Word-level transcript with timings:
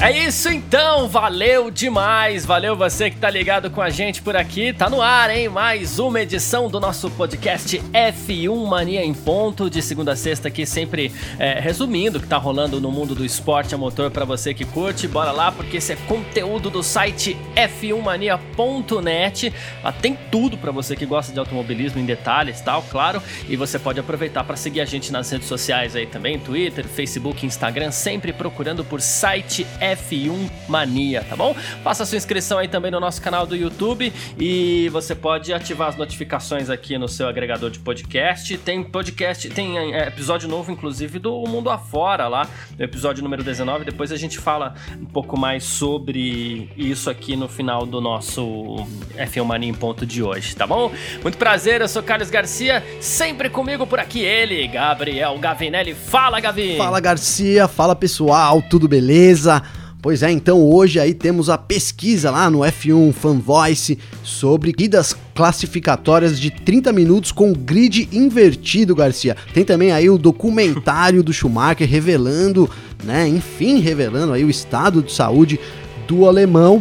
É 0.00 0.12
isso 0.12 0.48
então, 0.48 1.08
valeu 1.08 1.72
demais, 1.72 2.46
valeu 2.46 2.76
você 2.76 3.10
que 3.10 3.16
tá 3.16 3.28
ligado 3.28 3.68
com 3.68 3.82
a 3.82 3.90
gente 3.90 4.22
por 4.22 4.36
aqui, 4.36 4.72
tá 4.72 4.88
no 4.88 5.02
ar, 5.02 5.28
hein? 5.28 5.48
Mais 5.48 5.98
uma 5.98 6.20
edição 6.20 6.70
do 6.70 6.78
nosso 6.78 7.10
podcast 7.10 7.82
F1 7.92 8.64
Mania 8.64 9.04
em 9.04 9.12
Ponto, 9.12 9.68
de 9.68 9.82
segunda 9.82 10.12
a 10.12 10.16
sexta 10.16 10.46
aqui, 10.46 10.64
sempre 10.64 11.10
é, 11.36 11.58
resumindo 11.58 12.18
o 12.18 12.20
que 12.20 12.28
tá 12.28 12.36
rolando 12.36 12.80
no 12.80 12.92
mundo 12.92 13.12
do 13.12 13.24
esporte 13.24 13.74
a 13.74 13.78
motor 13.78 14.08
para 14.08 14.24
você 14.24 14.54
que 14.54 14.64
curte, 14.64 15.08
bora 15.08 15.32
lá, 15.32 15.50
porque 15.50 15.78
esse 15.78 15.92
é 15.92 15.96
conteúdo 16.06 16.70
do 16.70 16.80
site 16.80 17.36
f1mania.net, 17.56 19.52
lá 19.82 19.90
tem 19.90 20.16
tudo 20.30 20.56
para 20.56 20.70
você 20.70 20.94
que 20.94 21.06
gosta 21.06 21.32
de 21.32 21.40
automobilismo 21.40 21.98
em 22.00 22.06
detalhes 22.06 22.60
tal, 22.60 22.84
claro, 22.84 23.20
e 23.48 23.56
você 23.56 23.80
pode 23.80 23.98
aproveitar 23.98 24.44
para 24.44 24.54
seguir 24.54 24.80
a 24.80 24.84
gente 24.84 25.10
nas 25.10 25.28
redes 25.28 25.48
sociais 25.48 25.96
aí 25.96 26.06
também, 26.06 26.38
Twitter, 26.38 26.86
Facebook, 26.86 27.44
Instagram, 27.44 27.90
sempre 27.90 28.32
procurando 28.32 28.84
por 28.84 29.00
site 29.00 29.66
F1 29.80 29.87
F1 29.96 30.50
Mania, 30.68 31.24
tá 31.28 31.36
bom? 31.36 31.54
Faça 31.82 32.04
sua 32.04 32.16
inscrição 32.16 32.58
aí 32.58 32.68
também 32.68 32.90
no 32.90 33.00
nosso 33.00 33.20
canal 33.22 33.46
do 33.46 33.56
YouTube 33.56 34.12
e 34.38 34.88
você 34.90 35.14
pode 35.14 35.52
ativar 35.52 35.88
as 35.88 35.96
notificações 35.96 36.70
aqui 36.70 36.98
no 36.98 37.08
seu 37.08 37.28
agregador 37.28 37.70
de 37.70 37.78
podcast. 37.78 38.56
Tem 38.58 38.82
podcast, 38.82 39.48
tem 39.50 39.78
é, 39.94 40.08
episódio 40.08 40.48
novo, 40.48 40.70
inclusive, 40.70 41.18
do 41.18 41.44
Mundo 41.46 41.70
Afora 41.70 42.28
lá, 42.28 42.48
no 42.76 42.84
episódio 42.84 43.22
número 43.22 43.42
19. 43.42 43.84
Depois 43.84 44.12
a 44.12 44.16
gente 44.16 44.38
fala 44.38 44.74
um 45.00 45.06
pouco 45.06 45.38
mais 45.38 45.64
sobre 45.64 46.70
isso 46.76 47.10
aqui 47.10 47.36
no 47.36 47.48
final 47.48 47.86
do 47.86 48.00
nosso 48.00 48.86
F1 49.16 49.44
Mania 49.44 49.68
em 49.68 49.74
ponto 49.74 50.04
de 50.04 50.22
hoje, 50.22 50.54
tá 50.54 50.66
bom? 50.66 50.92
Muito 51.22 51.38
prazer, 51.38 51.80
eu 51.80 51.88
sou 51.88 52.02
Carlos 52.02 52.30
Garcia, 52.30 52.82
sempre 53.00 53.50
comigo 53.50 53.86
por 53.86 53.98
aqui 53.98 54.20
ele, 54.20 54.66
Gabriel 54.68 55.38
Gavinelli. 55.38 55.94
Fala, 55.94 56.40
Gavi! 56.40 56.76
Fala, 56.76 57.00
Garcia, 57.00 57.68
fala 57.68 57.94
pessoal, 57.94 58.62
tudo 58.62 58.88
beleza? 58.88 59.62
Pois 60.00 60.22
é, 60.22 60.30
então 60.30 60.62
hoje 60.62 61.00
aí 61.00 61.12
temos 61.12 61.50
a 61.50 61.58
pesquisa 61.58 62.30
lá 62.30 62.48
no 62.48 62.60
F1 62.60 63.12
Fan 63.12 63.38
Voice 63.38 63.98
sobre 64.22 64.70
guidas 64.70 65.16
classificatórias 65.34 66.38
de 66.38 66.52
30 66.52 66.92
minutos 66.92 67.32
com 67.32 67.52
grid 67.52 68.08
invertido, 68.12 68.94
Garcia. 68.94 69.36
Tem 69.52 69.64
também 69.64 69.90
aí 69.90 70.08
o 70.08 70.16
documentário 70.16 71.20
do 71.20 71.32
Schumacher 71.32 71.88
revelando, 71.88 72.70
né, 73.02 73.26
enfim, 73.26 73.80
revelando 73.80 74.32
aí 74.32 74.44
o 74.44 74.50
estado 74.50 75.02
de 75.02 75.12
saúde 75.12 75.58
do 76.06 76.26
alemão. 76.26 76.80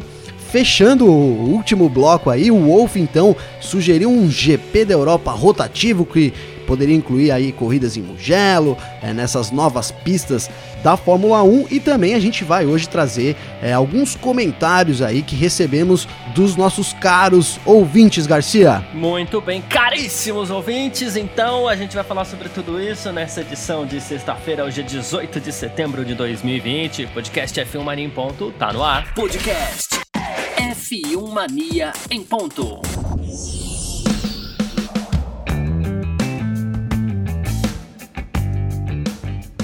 Fechando 0.52 1.08
o 1.08 1.50
último 1.50 1.90
bloco 1.90 2.30
aí, 2.30 2.52
o 2.52 2.66
Wolf 2.68 2.98
então 2.98 3.36
sugeriu 3.60 4.10
um 4.10 4.30
GP 4.30 4.86
da 4.86 4.94
Europa 4.94 5.32
rotativo 5.32 6.06
que 6.06 6.32
poderia 6.68 6.96
incluir 6.96 7.32
aí 7.32 7.52
corridas 7.52 7.96
em 7.96 8.02
Mugello, 8.02 8.78
é, 9.02 9.14
nessas 9.14 9.50
novas 9.50 9.90
pistas 9.90 10.50
da 10.84 10.96
Fórmula 10.96 11.42
1 11.42 11.68
e 11.72 11.80
também 11.80 12.14
a 12.14 12.20
gente 12.20 12.44
vai 12.44 12.66
hoje 12.66 12.88
trazer 12.88 13.36
é, 13.62 13.74
alguns 13.74 14.16
comentários 14.16 15.02
aí 15.02 15.24
que 15.24 15.36
recebemos 15.36 16.08
dos 16.36 16.56
nossos 16.56 16.94
caros 16.94 17.60
ouvintes, 17.66 18.28
Garcia. 18.28 18.86
Muito 18.94 19.42
bem, 19.42 19.62
caríssimos 19.62 20.52
ouvintes, 20.52 21.16
então 21.16 21.68
a 21.68 21.76
gente 21.76 21.96
vai 21.96 22.04
falar 22.04 22.26
sobre 22.26 22.50
tudo 22.50 22.80
isso 22.80 23.12
nessa 23.12 23.42
edição 23.42 23.86
de 23.86 24.00
sexta-feira, 24.00 24.66
hoje 24.66 24.82
é 24.82 24.84
18 24.84 25.40
de 25.40 25.52
setembro 25.52 26.06
de 26.06 26.14
2020, 26.14 27.08
podcast 27.08 27.60
F1 27.62 27.82
Mania 27.82 28.06
em 28.06 28.10
ponto, 28.10 28.52
tá 28.52 28.74
no 28.74 28.84
ar. 28.84 29.14
Podcast 29.14 29.88
F1 30.58 31.32
Mania 31.32 31.94
em 32.12 32.24
ponto. 32.24 33.17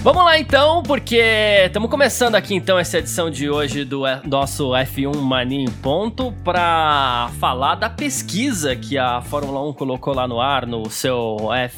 Vamos 0.04 0.26
lá 0.26 0.38
então, 0.38 0.84
porque 0.84 1.16
estamos 1.66 1.90
começando 1.90 2.36
aqui 2.36 2.54
então 2.54 2.78
essa 2.78 2.98
edição 2.98 3.32
de 3.32 3.50
hoje 3.50 3.86
do 3.86 4.02
nosso 4.26 4.72
F1 4.72 5.16
Mania 5.16 5.64
em 5.64 5.72
Ponto 5.72 6.34
para 6.44 7.32
falar 7.40 7.76
da 7.76 7.90
pesquisa 7.90 8.76
que 8.76 8.98
a 8.98 9.22
Fórmula 9.22 9.66
1 9.70 9.72
colocou 9.72 10.14
lá 10.14 10.28
no 10.28 10.42
ar 10.42 10.68
no 10.68 10.90
seu 10.90 11.38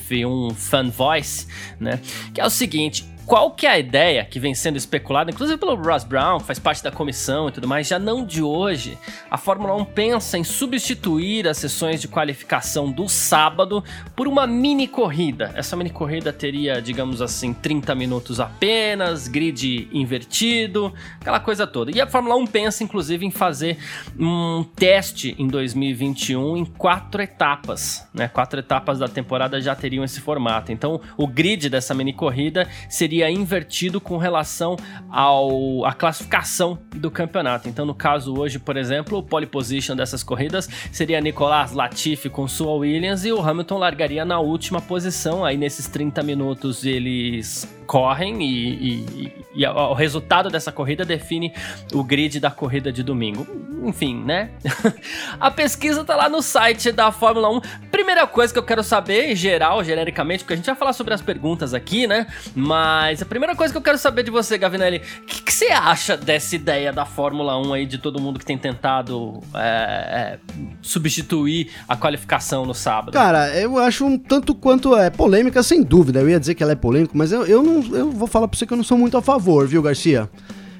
F1 0.09 0.55
Fan 0.55 0.89
Voice, 0.89 1.45
né? 1.79 2.01
Que 2.33 2.41
é 2.41 2.45
o 2.47 2.49
seguinte, 2.49 3.05
qual 3.25 3.51
que 3.51 3.65
é 3.65 3.71
a 3.71 3.79
ideia 3.79 4.23
que 4.23 4.39
vem 4.39 4.53
sendo 4.53 4.77
especulada, 4.77 5.31
inclusive 5.31 5.57
pelo 5.57 5.75
Ross 5.75 6.03
Brown, 6.03 6.37
que 6.39 6.45
faz 6.45 6.59
parte 6.59 6.83
da 6.83 6.91
comissão 6.91 7.49
e 7.49 7.51
tudo 7.51 7.67
mais, 7.67 7.87
já 7.87 7.97
não 7.97 8.23
de 8.23 8.41
hoje, 8.41 8.97
a 9.29 9.37
Fórmula 9.37 9.73
1 9.75 9.85
pensa 9.85 10.37
em 10.37 10.43
substituir 10.43 11.47
as 11.47 11.57
sessões 11.57 11.99
de 11.99 12.07
qualificação 12.07 12.91
do 12.91 13.09
sábado 13.09 13.83
por 14.15 14.27
uma 14.27 14.45
mini 14.45 14.87
corrida. 14.87 15.51
Essa 15.55 15.75
mini 15.75 15.89
corrida 15.89 16.31
teria, 16.31 16.79
digamos 16.81 17.21
assim, 17.21 17.51
30 17.51 17.95
minutos 17.95 18.39
apenas, 18.39 19.27
grid 19.27 19.89
invertido, 19.91 20.93
aquela 21.19 21.39
coisa 21.39 21.65
toda. 21.65 21.91
E 21.95 21.99
a 21.99 22.07
Fórmula 22.07 22.35
1 22.35 22.47
pensa, 22.47 22.83
inclusive, 22.83 23.25
em 23.25 23.31
fazer 23.31 23.77
um 24.19 24.63
teste 24.75 25.35
em 25.39 25.47
2021 25.47 26.57
em 26.57 26.65
quatro 26.65 27.21
etapas, 27.21 28.07
né? 28.13 28.27
Quatro 28.27 28.59
etapas 28.59 28.99
da 28.99 29.07
temporada 29.07 29.59
já 29.59 29.75
teriam 29.75 30.03
esse 30.03 30.21
formato. 30.21 30.71
Então, 30.71 31.01
o 31.17 31.25
grid 31.25 31.69
dessa 31.69 31.93
mini 31.93 32.13
corrida 32.13 32.67
seria 32.87 33.14
seria 33.15 33.31
invertido 33.31 34.01
com 34.01 34.17
relação 34.17 34.75
ao, 35.09 35.85
à 35.85 35.93
classificação 35.93 36.77
do 36.93 37.09
campeonato. 37.09 37.69
Então, 37.69 37.85
no 37.85 37.95
caso 37.95 38.37
hoje, 38.37 38.59
por 38.59 38.75
exemplo, 38.75 39.17
o 39.17 39.23
pole 39.23 39.45
position 39.45 39.95
dessas 39.95 40.21
corridas 40.21 40.67
seria 40.91 41.21
Nicolas 41.21 41.71
Latifi 41.71 42.29
com 42.29 42.45
sua 42.45 42.73
Williams 42.73 43.23
e 43.23 43.31
o 43.31 43.41
Hamilton 43.41 43.77
largaria 43.77 44.25
na 44.25 44.39
última 44.39 44.81
posição. 44.81 45.45
Aí 45.45 45.55
nesses 45.55 45.87
30 45.87 46.21
minutos 46.23 46.85
eles 46.85 47.65
correm 47.85 48.41
e, 48.41 48.69
e, 48.73 49.33
e, 49.55 49.67
o 49.67 49.93
resultado 49.93 50.49
dessa 50.49 50.71
corrida 50.71 51.05
define 51.05 51.53
o 51.93 52.03
grid 52.03 52.39
da 52.39 52.51
corrida 52.51 52.91
de 52.91 53.03
domingo. 53.03 53.47
Enfim, 53.83 54.23
né? 54.23 54.49
a 55.39 55.51
pesquisa 55.51 56.03
tá 56.03 56.15
lá 56.15 56.27
no 56.27 56.41
site 56.41 56.91
da 56.91 57.11
Fórmula 57.11 57.49
1. 57.49 57.61
Primeira 57.91 58.25
coisa 58.25 58.51
que 58.51 58.57
eu 58.57 58.63
quero 58.63 58.83
saber, 58.83 59.31
em 59.31 59.35
geral, 59.35 59.83
genericamente, 59.83 60.43
porque 60.43 60.53
a 60.53 60.57
gente 60.57 60.65
vai 60.65 60.75
falar 60.75 60.93
sobre 60.93 61.13
as 61.13 61.21
perguntas 61.21 61.73
aqui, 61.73 62.07
né? 62.07 62.27
Mas 62.55 63.21
a 63.21 63.25
primeira 63.25 63.55
coisa 63.55 63.73
que 63.73 63.77
eu 63.77 63.81
quero 63.81 63.97
saber 63.97 64.23
de 64.23 64.31
você, 64.31 64.57
Gavinelli, 64.57 64.97
o 64.97 65.25
que, 65.25 65.43
que, 65.43 65.53
você 65.53 65.65
acha 65.65 66.17
dessa 66.17 66.55
ideia 66.55 66.91
da 66.91 67.05
Fórmula 67.05 67.57
1 67.59 67.73
aí, 67.73 67.85
de 67.85 67.97
todo 67.97 68.19
mundo 68.19 68.39
que 68.39 68.45
tem 68.45 68.57
tentado 68.57 69.41
é, 69.53 69.59
é, 69.59 70.39
substituir 70.81 71.71
a 71.87 71.95
qualificação 71.95 72.65
no 72.65 72.73
sábado? 72.73 73.13
Cara, 73.13 73.55
eu 73.55 73.77
acho 73.77 74.05
um 74.05 74.17
tanto 74.17 74.55
quanto 74.55 74.95
é 74.97 75.09
polêmica, 75.09 75.61
sem 75.61 75.83
dúvida. 75.83 76.19
Eu 76.19 76.29
ia 76.29 76.39
dizer 76.39 76.55
que 76.55 76.63
ela 76.63 76.71
é 76.71 76.75
polêmica, 76.75 77.13
mas 77.15 77.31
eu, 77.31 77.45
eu 77.45 77.61
não 77.61 77.74
não, 77.75 77.95
eu 77.95 78.11
vou 78.11 78.27
falar 78.27 78.47
pra 78.47 78.57
você 78.57 78.65
que 78.65 78.73
eu 78.73 78.77
não 78.77 78.83
sou 78.83 78.97
muito 78.97 79.17
a 79.17 79.21
favor, 79.21 79.67
viu, 79.67 79.81
Garcia? 79.81 80.29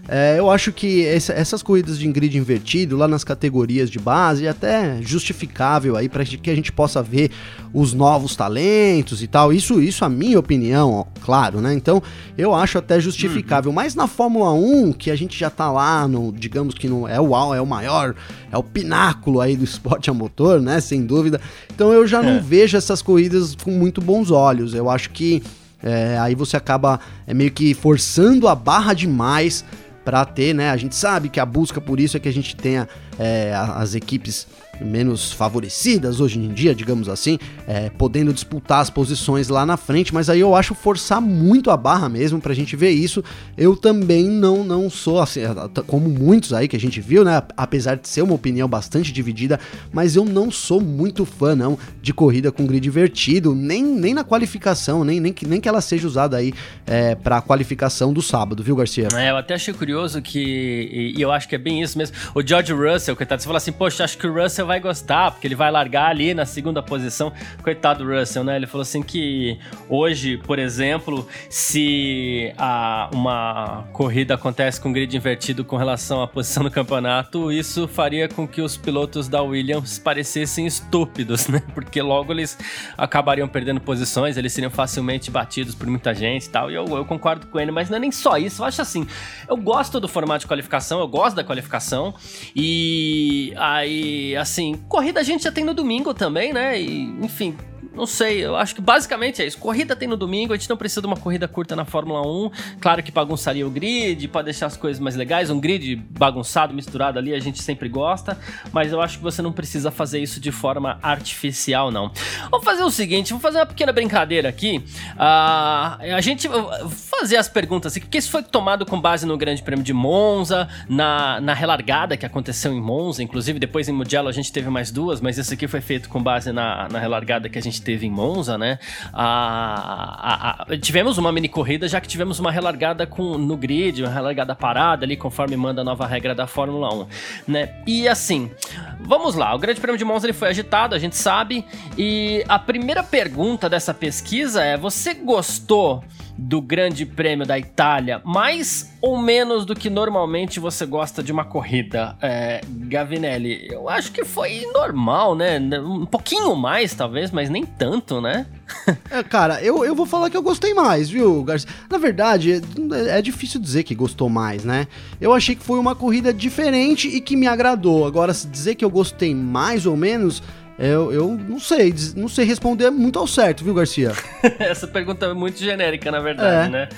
É, 0.08 0.36
eu 0.38 0.52
acho 0.52 0.72
que 0.72 1.04
essa, 1.04 1.34
essas 1.34 1.64
corridas 1.64 1.98
de 1.98 2.08
grid 2.08 2.38
invertido 2.38 2.96
lá 2.96 3.08
nas 3.08 3.24
categorias 3.24 3.90
de 3.90 3.98
base 3.98 4.46
é 4.46 4.50
até 4.50 5.02
justificável 5.02 5.98
aí 5.98 6.08
para 6.08 6.24
que 6.24 6.50
a 6.50 6.56
gente 6.56 6.72
possa 6.72 7.02
ver 7.02 7.32
os 7.74 7.92
novos 7.92 8.36
talentos 8.36 9.24
e 9.24 9.28
tal. 9.28 9.52
Isso, 9.52 9.82
isso 9.82 10.06
a 10.06 10.10
minha 10.10 10.38
opinião, 10.38 10.94
ó, 10.94 11.06
claro, 11.22 11.60
né? 11.60 11.74
Então 11.74 12.04
eu 12.38 12.54
acho 12.54 12.78
até 12.78 13.00
justificável. 13.00 13.70
Uhum. 13.72 13.76
Mas 13.76 13.96
na 13.96 14.06
Fórmula 14.06 14.54
1, 14.54 14.94
que 14.94 15.10
a 15.10 15.16
gente 15.16 15.38
já 15.38 15.50
tá 15.50 15.72
lá, 15.72 16.08
no, 16.08 16.32
digamos 16.32 16.76
que 16.76 16.88
no, 16.88 17.08
é 17.08 17.20
o 17.20 17.56
é 17.56 17.62
o 17.62 17.66
maior, 17.66 18.16
é 18.52 18.58
o 18.58 18.64
pináculo 18.64 19.42
aí 19.42 19.58
do 19.58 19.64
esporte 19.64 20.10
a 20.12 20.14
motor, 20.14 20.62
né? 20.62 20.80
Sem 20.82 21.04
dúvida. 21.04 21.42
Então 21.74 21.92
eu 21.92 22.06
já 22.06 22.24
é. 22.24 22.32
não 22.32 22.44
vejo 22.44 22.78
essas 22.78 23.02
corridas 23.02 23.56
com 23.56 23.72
muito 23.72 24.02
bons 24.02 24.30
olhos. 24.30 24.76
Eu 24.76 24.88
acho 24.88 25.10
que 25.10 25.42
é, 25.86 26.18
aí 26.18 26.34
você 26.34 26.58
acaba 26.58 27.00
é, 27.28 27.34
meio 27.34 27.52
que 27.52 27.74
forçando 27.76 28.48
a 28.48 28.56
barra 28.56 28.94
demais 28.94 29.64
para 30.04 30.26
ter, 30.26 30.54
né? 30.54 30.72
A 30.72 30.78
gente 30.78 30.96
sabe 30.96 31.30
que 31.30 31.40
a 31.40 31.46
busca 31.46 31.80
por 31.80 32.00
isso 32.00 32.18
é 32.18 32.20
que 32.20 32.28
a 32.28 32.34
gente 32.34 32.56
tenha 32.56 32.90
é, 33.18 33.54
as 33.56 33.96
equipes 33.96 34.48
menos 34.82 35.32
favorecidas 35.32 36.20
hoje 36.20 36.40
em 36.40 36.50
dia, 36.50 36.74
digamos 36.74 37.08
assim, 37.08 37.38
é, 37.68 37.90
podendo 37.90 38.34
disputar 38.34 38.82
as 38.82 38.90
posições 38.90 39.50
lá 39.50 39.66
na 39.66 39.78
frente, 39.78 40.14
mas 40.14 40.30
aí 40.30 40.40
eu 40.40 40.56
acho 40.56 40.74
forçar 40.74 41.22
muito 41.22 41.72
a 41.72 41.78
barra 41.78 42.10
mesmo 42.10 42.42
pra 42.42 42.54
gente 42.54 42.76
ver 42.76 42.92
isso. 42.92 43.24
Eu 43.58 43.76
também 43.76 44.28
não, 44.28 44.64
não 44.64 44.90
sou 44.90 45.22
assim, 45.22 45.42
como 45.88 46.10
muitos 46.10 46.54
aí 46.54 46.68
que 46.68 46.76
a 46.76 46.80
gente 46.80 47.00
viu, 47.00 47.24
né? 47.24 47.42
Apesar 47.56 47.96
de 47.96 48.08
ser 48.08 48.22
uma 48.22 48.34
opinião 48.34 48.68
bastante 48.68 49.12
dividida, 49.12 49.60
mas 49.92 50.16
eu 50.16 50.26
não 50.26 50.50
sou 50.52 50.82
muito 50.82 51.26
fã 51.26 51.56
não 51.56 51.78
de 52.02 52.14
corrida 52.14 52.52
com 52.52 52.66
grid 52.66 52.88
invertido, 52.88 53.54
nem, 53.56 53.84
nem 53.84 54.14
na 54.14 54.24
qualificação, 54.24 55.04
nem, 55.04 55.20
nem, 55.20 55.34
que, 55.34 55.48
nem 55.48 55.62
que 55.62 55.70
ela 55.70 55.82
seja 55.82 56.08
usada 56.08 56.38
aí 56.38 56.54
é, 56.86 57.16
pra 57.16 57.42
qualificação 57.42 58.14
do 58.14 58.22
sábado, 58.22 58.64
viu, 58.64 58.76
Garcia? 58.76 59.08
É, 59.14 59.32
eu 59.32 59.38
até 59.38 59.54
achei 59.54 59.74
curioso 59.74 60.22
que, 60.22 61.14
e 61.16 61.22
eu 61.22 61.32
acho 61.32 61.48
que 61.48 61.56
é 61.56 61.58
bem 61.58 61.82
isso 61.82 61.98
mesmo, 61.98 62.16
o 62.34 62.46
George 62.46 62.74
Russell 62.74 63.06
Russell, 63.06 63.16
coitado. 63.16 63.42
Você 63.42 63.48
fala 63.48 63.58
assim, 63.58 63.72
poxa, 63.72 64.04
acho 64.04 64.18
que 64.18 64.28
o 64.28 64.34
Russell 64.34 64.65
vai 64.66 64.80
gostar, 64.80 65.32
porque 65.32 65.48
ele 65.48 65.56
vai 65.56 65.72
largar 65.72 66.10
ali 66.10 66.34
na 66.34 66.46
segunda 66.46 66.82
posição. 66.82 67.32
Coitado 67.64 68.04
do 68.04 68.12
Russell, 68.12 68.44
né? 68.44 68.56
Ele 68.56 68.68
falou 68.68 68.82
assim 68.82 69.02
que 69.02 69.58
hoje, 69.90 70.38
por 70.38 70.60
exemplo, 70.60 71.28
se 71.50 72.54
a, 72.58 73.10
uma 73.14 73.88
corrida 73.94 74.36
acontece 74.36 74.80
com 74.80 74.92
grid 74.92 75.16
invertido 75.16 75.64
com 75.64 75.78
relação 75.78 76.22
à 76.22 76.28
posição 76.28 76.64
no 76.64 76.72
campeonato, 76.72 77.52
isso 77.52 77.88
faria 77.88 78.28
com 78.28 78.48
que 78.48 78.62
os 78.62 78.78
pilotos 78.78 79.28
da 79.28 79.42
Williams 79.42 80.00
parecessem 80.00 80.66
estúpidos, 80.66 81.48
né? 81.48 81.62
Porque 81.74 82.02
logo 82.02 82.34
eles 82.34 82.58
acabariam 82.98 83.48
perdendo 83.48 83.80
posições, 83.80 84.38
eles 84.38 84.54
seriam 84.54 84.72
facilmente 84.72 85.30
batidos 85.30 85.76
por 85.76 85.88
muita 85.88 86.14
gente 86.14 86.46
e 86.46 86.50
tal. 86.50 86.72
E 86.72 86.76
eu, 86.76 86.86
eu 86.86 87.06
concordo 87.06 87.48
com 87.48 87.60
ele, 87.60 87.72
mas 87.72 87.90
não 87.90 87.98
é 87.98 88.00
nem 88.00 88.12
só 88.12 88.38
isso. 88.38 88.62
Eu 88.62 88.66
acho 88.66 88.82
assim, 88.82 89.08
eu 89.48 89.58
gosto 89.58 90.00
do 90.00 90.08
formato 90.08 90.42
de 90.42 90.48
qualificação, 90.48 91.00
eu 91.00 91.08
gosto 91.08 91.36
da 91.36 91.44
qualificação. 91.44 92.14
E 92.56 93.54
aí, 93.58 94.36
assim, 94.36 94.55
corrida 94.88 95.20
a 95.20 95.24
gente 95.24 95.44
já 95.44 95.52
tem 95.52 95.64
no 95.64 95.74
domingo 95.74 96.14
também, 96.14 96.54
né? 96.54 96.80
E, 96.80 97.04
enfim, 97.22 97.56
não 97.96 98.06
sei, 98.06 98.46
eu 98.46 98.56
acho 98.56 98.76
que 98.76 98.82
basicamente 98.82 99.42
é 99.42 99.48
isso. 99.48 99.58
Corrida 99.58 99.96
tem 99.96 100.08
no 100.08 100.18
domingo, 100.18 100.54
a 100.54 100.58
gente 100.58 100.70
não 100.70 100.76
precisa 100.76 101.02
de 101.02 101.08
uma 101.08 101.16
corrida 101.16 101.48
curta 101.48 101.76
na 101.76 101.86
Fórmula 101.86 102.22
1. 102.22 102.52
Claro 102.80 103.02
que 103.02 103.12
bagunçaria 103.12 103.66
o 103.66 103.70
grid, 103.70 104.28
pode 104.28 104.46
deixar 104.46 104.66
as 104.66 104.76
coisas 104.76 105.00
mais 105.00 105.16
legais. 105.16 105.50
Um 105.50 105.60
grid 105.60 105.96
bagunçado, 105.96 106.74
misturado 106.74 107.18
ali, 107.18 107.34
a 107.34 107.40
gente 107.40 107.64
sempre 107.64 107.88
gosta. 107.88 108.38
Mas 108.74 108.92
eu 108.92 109.02
acho 109.02 109.18
que 109.18 109.24
você 109.24 109.42
não 109.42 109.54
precisa 109.54 109.90
fazer 109.92 110.20
isso 110.20 110.40
de 110.40 110.52
forma 110.52 111.00
artificial, 111.02 111.90
não. 111.90 112.12
Vamos 112.52 112.66
fazer 112.66 112.84
o 112.84 112.92
seguinte, 112.92 113.30
vamos 113.30 113.42
fazer 113.42 113.60
uma 113.60 113.66
pequena 113.66 113.94
brincadeira 113.94 114.50
aqui. 114.50 114.84
Uh, 115.16 116.16
a 116.16 116.22
gente 116.22 116.50
fazer 116.90 117.38
as 117.38 117.48
perguntas 117.48 117.96
aqui, 117.96 118.06
porque 118.06 118.18
isso 118.18 118.30
foi 118.30 118.44
tomado 118.44 118.86
com 118.86 119.00
base 119.00 119.26
no 119.26 119.38
Grande 119.38 119.64
Prêmio 119.64 119.86
de 119.86 119.94
Monza, 119.94 120.68
na, 120.90 121.40
na 121.40 121.54
relargada 121.54 122.18
que 122.18 122.26
aconteceu 122.26 122.74
em 122.74 122.82
Monza. 122.82 123.24
Inclusive, 123.24 123.58
depois 123.58 123.88
em 123.88 123.94
Mugello 123.94 124.28
a 124.28 124.34
gente 124.34 124.52
teve 124.52 124.70
mais 124.70 124.92
duas, 124.92 125.22
mas 125.22 125.38
esse 125.38 125.54
aqui 125.54 125.68
foi 125.68 125.80
feito 125.80 126.10
com 126.10 126.22
base 126.22 126.52
na, 126.52 126.90
na 126.90 127.00
relargada 127.00 127.48
que 127.48 127.58
a 127.58 127.62
gente 127.62 127.82
teve 127.86 128.08
em 128.08 128.10
Monza, 128.10 128.58
né? 128.58 128.80
A, 129.14 130.64
a, 130.66 130.74
a, 130.74 130.78
tivemos 130.78 131.18
uma 131.18 131.32
mini 131.32 131.48
corrida, 131.48 131.88
já 131.88 132.02
que 132.02 132.08
tivemos 132.08 132.40
uma 132.40 132.52
relargada 132.52 133.06
com, 133.06 133.38
no 133.38 133.56
grid, 133.56 134.02
uma 134.04 134.12
relargada 134.12 134.56
parada 134.56 135.06
ali, 135.06 135.16
conforme 135.16 135.56
manda 135.56 135.82
a 135.82 135.84
nova 135.84 136.08
regra 136.08 136.34
da 136.34 136.48
Fórmula 136.48 136.94
1, 136.94 137.08
né? 137.48 137.76
E 137.86 138.08
assim, 138.08 138.52
vamos 139.00 139.36
lá, 139.36 139.54
o 139.54 139.60
Grande 139.60 139.80
Prêmio 139.80 139.98
de 139.98 140.04
Monza 140.04 140.26
ele 140.26 140.34
foi 140.34 140.50
agitado, 140.50 140.96
a 140.96 141.00
gente 141.00 141.16
sabe, 141.16 141.64
e 141.98 142.44
a 142.50 142.58
primeira 142.58 143.04
pergunta 143.04 143.70
dessa 143.70 143.94
pesquisa 143.94 144.64
é: 144.64 144.76
você 144.76 145.14
gostou 145.14 146.04
do 146.38 146.62
Grande 146.62 147.06
Prêmio 147.06 147.46
da 147.46 147.58
Itália, 147.58 148.22
mais 148.26 148.94
ou 149.02 149.18
menos 149.18 149.66
do 149.66 149.76
que 149.76 149.90
normalmente 149.90 150.60
você 150.60 150.86
gosta 150.86 151.24
de 151.24 151.32
uma 151.32 151.46
corrida, 151.46 152.18
é, 152.22 152.62
Gavinelli? 152.68 153.68
Eu 153.72 153.88
acho 153.88 154.12
que 154.12 154.26
foi 154.26 154.66
normal, 154.74 155.36
né? 155.36 155.60
Um 155.80 156.06
pouquinho 156.06 156.56
mais, 156.56 156.94
talvez, 156.94 157.32
mas 157.32 157.50
nem 157.50 157.66
tanto, 157.66 158.20
né? 158.20 158.46
é, 159.10 159.24
cara, 159.24 159.62
eu, 159.64 159.86
eu 159.86 159.96
vou 159.96 160.06
falar 160.06 160.30
que 160.30 160.36
eu 160.36 160.42
gostei 160.42 160.74
mais, 160.74 161.10
viu, 161.10 161.44
Garcia? 161.44 161.70
Na 161.90 161.98
verdade, 161.98 162.54
é, 162.54 163.18
é 163.18 163.22
difícil 163.22 163.60
dizer 163.60 163.84
que 163.84 163.96
gostou 163.96 164.30
mais, 164.30 164.64
né? 164.66 164.88
Eu 165.22 165.34
achei 165.34 165.56
que 165.56 165.64
foi 165.64 165.80
uma 165.80 165.96
corrida 165.96 166.34
diferente 166.34 167.08
e 167.08 167.22
que 167.22 167.36
me 167.36 167.48
agradou. 167.48 168.06
Agora, 168.06 168.34
se 168.34 168.48
dizer 168.48 168.76
que 168.76 168.84
eu 168.84 168.90
gostei 168.90 169.34
mais 169.34 169.86
ou 169.86 169.96
menos 169.96 170.42
eu, 170.78 171.12
eu 171.12 171.38
não 171.48 171.60
sei, 171.60 171.94
não 172.16 172.28
sei 172.28 172.46
responder 172.46 172.90
muito 172.90 173.18
ao 173.18 173.28
certo, 173.28 173.64
viu, 173.64 173.74
Garcia? 173.74 174.12
Essa 174.60 174.88
pergunta 174.88 175.26
é 175.26 175.34
muito 175.34 175.60
genérica, 175.60 176.12
na 176.12 176.20
verdade, 176.20 176.68
é. 176.68 176.70
né? 176.70 176.90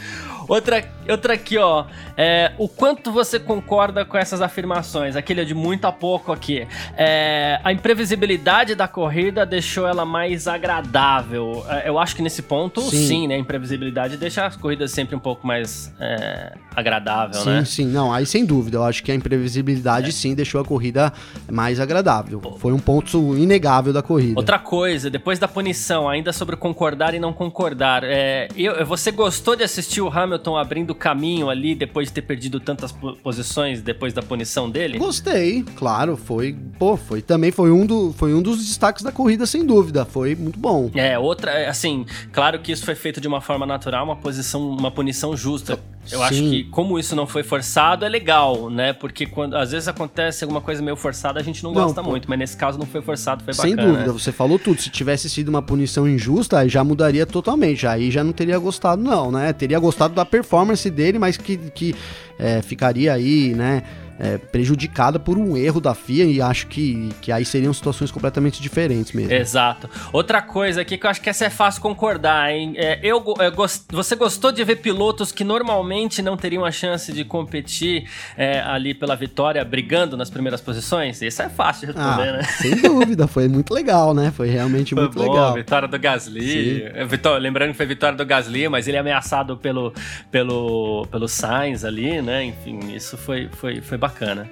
Outra, 0.48 0.84
outra 1.10 1.34
aqui, 1.34 1.58
ó. 1.58 1.86
É, 2.16 2.54
o 2.58 2.70
quanto 2.70 3.12
você 3.12 3.38
concorda 3.38 4.06
com 4.06 4.18
essas 4.18 4.42
afirmações? 4.42 5.16
Aquele 5.16 5.42
é 5.42 5.44
de 5.44 5.54
muito 5.54 5.86
a 5.86 5.92
pouco 5.92 6.32
aqui. 6.32 6.66
É, 6.96 7.60
a 7.64 7.74
imprevisibilidade 7.74 8.74
da 8.74 8.88
corrida 8.88 9.46
deixou 9.46 9.86
ela 9.86 10.06
mais 10.06 10.48
agradável. 10.48 11.66
É, 11.70 11.90
eu 11.90 12.00
acho 12.00 12.16
que 12.16 12.22
nesse 12.22 12.42
ponto, 12.42 12.82
sim, 12.82 13.08
sim 13.08 13.28
né? 13.28 13.36
A 13.36 13.38
imprevisibilidade 13.38 14.16
deixa 14.16 14.46
as 14.46 14.56
corridas 14.56 14.92
sempre 14.92 15.16
um 15.16 15.20
pouco 15.20 15.46
mais 15.46 15.94
é, 16.00 16.54
agradável, 16.74 17.42
sim, 17.42 17.50
né? 17.50 17.66
Sim, 17.66 17.84
sim. 17.84 17.86
Não, 17.88 18.14
aí 18.14 18.26
sem 18.26 18.46
dúvida. 18.46 18.78
Eu 18.78 18.84
acho 18.84 19.04
que 19.04 19.12
a 19.12 19.16
imprevisibilidade, 19.16 20.10
é. 20.10 20.12
sim, 20.12 20.34
deixou 20.34 20.62
a 20.62 20.66
corrida 20.66 21.12
mais 21.52 21.80
agradável. 21.80 22.58
Foi 22.58 22.72
um 22.72 22.80
ponto 22.80 23.38
inegável 23.38 23.92
da 23.92 24.02
corrida. 24.02 24.40
Outra 24.40 24.58
coisa, 24.58 25.10
depois 25.10 25.40
da 25.40 25.48
punição, 25.48 26.08
ainda 26.08 26.32
sobre 26.32 26.56
concordar 26.56 27.14
e 27.14 27.20
não 27.20 27.34
concordar. 27.34 28.04
É, 28.06 28.48
eu, 28.56 28.86
você 28.86 29.12
gostou 29.12 29.56
de 29.56 29.64
assistir 29.64 30.02
o 30.02 30.08
Hamilton 30.08 30.37
Hamilton 30.38 30.57
abrindo 30.57 30.95
caminho 30.95 31.50
ali 31.50 31.75
depois 31.75 32.07
de 32.07 32.13
ter 32.13 32.22
perdido 32.22 32.60
tantas 32.60 32.92
posições 33.24 33.81
depois 33.81 34.13
da 34.13 34.22
punição 34.22 34.69
dele? 34.69 34.98
Gostei, 34.98 35.63
claro, 35.75 36.16
foi, 36.16 36.56
pô, 36.78 36.95
foi 36.95 37.22
também 37.22 37.51
foi 37.51 37.72
um, 37.72 37.86
do, 37.86 38.13
foi 38.13 38.34
um 38.34 38.42
dos 38.42 38.60
destaques 38.60 39.04
da 39.04 39.12
corrida 39.12 39.45
sem 39.45 39.66
dúvida, 39.66 40.06
foi 40.06 40.36
muito 40.36 40.60
bom. 40.60 40.89
É, 40.94 41.18
outra, 41.18 41.51
é, 41.51 41.68
assim, 41.68 42.06
claro 42.31 42.60
que 42.60 42.72
isso 42.72 42.86
foi 42.86 42.95
feito 42.95 43.19
de 43.19 43.28
uma 43.28 43.42
forma 43.42 43.66
natural, 43.66 44.06
uma 44.06 44.16
posição, 44.16 44.69
uma 44.69 44.92
punição 44.92 45.36
justa. 45.36 45.80
Eu 46.12 46.19
Sim. 46.19 46.24
acho 46.24 46.42
que 46.42 46.63
como 46.65 46.98
isso 46.98 47.15
não 47.15 47.27
foi 47.27 47.44
forçado 47.44 48.06
é 48.06 48.09
legal, 48.09 48.69
né? 48.69 48.94
Porque 48.94 49.25
quando 49.25 49.56
às 49.56 49.71
vezes 49.71 49.88
acontece 49.88 50.44
alguma 50.44 50.62
coisa 50.62 50.81
meio 50.81 50.95
forçada, 50.95 51.39
a 51.39 51.44
gente 51.44 51.63
não, 51.63 51.74
não 51.74 51.83
gosta 51.83 52.04
pô. 52.04 52.09
muito, 52.09 52.30
mas 52.30 52.39
nesse 52.39 52.57
caso 52.57 52.77
não 52.77 52.86
foi 52.86 53.01
forçado, 53.01 53.44
foi 53.44 53.54
Sem 53.54 53.75
bacana. 53.75 53.88
Sem 53.88 54.04
dúvida, 54.04 54.13
você 54.13 54.31
falou 54.31 54.57
tudo. 54.57 54.81
Se 54.81 54.89
tivesse 54.89 55.30
sido 55.30 55.50
uma 55.50 55.62
punição 55.62 56.07
injusta, 56.07 56.59
aí 56.59 56.69
já 56.69 56.83
mudaria 56.83 57.25
totalmente. 57.25 57.86
Aí 57.86 58.09
já 58.12 58.24
não 58.24 58.31
teria 58.31 58.57
gostado 58.57 59.01
não, 59.01 59.31
né? 59.31 59.51
Teria 59.54 59.80
gostado 59.80 60.13
da 60.13 60.25
performance 60.25 60.89
dele, 60.89 61.19
mas 61.19 61.38
que, 61.38 61.57
que 61.57 61.95
é, 62.39 62.62
ficaria 62.62 63.13
aí, 63.13 63.54
né? 63.54 63.83
É, 64.19 64.38
prejudicada 64.38 65.19
por 65.19 65.38
um 65.38 65.56
erro 65.56 65.80
da 65.80 65.94
FIA 65.94 66.25
e 66.25 66.42
acho 66.42 66.68
que, 66.68 67.10
que 67.22 67.31
aí 67.31 67.46
seriam 67.46 67.74
situações 67.74 68.12
completamente 68.12 68.62
diferentes 68.62 69.12
mesmo. 69.12 69.31
Exato. 69.31 69.90
Outra 70.12 70.42
coisa 70.42 70.81
aqui 70.81 70.98
que 70.98 71.06
eu 71.06 71.10
acho 71.10 71.22
que 71.22 71.30
essa 71.30 71.46
é 71.46 71.50
fácil 71.50 71.81
concordar, 71.81 72.52
hein? 72.52 72.74
É, 72.75 73.00
eu, 73.04 73.24
eu 73.40 73.52
gost... 73.52 73.84
Você 73.92 74.16
gostou 74.16 74.52
de 74.52 74.64
ver 74.64 74.78
pilotos 74.78 75.31
que 75.31 75.44
normalmente 75.44 76.22
não 76.22 76.36
teriam 76.36 76.66
a 76.66 76.72
chance 76.72 77.12
de 77.12 77.24
competir 77.24 78.10
é, 78.36 78.60
ali 78.62 78.94
pela 78.94 79.16
vitória, 79.16 79.64
brigando 79.64 80.18
nas 80.18 80.30
primeiras 80.30 80.62
posições? 80.62 81.22
Isso 81.22 81.42
é 81.42 81.50
fácil 81.50 81.88
de 81.88 81.94
responder, 81.94 82.30
ah, 82.30 82.38
né? 82.38 82.44
Sem 82.44 82.75
dúvida, 82.75 83.28
foi 83.28 83.48
muito 83.48 83.74
legal, 83.74 84.14
né? 84.14 84.31
Foi 84.36 84.50
realmente 84.50 84.94
foi 84.94 85.04
muito 85.04 85.18
bom, 85.18 85.31
legal. 85.31 85.54
Vitória 85.54 85.88
do 85.88 86.00
Gasly. 86.00 86.84
É, 86.84 87.06
Vitória, 87.06 87.40
lembrando 87.40 87.72
que 87.72 87.78
foi 87.78 87.86
vitória 87.86 88.18
do 88.18 88.25
Gasly, 88.25 88.68
mas 88.68 88.88
ele 88.88 88.98
é 88.98 89.00
ameaçado 89.00 89.58
pelo, 89.58 89.94
pelo, 90.31 91.08
pelo 91.12 91.28
Sainz 91.28 91.86
ali, 91.86 92.22
né? 92.22 92.46
Enfim, 92.46 92.80
isso 92.94 93.18
foi, 93.18 93.50
foi, 93.52 93.81
foi 93.81 93.98
bacana 93.98 94.06
bacana. 94.07 94.50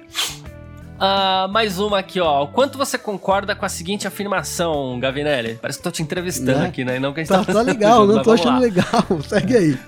Uh, 0.96 1.48
mais 1.50 1.78
uma 1.78 1.98
aqui, 1.98 2.20
ó. 2.20 2.44
O 2.44 2.48
quanto 2.48 2.78
você 2.78 2.96
concorda 2.96 3.54
com 3.54 3.66
a 3.66 3.68
seguinte 3.68 4.06
afirmação, 4.06 4.98
Gavinelli? 4.98 5.58
Parece 5.60 5.78
que 5.78 5.84
tô 5.84 5.90
te 5.90 6.02
entrevistando 6.02 6.60
né? 6.60 6.66
aqui, 6.66 6.84
né? 6.84 6.98
não 6.98 7.12
que 7.12 7.20
a 7.20 7.24
gente 7.24 7.28
tá, 7.32 7.44
tá, 7.44 7.52
tá 7.52 7.60
legal, 7.62 8.06
não 8.06 8.22
tô 8.22 8.32
achando 8.32 8.54
lá. 8.54 8.58
legal. 8.58 9.04
Segue 9.28 9.56
aí. 9.56 9.78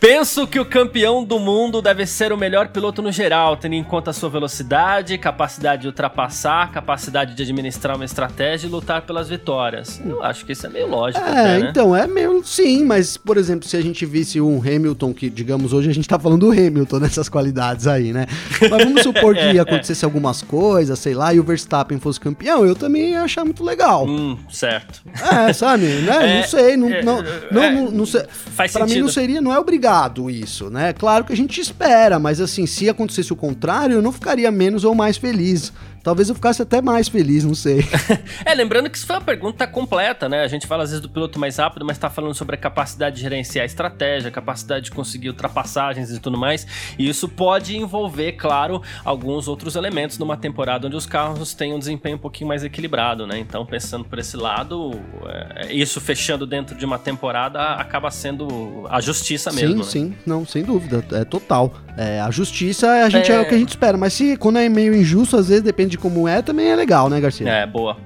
Penso 0.00 0.46
que 0.46 0.58
o 0.58 0.64
campeão 0.64 1.24
do 1.24 1.38
mundo 1.38 1.80
deve 1.80 2.06
ser 2.06 2.32
o 2.32 2.36
melhor 2.36 2.68
piloto 2.68 3.02
no 3.02 3.12
geral, 3.12 3.56
tendo 3.56 3.74
em 3.74 3.84
conta 3.84 4.10
a 4.10 4.12
sua 4.12 4.28
velocidade, 4.28 5.16
capacidade 5.18 5.82
de 5.82 5.88
ultrapassar, 5.88 6.70
capacidade 6.72 7.34
de 7.34 7.42
administrar 7.42 7.96
uma 7.96 8.04
estratégia 8.04 8.66
e 8.66 8.70
lutar 8.70 9.02
pelas 9.02 9.28
vitórias. 9.28 10.00
Eu 10.04 10.22
acho 10.22 10.44
que 10.44 10.52
isso 10.52 10.66
é 10.66 10.68
meio 10.68 10.88
lógico. 10.88 11.24
É, 11.24 11.30
até, 11.30 11.58
né? 11.58 11.68
então, 11.70 11.94
é 11.94 12.06
meio 12.06 12.42
sim, 12.44 12.84
mas, 12.84 13.16
por 13.16 13.36
exemplo, 13.36 13.68
se 13.68 13.76
a 13.76 13.80
gente 13.80 14.04
visse 14.04 14.40
um 14.40 14.60
Hamilton, 14.60 15.12
que, 15.12 15.30
digamos, 15.30 15.72
hoje 15.72 15.90
a 15.90 15.94
gente 15.94 16.08
tá 16.08 16.18
falando 16.18 16.46
do 16.46 16.52
Hamilton 16.52 16.98
nessas 17.00 17.28
qualidades 17.28 17.86
aí, 17.86 18.12
né? 18.12 18.26
Mas 18.60 18.84
vamos 18.84 19.02
supor 19.02 19.34
que 19.34 19.40
é, 19.56 19.58
acontecesse 19.58 20.04
algumas 20.04 20.42
coisas, 20.42 20.98
sei 20.98 21.14
lá, 21.14 21.32
e 21.32 21.40
o 21.40 21.44
Verstappen 21.44 21.98
fosse 21.98 22.18
campeão, 22.18 22.66
eu 22.66 22.74
também 22.74 23.10
ia 23.10 23.22
achar 23.22 23.44
muito 23.44 23.64
legal. 23.64 24.06
Hum, 24.06 24.36
certo. 24.50 25.02
É, 25.48 25.52
sabe, 25.52 25.84
né? 25.86 26.18
É, 26.28 26.40
não 26.40 26.48
sei, 26.48 26.76
não, 26.76 26.88
é, 26.88 27.02
não, 27.02 27.22
não, 27.50 27.90
não, 27.90 28.06
sei. 28.06 28.24
Faz 28.28 28.72
pra 28.72 28.82
sentido. 28.82 28.96
mim 28.96 29.02
não 29.02 29.08
seria, 29.08 29.40
não 29.40 29.52
é 29.52 29.58
obrigado 29.68 30.30
isso, 30.30 30.70
né? 30.70 30.94
Claro 30.94 31.26
que 31.26 31.32
a 31.32 31.36
gente 31.36 31.60
espera, 31.60 32.18
mas 32.18 32.40
assim, 32.40 32.64
se 32.64 32.88
acontecesse 32.88 33.34
o 33.34 33.36
contrário, 33.36 33.96
eu 33.96 34.02
não 34.02 34.10
ficaria 34.10 34.50
menos 34.50 34.82
ou 34.82 34.94
mais 34.94 35.18
feliz. 35.18 35.72
Talvez 36.08 36.30
eu 36.30 36.34
ficasse 36.34 36.62
até 36.62 36.80
mais 36.80 37.06
feliz, 37.06 37.44
não 37.44 37.54
sei. 37.54 37.84
é, 38.42 38.54
lembrando 38.54 38.88
que 38.88 38.96
isso 38.96 39.06
foi 39.06 39.16
uma 39.16 39.22
pergunta 39.22 39.66
completa, 39.66 40.26
né? 40.26 40.42
A 40.42 40.48
gente 40.48 40.66
fala 40.66 40.84
às 40.84 40.88
vezes 40.88 41.02
do 41.02 41.08
piloto 41.10 41.38
mais 41.38 41.58
rápido, 41.58 41.84
mas 41.84 41.98
tá 41.98 42.08
falando 42.08 42.32
sobre 42.32 42.54
a 42.54 42.58
capacidade 42.58 43.16
de 43.16 43.20
gerenciar 43.20 43.64
a 43.64 43.66
estratégia, 43.66 44.28
a 44.28 44.32
capacidade 44.32 44.86
de 44.86 44.90
conseguir 44.90 45.28
ultrapassagens 45.28 46.10
e 46.10 46.18
tudo 46.18 46.38
mais. 46.38 46.66
E 46.98 47.06
isso 47.06 47.28
pode 47.28 47.76
envolver, 47.76 48.32
claro, 48.32 48.80
alguns 49.04 49.48
outros 49.48 49.76
elementos 49.76 50.16
numa 50.16 50.34
temporada 50.34 50.86
onde 50.86 50.96
os 50.96 51.04
carros 51.04 51.52
têm 51.52 51.74
um 51.74 51.78
desempenho 51.78 52.16
um 52.16 52.20
pouquinho 52.20 52.48
mais 52.48 52.64
equilibrado, 52.64 53.26
né? 53.26 53.38
Então, 53.38 53.66
pensando 53.66 54.06
por 54.06 54.18
esse 54.18 54.34
lado, 54.34 54.98
é, 55.26 55.74
isso 55.74 56.00
fechando 56.00 56.46
dentro 56.46 56.74
de 56.74 56.86
uma 56.86 56.98
temporada 56.98 57.74
acaba 57.74 58.10
sendo 58.10 58.86
a 58.88 58.98
justiça 59.02 59.52
mesmo. 59.52 59.84
Sim, 59.84 60.04
né? 60.06 60.14
sim, 60.14 60.16
não, 60.24 60.46
sem 60.46 60.62
dúvida, 60.62 61.04
é 61.12 61.24
total. 61.26 61.70
É, 61.98 62.20
a 62.20 62.30
justiça 62.30 62.88
a 62.88 63.08
gente 63.08 63.32
é... 63.32 63.34
é 63.34 63.40
o 63.40 63.44
que 63.44 63.56
a 63.56 63.58
gente 63.58 63.70
espera, 63.70 63.98
mas 63.98 64.12
se 64.12 64.36
quando 64.36 64.60
é 64.60 64.68
meio 64.68 64.94
injusto, 64.94 65.36
às 65.36 65.48
vezes 65.48 65.64
depende 65.64 65.90
de 65.90 65.98
como 65.98 66.28
é, 66.28 66.40
também 66.40 66.68
é 66.68 66.76
legal, 66.76 67.10
né, 67.10 67.20
Garcia? 67.20 67.48
É, 67.48 67.66
boa. 67.66 67.96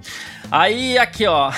Aí, 0.50 0.96
aqui, 0.96 1.26
ó, 1.26 1.52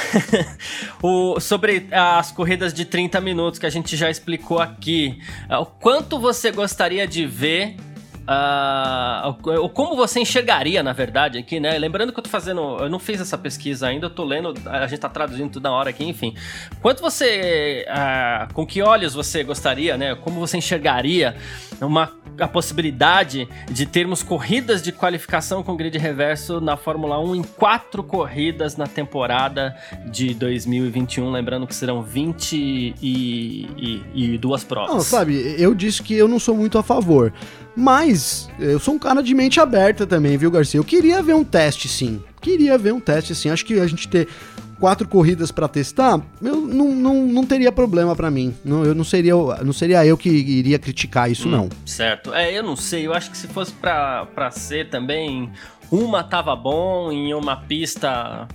o, 1.01 1.39
sobre 1.39 1.87
as 1.93 2.33
corridas 2.33 2.75
de 2.75 2.85
30 2.85 3.21
minutos 3.21 3.61
que 3.61 3.67
a 3.67 3.71
gente 3.71 3.97
já 3.97 4.11
explicou 4.11 4.59
aqui. 4.59 5.17
O 5.49 5.65
quanto 5.65 6.19
você 6.19 6.51
gostaria 6.51 7.07
de 7.07 7.25
ver 7.25 7.77
uh, 8.25 9.69
como 9.71 9.97
você 9.97 10.21
enxergaria, 10.21 10.83
na 10.83 10.93
verdade, 10.93 11.39
aqui, 11.39 11.61
né? 11.61 11.79
Lembrando 11.79 12.13
que 12.13 12.19
eu 12.19 12.25
tô 12.25 12.31
fazendo, 12.31 12.79
eu 12.79 12.89
não 12.89 12.99
fiz 12.99 13.21
essa 13.21 13.37
pesquisa 13.37 13.89
ainda, 13.89 14.07
eu 14.07 14.11
tô 14.11 14.25
lendo, 14.25 14.55
a 14.67 14.87
gente 14.87 15.01
tá 15.01 15.09
traduzindo 15.09 15.51
tudo 15.51 15.65
na 15.65 15.73
hora 15.73 15.91
aqui, 15.91 16.05
enfim. 16.05 16.35
Quanto 16.81 17.01
você, 17.01 17.87
uh, 17.89 18.53
com 18.53 18.67
que 18.67 18.83
olhos 18.83 19.15
você 19.15 19.43
gostaria, 19.43 19.97
né? 19.97 20.15
Como 20.15 20.41
você 20.41 20.57
enxergaria 20.57 21.37
uma 21.81 22.13
a 22.39 22.49
possibilidade 22.49 23.49
de 23.71 23.87
termos 23.87 24.23
corridas 24.23 24.83
de 24.83 24.91
qualificação 24.93 25.63
com 25.63 25.77
grid 25.77 25.97
reverso 25.99 26.61
na 26.61 26.77
Fórmula 26.77 27.19
1 27.21 27.37
em 27.37 27.43
quatro 27.43 28.03
corridas 28.03 28.77
na 28.77 28.87
temporada 28.87 29.75
de 30.11 30.35
2021. 30.35 31.31
Lembrando 31.31 31.67
que 31.67 31.75
serão 31.75 32.03
20 32.03 32.53
e, 32.57 32.95
e, 33.03 34.03
e 34.15 34.39
duas 34.39 34.65
provas. 34.65 34.95
Não, 34.95 35.01
sabe, 35.01 35.55
eu 35.59 35.75
disse 35.75 36.03
que 36.03 36.15
eu 36.15 36.27
não 36.27 36.39
sou 36.39 36.57
muito 36.57 36.79
a 36.79 36.83
favor. 36.83 37.33
Mas 37.77 38.49
eu 38.59 38.79
sou 38.79 38.95
um 38.95 38.99
cara 38.99 39.21
de 39.21 39.35
mente 39.35 39.59
aberta 39.59 40.07
também, 40.07 40.37
viu, 40.37 40.51
Garcia? 40.51 40.79
Eu 40.79 40.85
queria 40.85 41.21
ver 41.23 41.35
um 41.35 41.43
teste, 41.43 41.89
sim. 41.89 42.23
Queria 42.41 42.79
ver 42.79 42.93
um 42.93 43.01
teste, 43.01 43.35
sim. 43.35 43.51
Acho 43.51 43.65
que 43.65 43.81
a 43.81 43.87
gente 43.87 44.07
ter 44.07 44.29
quatro 44.85 45.09
corridas 45.09 45.51
para 45.51 45.67
testar, 45.67 46.21
eu 46.43 46.61
não, 46.61 46.95
não, 46.95 47.27
não 47.27 47.47
teria 47.47 47.73
problema 47.73 48.15
para 48.15 48.31
mim. 48.31 48.55
Não, 48.63 48.85
eu 48.85 48.95
não 48.95 49.03
seria, 49.03 49.35
não 49.65 49.73
seria 49.73 50.05
eu 50.05 50.15
que 50.15 50.29
iria 50.29 50.79
criticar 50.79 51.31
isso, 51.31 51.49
hum, 51.49 51.53
não. 51.53 51.69
Certo. 51.87 52.35
É, 52.35 52.53
eu 52.53 52.63
não 52.63 52.77
sei. 52.77 53.07
Eu 53.07 53.15
acho 53.15 53.31
que 53.31 53.39
se 53.39 53.49
fosse 53.49 53.73
para 53.73 54.51
ser 54.51 54.91
também, 54.91 55.51
uma 55.91 56.23
tava 56.23 56.55
bom 56.55 57.11
em 57.11 57.33
uma 57.33 57.57
pista 57.57 58.47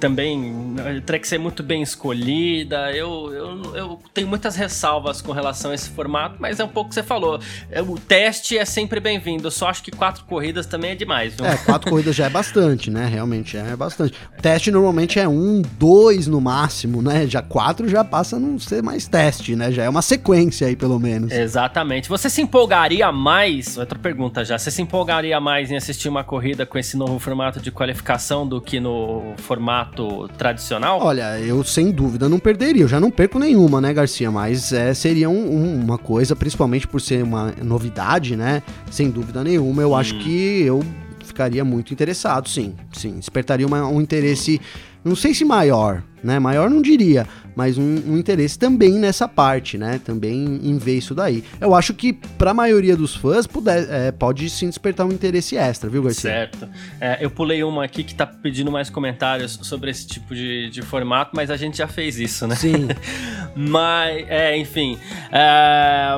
também 0.00 0.74
teria 1.04 1.20
que 1.20 1.28
ser 1.28 1.38
muito 1.38 1.62
bem 1.62 1.82
escolhida. 1.82 2.92
Eu, 2.92 3.32
eu, 3.32 3.76
eu 3.76 3.98
tenho 4.12 4.28
muitas 4.28 4.56
ressalvas 4.56 5.20
com 5.20 5.32
relação 5.32 5.70
a 5.70 5.74
esse 5.74 5.90
formato, 5.90 6.36
mas 6.38 6.60
é 6.60 6.64
um 6.64 6.68
pouco 6.68 6.86
o 6.86 6.88
que 6.88 6.94
você 6.94 7.02
falou. 7.02 7.40
É, 7.70 7.80
o 7.80 7.98
teste 7.98 8.58
é 8.58 8.64
sempre 8.64 9.00
bem-vindo. 9.00 9.46
Eu 9.46 9.50
só 9.50 9.68
acho 9.68 9.82
que 9.82 9.90
quatro 9.90 10.24
corridas 10.24 10.66
também 10.66 10.92
é 10.92 10.94
demais. 10.94 11.34
Viu? 11.34 11.46
É, 11.46 11.56
quatro 11.56 11.90
corridas 11.90 12.14
já 12.14 12.26
é 12.26 12.30
bastante, 12.30 12.90
né? 12.90 13.06
Realmente 13.06 13.56
é 13.56 13.76
bastante. 13.76 14.14
O 14.38 14.42
teste 14.42 14.70
normalmente 14.70 15.18
é 15.18 15.28
um, 15.28 15.62
dois 15.78 16.26
no 16.26 16.40
máximo, 16.40 17.00
né? 17.00 17.26
Já 17.26 17.42
quatro 17.42 17.88
já 17.88 18.04
passa 18.04 18.36
a 18.36 18.40
não 18.40 18.58
ser 18.58 18.82
mais 18.82 19.06
teste, 19.06 19.56
né? 19.56 19.70
Já 19.72 19.84
é 19.84 19.88
uma 19.88 20.02
sequência 20.02 20.66
aí, 20.66 20.76
pelo 20.76 20.98
menos. 20.98 21.32
Exatamente. 21.32 22.08
Você 22.08 22.28
se 22.28 22.42
empolgaria 22.42 23.10
mais? 23.12 23.78
Outra 23.78 23.98
pergunta 23.98 24.44
já. 24.44 24.58
Você 24.58 24.70
se 24.70 24.82
empolgaria 24.82 25.40
mais 25.40 25.70
em 25.70 25.76
assistir 25.76 26.08
uma 26.08 26.24
corrida 26.24 26.66
com 26.66 26.78
esse 26.78 26.96
novo 26.96 27.18
formato 27.18 27.60
de 27.60 27.70
qualificação 27.70 28.46
do 28.46 28.60
que 28.60 28.80
no 28.80 29.34
formato? 29.38 29.83
Formato 29.84 30.28
tradicional? 30.36 31.00
Olha, 31.00 31.38
eu 31.38 31.62
sem 31.62 31.90
dúvida 31.90 32.28
não 32.28 32.38
perderia. 32.38 32.82
Eu 32.82 32.88
já 32.88 32.98
não 32.98 33.10
perco 33.10 33.38
nenhuma, 33.38 33.80
né, 33.80 33.92
Garcia? 33.92 34.30
Mas 34.30 34.72
é, 34.72 34.94
seria 34.94 35.28
um, 35.28 35.34
um, 35.34 35.80
uma 35.80 35.98
coisa, 35.98 36.34
principalmente 36.34 36.86
por 36.86 37.00
ser 37.00 37.22
uma 37.22 37.52
novidade, 37.62 38.36
né? 38.36 38.62
Sem 38.90 39.10
dúvida 39.10 39.44
nenhuma. 39.44 39.82
Eu 39.82 39.90
hum. 39.90 39.96
acho 39.96 40.18
que 40.18 40.62
eu 40.62 40.82
ficaria 41.24 41.64
muito 41.64 41.92
interessado, 41.92 42.48
sim. 42.48 42.74
Sim, 42.92 43.18
despertaria 43.18 43.66
uma, 43.66 43.86
um 43.86 44.00
interesse, 44.00 44.60
não 45.04 45.16
sei 45.16 45.34
se 45.34 45.44
maior, 45.44 46.02
né? 46.24 46.38
Maior 46.38 46.70
não 46.70 46.80
diria, 46.80 47.26
mas 47.54 47.76
um, 47.76 48.02
um, 48.08 48.16
interesse 48.16 48.58
também 48.58 48.94
nessa 48.94 49.28
parte, 49.28 49.76
né? 49.76 50.00
Também 50.02 50.60
em 50.62 50.78
ver 50.78 50.96
isso 50.96 51.14
daí. 51.14 51.44
Eu 51.60 51.74
acho 51.74 51.92
que 51.92 52.12
para 52.12 52.52
a 52.52 52.54
maioria 52.54 52.96
dos 52.96 53.14
fãs 53.14 53.46
puder, 53.46 53.86
é, 53.90 54.10
pode 54.10 54.48
sim 54.48 54.68
despertar 54.68 55.06
um 55.06 55.12
interesse 55.12 55.56
extra, 55.56 55.88
viu, 55.90 56.02
Garcia? 56.02 56.30
Certo. 56.30 56.68
É, 57.00 57.18
eu 57.20 57.30
pulei 57.30 57.62
uma 57.62 57.84
aqui 57.84 58.02
que 58.02 58.14
tá 58.14 58.26
pedindo 58.26 58.72
mais 58.72 58.88
comentários 58.88 59.58
sobre 59.62 59.90
esse 59.90 60.06
tipo 60.06 60.34
de, 60.34 60.70
de 60.70 60.80
formato, 60.80 61.32
mas 61.34 61.50
a 61.50 61.56
gente 61.56 61.76
já 61.76 61.86
fez 61.86 62.18
isso, 62.18 62.46
né? 62.46 62.56
Sim. 62.56 62.88
mas, 63.54 64.24
é, 64.28 64.56
enfim. 64.56 64.98
É, 65.30 66.16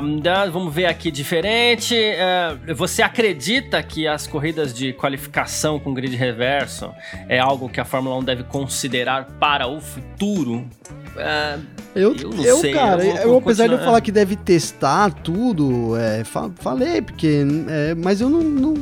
vamos 0.52 0.72
ver 0.72 0.86
aqui 0.86 1.10
diferente. 1.10 1.96
É, 1.96 2.56
você 2.74 3.02
acredita 3.02 3.82
que 3.82 4.06
as 4.06 4.26
corridas 4.26 4.72
de 4.72 4.92
qualificação 4.92 5.80
com 5.80 5.92
grid 5.92 6.14
reverso 6.14 6.92
é 7.28 7.40
algo 7.40 7.68
que 7.68 7.80
a 7.80 7.84
Fórmula 7.84 8.16
1 8.18 8.24
deve 8.24 8.44
considerar 8.44 9.24
para 9.40 9.66
o 9.66 9.80
futuro? 9.96 10.64
É, 11.16 11.58
eu, 11.94 12.14
eu, 12.14 12.30
não 12.30 12.44
eu 12.44 12.56
sei, 12.58 12.72
cara, 12.72 13.04
eu, 13.04 13.16
eu 13.16 13.38
apesar 13.38 13.66
de 13.66 13.72
eu 13.72 13.78
falar 13.78 14.00
que 14.00 14.12
deve 14.12 14.36
testar 14.36 15.10
tudo, 15.10 15.96
é, 15.96 16.24
fa 16.24 16.50
falei, 16.56 17.00
porque. 17.00 17.44
É, 17.68 17.94
mas 17.94 18.20
eu 18.20 18.28
não, 18.28 18.42
não 18.42 18.74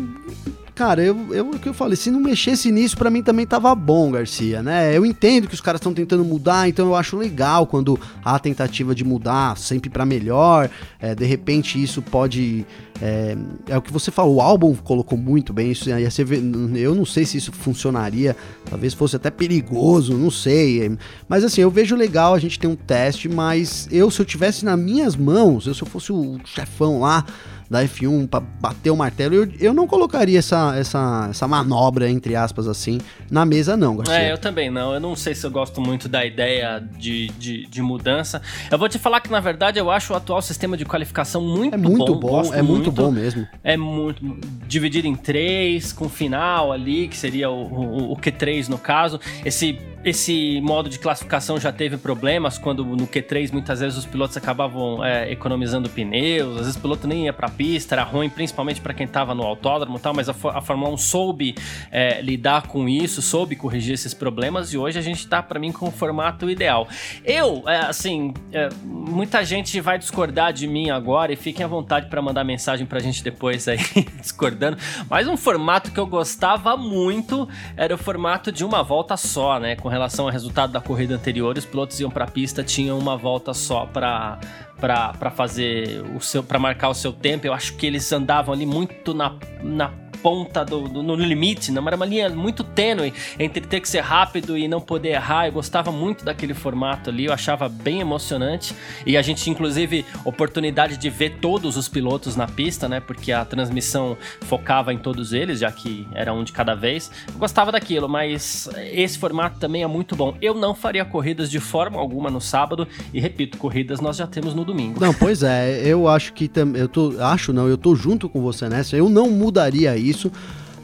Cara, 0.75 1.05
eu, 1.05 1.33
eu, 1.33 1.51
que 1.51 1.69
eu 1.69 1.75
falei, 1.75 1.95
se 1.95 2.11
não 2.11 2.19
mexesse 2.19 2.73
nisso, 2.73 2.97
para 2.97 3.09
mim 3.09 3.23
também 3.23 3.47
tava 3.47 3.73
bom, 3.77 4.11
Garcia, 4.11 4.61
né? 4.61 4.97
Eu 4.97 5.07
entendo 5.07 5.47
que 5.47 5.55
os 5.55 5.61
caras 5.61 5.79
estão 5.79 5.95
tentando 5.95 6.25
mudar, 6.25 6.69
então 6.69 6.87
eu 6.87 6.97
acho 6.97 7.17
legal 7.17 7.65
quando 7.65 7.99
há 8.25 8.37
tentativa 8.41 8.93
de 8.93 9.05
mudar 9.05 9.57
sempre 9.57 9.89
para 9.89 10.05
melhor. 10.05 10.69
É, 10.99 11.15
de 11.15 11.25
repente 11.25 11.81
isso 11.81 12.03
pode. 12.03 12.67
É, 13.01 13.37
é, 13.69 13.79
o 13.79 13.83
que 13.83 13.93
você 13.93 14.11
falou, 14.11 14.37
o 14.37 14.41
álbum 14.41 14.75
colocou 14.75 15.17
muito 15.17 15.53
bem 15.53 15.71
isso. 15.71 15.89
Ia 15.89 16.11
ser, 16.11 16.27
eu 16.75 16.93
não 16.93 17.07
sei 17.07 17.25
se 17.25 17.37
isso 17.39 17.53
funcionaria, 17.53 18.37
talvez 18.69 18.95
fosse 18.95 19.15
até 19.15 19.31
perigoso, 19.31 20.19
não 20.19 20.31
sei. 20.31 20.99
Mas 21.29 21.45
assim, 21.45 21.61
eu 21.61 21.71
vejo 21.71 21.95
legal 21.95 22.35
a 22.35 22.39
gente 22.41 22.59
ter 22.59 22.67
um 22.67 22.75
teste, 22.75 23.29
mas 23.29 23.87
eu, 23.93 24.11
se 24.11 24.21
eu 24.21 24.27
tivesse 24.27 24.65
nas 24.65 24.79
minhas 24.79 25.15
mãos, 25.15 25.69
eu, 25.69 25.75
se 25.75 25.83
eu 25.83 25.87
fosse 25.87 26.13
o 26.13 26.37
chefão 26.45 26.99
lá 26.99 27.25
da 27.69 27.83
F1 27.85 28.29
para 28.29 28.41
bater 28.41 28.91
o 28.91 28.97
martelo, 28.97 29.35
eu, 29.35 29.49
eu 29.59 29.75
não 29.75 29.87
colocaria 29.87 30.39
essa, 30.39 30.77
essa, 30.77 31.29
essa 31.31 31.49
manobra, 31.49 32.09
entre 32.11 32.37
aspas, 32.37 32.69
assim, 32.69 33.01
na 33.31 33.45
mesa, 33.45 33.77
não, 33.77 33.97
Garcia. 33.97 34.15
É, 34.15 34.33
eu 34.33 34.39
também 34.39 34.71
não. 34.71 34.95
Eu 34.95 35.01
não 35.01 35.17
sei 35.17 35.35
se 35.35 35.47
eu 35.47 35.51
gosto 35.51 35.81
muito 35.81 36.09
da 36.09 36.25
ideia 36.25 36.83
de, 36.99 37.29
de, 37.39 37.67
de 37.67 37.83
mudança. 37.83 38.43
Eu 38.71 38.79
vou 38.79 38.89
te 38.89 38.99
falar 38.99 39.21
que, 39.21 39.31
na 39.31 39.41
verdade, 39.41 39.79
eu 39.79 39.91
acho 39.91 40.13
o 40.13 40.17
atual 40.17 40.43
sistema 40.43 40.77
de 40.77 40.85
qualificação 40.85 41.43
muito, 41.43 41.75
é 41.75 41.77
muito 41.77 42.15
bom. 42.15 42.43
bom 42.43 42.55
é 42.55 42.63
muito, 42.63 42.67
muito 42.67 42.93
bom 42.93 43.11
mesmo. 43.11 43.47
É 43.63 43.77
muito. 43.77 44.23
Dividido 44.67 45.07
em 45.07 45.15
três, 45.15 45.93
com 45.93 46.09
final 46.09 46.73
ali, 46.73 47.09
que 47.09 47.17
seria 47.17 47.51
o, 47.51 47.63
o, 47.63 48.13
o 48.13 48.17
Q3 48.17 48.69
no 48.69 48.79
caso. 48.79 49.21
Esse 49.45 49.79
esse 50.05 50.61
modo 50.61 50.91
de 50.91 50.99
classificação 50.99 51.59
já 51.59 51.73
teve 51.73 51.97
problemas 51.97 52.59
quando 52.59 52.85
no 52.85 53.07
Q3 53.07 53.51
muitas 53.53 53.81
vezes 53.81 53.97
os 53.97 54.05
pilotos 54.05 54.37
acabavam 54.37 55.03
é, 55.03 55.33
economizando 55.33 55.89
pneus, 55.89 56.53
às 56.53 56.59
vezes 56.59 56.77
o 56.77 56.81
piloto 56.81 57.09
nem 57.09 57.25
ia 57.25 57.33
para 57.33 57.47
a 57.47 57.51
pista, 57.51 57.95
era 57.95 58.03
ruim, 58.03 58.29
principalmente 58.29 58.83
para 58.83 58.93
quem 58.93 59.07
estava 59.07 59.35
no 59.35 59.43
autódromo 59.43 59.97
e 59.97 60.01
tal, 60.01 60.13
mas 60.13 60.29
a, 60.29 60.33
a 60.33 60.61
Fórmula 60.61 60.93
1 60.93 60.99
soube 60.99 61.55
é, 61.91 62.21
lidar 62.21 62.67
com 62.67 62.87
isso, 62.87 63.23
soube 63.23 63.57
corrigir 63.57 63.95
esses 63.95 64.13
problemas 64.13 64.75
e 64.75 64.79
hoje 64.79 64.99
a 64.99 65.03
gente 65.03 65.21
está 65.21 65.43
para 65.43 65.59
mim 65.59 65.73
com 65.73 65.89
o 65.89 65.91
formato 65.91 66.51
ideal. 66.51 66.87
Eu, 67.25 67.63
é, 67.67 67.79
assim, 67.79 68.35
é, 68.53 68.69
muita 68.85 69.43
gente 69.43 69.81
vai 69.81 69.99
discordar 69.99 70.53
de 70.53 70.67
mim 70.67 70.91
agora 70.91 71.33
e 71.33 71.37
fiquem 71.37 71.65
à 71.65 71.69
vontade 71.69 72.11
para 72.11 72.21
mandar 72.21 72.45
mensagem 72.45 72.87
para 72.87 72.99
a 72.99 73.03
gente 73.03 73.25
depois 73.25 73.67
aí 73.67 73.79
discordando, 74.21 74.77
mas 75.09 75.27
um 75.27 75.37
formato 75.37 75.91
que 75.91 75.99
eu 75.99 76.07
gostava 76.07 76.77
muito 76.77 77.49
era 77.75 77.95
o 77.95 77.99
formato 77.99 78.53
de 78.53 78.65
uma 78.65 78.83
volta 78.83 79.17
só, 79.17 79.59
né, 79.59 79.77
com 79.77 79.94
relação 79.95 80.27
ao 80.27 80.31
resultado 80.31 80.73
da 80.73 80.81
corrida 80.81 81.15
anterior, 81.15 81.57
os 81.57 81.65
pilotos 81.65 81.99
iam 82.01 82.11
para 82.11 82.25
a 82.25 82.31
pista, 82.31 82.63
tinham 82.63 82.99
uma 82.99 83.17
volta 83.17 83.55
só 83.55 83.87
para 83.87 84.39
para 84.81 85.31
fazer 85.31 86.05
o 86.15 86.21
seu 86.21 86.43
para 86.43 86.59
marcar 86.59 86.91
o 86.91 86.95
seu 86.95 87.13
tempo. 87.13 87.47
Eu 87.47 87.55
acho 87.55 87.75
que 87.77 87.87
eles 87.87 88.13
andavam 88.13 88.53
ali 88.53 88.67
muito 88.67 89.15
na, 89.15 89.35
na 89.63 90.04
ponta 90.25 90.65
do, 90.65 90.89
do, 90.89 91.03
no 91.03 91.15
limite, 91.15 91.71
não 91.71 91.87
era 91.87 91.97
uma 91.97 92.07
linha 92.07 92.31
muito 92.31 92.65
tênue 92.65 93.13
entre 93.39 93.61
ter 93.61 93.81
que 93.81 93.87
ser 93.87 94.01
rápido 94.01 94.57
e 94.57 94.67
não 94.67 94.81
poder 94.81 95.11
errar. 95.11 95.49
Eu 95.49 95.53
gostava 95.53 95.93
muito 95.93 96.25
daquele 96.25 96.55
formato 96.55 97.11
ali, 97.11 97.27
eu 97.27 97.33
achava 97.33 97.69
bem 97.69 98.01
emocionante 98.01 98.75
e 99.05 99.19
a 99.19 99.23
gente 99.23 99.51
inclusive 99.51 100.03
oportunidade 100.25 100.97
de 100.97 101.11
ver 101.11 101.37
todos 101.43 101.77
os 101.77 101.91
pilotos 101.91 102.37
na 102.37 102.47
pista, 102.47 102.89
né? 102.89 103.01
Porque 103.01 103.33
a 103.33 103.45
transmissão 103.45 104.17
focava 104.41 104.95
em 104.95 104.99
todos 104.99 105.35
eles, 105.35 105.59
já 105.59 105.71
que 105.71 106.09
era 106.15 106.33
um 106.33 106.43
de 106.43 106.53
cada 106.53 106.75
vez. 106.75 107.11
Eu 107.29 107.39
gostava 107.39 107.71
daquilo, 107.71 108.09
mas 108.09 108.67
esse 108.93 109.19
formato 109.19 109.59
também 109.59 109.83
é 109.83 109.87
muito 109.87 110.17
bom. 110.17 110.35
Eu 110.41 110.55
não 110.55 110.75
faria 110.75 111.05
corridas 111.05 111.51
de 111.51 111.61
forma 111.61 112.01
alguma 112.01 112.31
no 112.31 112.41
sábado 112.41 112.89
e 113.13 113.21
repito, 113.21 113.59
corridas 113.59 114.01
nós 114.01 114.17
já 114.17 114.27
temos 114.27 114.55
no 114.55 114.65
domingo. 114.65 114.99
Não, 114.99 115.13
pois 115.13 115.43
é, 115.43 115.83
eu 115.85 116.09
acho 116.09 116.33
que 116.33 116.51
eu 116.75 116.89
tô, 116.89 117.15
acho 117.21 117.53
não, 117.53 117.69
eu 117.69 117.77
tô 117.77 117.95
junto 117.95 118.27
com 118.27 118.41
você 118.41 118.71
nessa. 118.71 118.97
Eu 118.97 119.11
não 119.11 119.29
mudaria 119.29 119.95
isso 119.99 120.14
isso. 120.15 120.31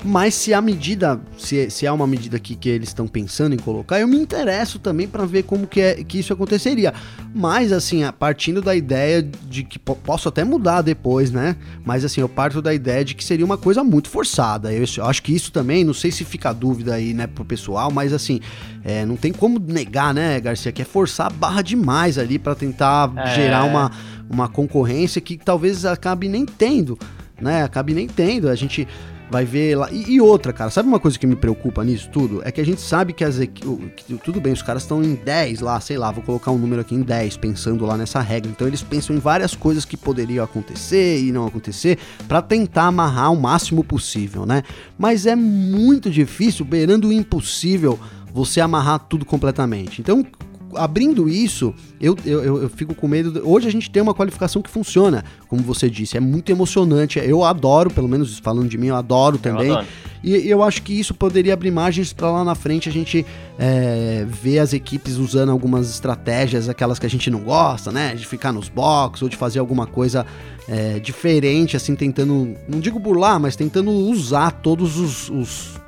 Mas 0.03 0.35
se 0.35 0.55
a 0.55 0.63
medida, 0.63 1.21
se, 1.37 1.69
se 1.71 1.87
há 1.87 1.93
uma 1.93 2.07
medida 2.07 2.37
aqui 2.39 2.55
que 2.55 2.69
eles 2.69 2.89
estão 2.89 3.07
pensando 3.07 3.55
em 3.55 3.59
colocar, 3.59 4.01
eu 4.01 4.09
me 4.09 4.17
interesso 4.17 4.79
também 4.79 5.07
para 5.07 5.27
ver 5.27 5.43
como 5.43 5.67
que, 5.67 5.81
é, 5.81 6.03
que 6.03 6.19
isso 6.19 6.33
aconteceria. 6.33 6.95
Mas 7.35 7.71
assim, 7.71 8.01
partindo 8.19 8.63
da 8.63 8.75
ideia 8.75 9.23
de 9.23 9.63
que 9.63 9.79
posso 9.79 10.29
até 10.29 10.43
mudar 10.43 10.81
depois, 10.81 11.31
né? 11.31 11.55
Mas 11.85 12.03
assim, 12.03 12.23
eu 12.23 12.29
parto 12.31 12.63
da 12.63 12.73
ideia 12.73 13.05
de 13.05 13.15
que 13.15 13.23
seria 13.23 13.45
uma 13.45 13.59
coisa 13.59 13.85
muito 13.85 14.09
forçada. 14.09 14.73
Eu, 14.73 14.85
eu 14.97 15.05
acho 15.05 15.23
que 15.23 15.35
isso 15.35 15.53
também, 15.53 15.85
não 15.85 15.95
sei 15.95 16.11
se 16.11 16.25
fica 16.25 16.51
dúvida 16.53 16.95
aí, 16.95 17.13
né, 17.13 17.27
pro 17.27 17.45
pessoal, 17.45 17.91
mas 17.91 18.15
assim, 18.15 18.41
é, 18.83 19.05
não 19.05 19.17
tem 19.17 19.33
como 19.33 19.59
negar, 19.59 20.15
né, 20.15 20.41
Garcia, 20.41 20.73
que 20.73 20.81
é 20.81 20.85
forçar 20.85 21.27
a 21.27 21.31
barra 21.31 21.61
demais 21.61 22.17
ali 22.17 22.39
para 22.39 22.55
tentar 22.55 23.13
é. 23.17 23.35
gerar 23.35 23.65
uma, 23.65 23.91
uma 24.31 24.49
concorrência 24.49 25.21
que 25.21 25.37
talvez 25.37 25.85
acabe 25.85 26.27
nem 26.27 26.47
tendo, 26.47 26.99
né? 27.39 27.63
Acabe 27.63 27.93
nem 27.93 28.09
tendo. 28.09 28.49
A 28.49 28.55
gente 28.55 28.89
vai 29.31 29.45
ver 29.45 29.77
lá. 29.77 29.91
E, 29.91 30.15
e, 30.15 30.21
outra, 30.21 30.53
cara, 30.53 30.71
sabe 30.71 30.89
uma 30.89 30.99
coisa 30.99 31.19
que 31.19 31.27
me 31.27 31.37
preocupa 31.37 31.85
nisso 31.85 32.11
tudo? 32.11 32.43
É 32.45 32.51
que 32.51 32.61
a 32.61 32.65
gente 32.65 32.81
sabe 32.81 33.13
que 33.13 33.25
as 33.25 33.39
que, 33.39 34.15
tudo 34.25 34.41
bem, 34.41 34.53
os 34.53 34.63
caras 34.63 34.83
estão 34.83 35.03
em 35.03 35.15
10 35.15 35.61
lá, 35.61 35.81
sei 35.81 35.97
lá, 35.97 36.11
vou 36.11 36.23
colocar 36.23 36.51
um 36.51 36.59
número 36.59 36.81
aqui 36.81 36.95
em 36.95 37.03
10, 37.03 37.37
pensando 37.37 37.87
lá 37.87 37.97
nessa 37.97 38.21
regra. 38.21 38.51
Então 38.51 38.67
eles 38.67 38.83
pensam 38.83 39.15
em 39.15 39.19
várias 39.19 39.55
coisas 39.55 39.85
que 39.85 39.97
poderiam 39.97 40.45
acontecer 40.45 41.23
e 41.23 41.31
não 41.31 41.47
acontecer 41.47 41.99
para 42.27 42.43
tentar 42.43 42.87
amarrar 42.87 43.33
o 43.33 43.41
máximo 43.41 43.85
possível, 43.85 44.45
né? 44.45 44.63
Mas 44.99 45.27
é 45.27 45.37
muito 45.37 46.11
difícil, 46.11 46.65
beirando 46.65 47.09
o 47.09 47.13
impossível, 47.13 47.99
você 48.33 48.61
amarrar 48.61 48.99
tudo 49.01 49.25
completamente. 49.25 50.01
Então, 50.01 50.27
abrindo 50.75 51.29
isso, 51.29 51.75
eu, 52.01 52.17
eu, 52.25 52.63
eu 52.63 52.69
fico 52.69 52.95
com 52.95 53.09
medo. 53.09 53.43
Hoje 53.45 53.69
a 53.69 53.71
gente 53.71 53.91
tem 53.91 54.03
uma 54.03 54.15
qualificação 54.15 54.63
que 54.63 54.71
funciona, 54.71 55.25
como 55.49 55.63
você 55.63 55.89
disse, 55.89 56.17
é 56.17 56.21
muito 56.21 56.51
emocionante. 56.51 57.19
Eu 57.19 57.45
adoro, 57.45 57.91
pelo 57.91 58.09
menos 58.09 58.39
falando 58.39 58.69
de 58.69 58.79
mim, 58.79 58.89
eu 58.89 58.97
adoro 58.97 59.39
também. 59.39 59.69
Eu 59.69 59.75
adoro. 59.75 59.89
E 60.23 60.49
eu 60.49 60.63
acho 60.63 60.83
que 60.83 60.93
isso 60.93 61.15
poderia 61.15 61.55
abrir 61.55 61.71
margens 61.71 62.13
para 62.13 62.31
lá 62.31 62.45
na 62.45 62.55
frente 62.55 62.89
a 62.89 62.93
gente 62.93 63.25
é, 63.59 64.27
ver 64.29 64.59
as 64.59 64.73
equipes 64.73 65.17
usando 65.17 65.51
algumas 65.51 65.89
estratégias, 65.89 66.69
aquelas 66.69 66.99
que 66.99 67.07
a 67.07 67.11
gente 67.11 67.31
não 67.31 67.41
gosta, 67.41 67.91
né? 67.91 68.15
De 68.15 68.27
ficar 68.27 68.53
nos 68.53 68.69
box 68.69 69.23
ou 69.23 69.29
de 69.29 69.37
fazer 69.37 69.61
alguma 69.61 69.87
coisa 69.87 70.27
é, 70.69 70.99
diferente, 70.99 71.77
assim, 71.77 71.97
tentando, 71.97 72.55
não 72.69 72.81
digo 72.81 72.99
burlar, 72.99 73.41
mas 73.41 73.57
tentando 73.57 73.91
usar 73.91 74.51
todos 74.51 74.99
os, 74.99 75.31
os, 75.31 75.81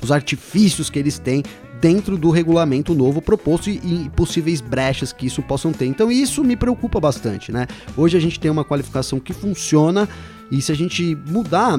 os 0.00 0.12
artifícios 0.12 0.88
que 0.88 0.98
eles 0.98 1.18
têm 1.18 1.42
dentro 1.84 2.16
do 2.16 2.30
regulamento 2.30 2.94
novo 2.94 3.20
proposto 3.20 3.68
e, 3.68 3.74
e, 3.74 4.10
possíveis 4.16 4.62
brechas 4.62 5.12
que 5.12 5.26
isso 5.26 5.42
possam 5.42 5.70
ter. 5.70 5.84
Então 5.84 6.10
isso 6.10 6.42
me 6.42 6.56
preocupa 6.56 6.98
bastante, 6.98 7.52
né? 7.52 7.66
Hoje 7.94 8.16
a 8.16 8.20
gente 8.20 8.40
tem 8.40 8.50
uma 8.50 8.64
qualificação 8.64 9.20
que 9.20 9.34
funciona 9.34 10.08
e 10.50 10.62
se 10.62 10.72
a 10.72 10.74
gente 10.74 11.14
mudar 11.28 11.78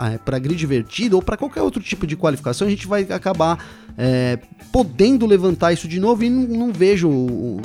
é, 0.00 0.18
para 0.18 0.40
grid 0.40 0.58
divertido 0.58 1.14
ou 1.14 1.22
para 1.22 1.36
qualquer 1.36 1.62
outro 1.62 1.80
tipo 1.80 2.08
de 2.08 2.16
qualificação, 2.16 2.66
a 2.66 2.70
gente 2.70 2.88
vai 2.88 3.02
acabar 3.02 3.64
é, 3.96 4.38
podendo 4.70 5.26
levantar 5.26 5.72
isso 5.72 5.88
de 5.88 5.98
novo 5.98 6.24
e 6.24 6.30
não, 6.30 6.42
não 6.42 6.72
vejo 6.72 7.08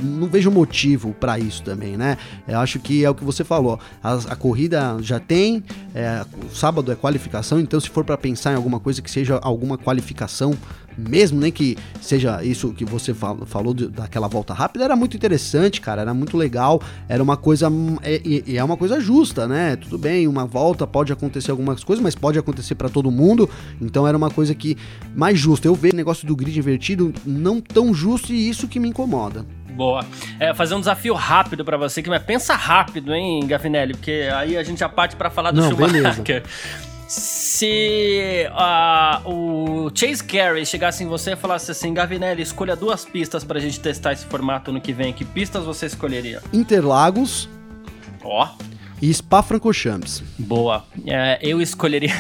não 0.02 0.28
vejo 0.28 0.50
motivo 0.50 1.14
para 1.20 1.38
isso 1.38 1.62
também, 1.64 1.98
né? 1.98 2.18
Eu 2.48 2.60
acho 2.60 2.80
que 2.80 3.04
é 3.04 3.10
o 3.10 3.16
que 3.16 3.24
você 3.24 3.44
falou. 3.44 3.80
A, 4.02 4.14
a 4.14 4.36
corrida 4.36 4.98
já 5.02 5.20
tem, 5.20 5.64
é, 5.94 6.26
o 6.50 6.56
sábado 6.56 6.92
é 6.92 6.96
qualificação, 6.96 7.60
então 7.60 7.80
se 7.80 7.90
for 7.90 8.04
para 8.04 8.18
pensar 8.18 8.54
em 8.54 8.56
alguma 8.56 8.80
coisa 8.80 9.02
que 9.02 9.12
seja 9.12 9.40
alguma 9.42 9.78
qualificação 9.78 10.56
mesmo, 10.98 11.40
nem 11.40 11.52
que 11.52 11.78
seja 12.02 12.44
isso 12.44 12.74
que 12.74 12.86
você 12.86 13.14
falou, 13.14 13.74
daquela 13.74 14.28
volta 14.28 14.54
rápida, 14.54 14.84
era 14.84 14.96
muito 14.96 15.16
interessante, 15.16 15.80
cara, 15.80 16.02
era 16.02 16.14
muito 16.14 16.38
legal, 16.38 16.82
era 17.08 17.22
uma 17.22 17.38
coisa, 17.38 17.72
é, 18.02 18.22
e 18.24 18.44
é, 18.48 18.56
é, 18.58 18.64
uma 18.64 18.78
coisa 18.78 19.00
justa, 19.00 19.48
né? 19.48 19.76
Tudo 19.76 19.98
bem, 19.98 20.28
uma 20.28 20.46
volta 20.46 20.86
pode 20.86 21.12
acontecer 21.12 21.52
algumas 21.52 21.84
coisas, 21.84 22.04
mas 22.04 22.16
pode 22.16 22.38
acontecer 22.38 22.76
para 22.76 22.90
todo 22.90 23.10
mundo, 23.10 23.50
então 23.82 24.08
era 24.08 24.18
uma 24.18 24.30
coisa 24.30 24.54
que 24.54 24.78
mais 25.16 25.40
justa. 25.40 25.68
Eu 25.68 25.76
vejo 25.76 25.94
o 25.94 25.98
negócio 26.22 26.28
do 26.28 26.36
grid 26.36 26.58
invertido 26.58 27.14
não 27.26 27.60
tão 27.60 27.94
justo 27.94 28.32
e 28.32 28.50
isso 28.50 28.68
que 28.68 28.80
me 28.80 28.90
incomoda. 28.90 29.46
Boa. 29.70 30.06
É, 30.40 30.54
fazer 30.54 30.76
um 30.76 30.80
desafio 30.80 31.14
rápido 31.14 31.64
para 31.64 31.78
você, 31.78 32.02
que 32.02 32.10
mas 32.10 32.22
pensa 32.24 32.56
rápido, 32.56 33.14
hein, 33.14 33.46
Gavinelli, 33.46 33.94
porque 33.94 34.30
aí 34.34 34.58
a 34.58 34.64
gente 34.64 34.80
já 34.80 34.90
parte 34.90 35.16
para 35.16 35.30
falar 35.30 35.52
do 35.52 35.62
Não, 35.62 35.70
Schumacher. 35.70 35.94
Beleza. 35.94 36.44
Se 37.08 38.48
uh, 38.52 39.30
o 39.30 39.92
Chase 39.94 40.24
Carey 40.24 40.66
chegasse 40.66 41.04
em 41.04 41.08
você 41.08 41.34
e 41.34 41.36
falasse 41.36 41.70
assim, 41.70 41.94
Gavinelli, 41.94 42.42
escolha 42.42 42.74
duas 42.74 43.04
pistas 43.04 43.44
pra 43.44 43.60
gente 43.60 43.82
testar 43.82 44.14
esse 44.14 44.26
formato 44.26 44.72
no 44.72 44.80
que 44.80 44.94
vem, 44.94 45.12
que 45.12 45.26
pistas 45.26 45.66
você 45.66 45.88
escolheria? 45.88 46.42
Interlagos. 46.54 47.50
Ó. 48.24 48.48
Oh 48.48 48.71
e 49.02 49.12
Spa-Francorchamps. 49.12 50.22
Boa. 50.38 50.84
É, 51.08 51.40
eu 51.42 51.60
escolheria. 51.60 52.14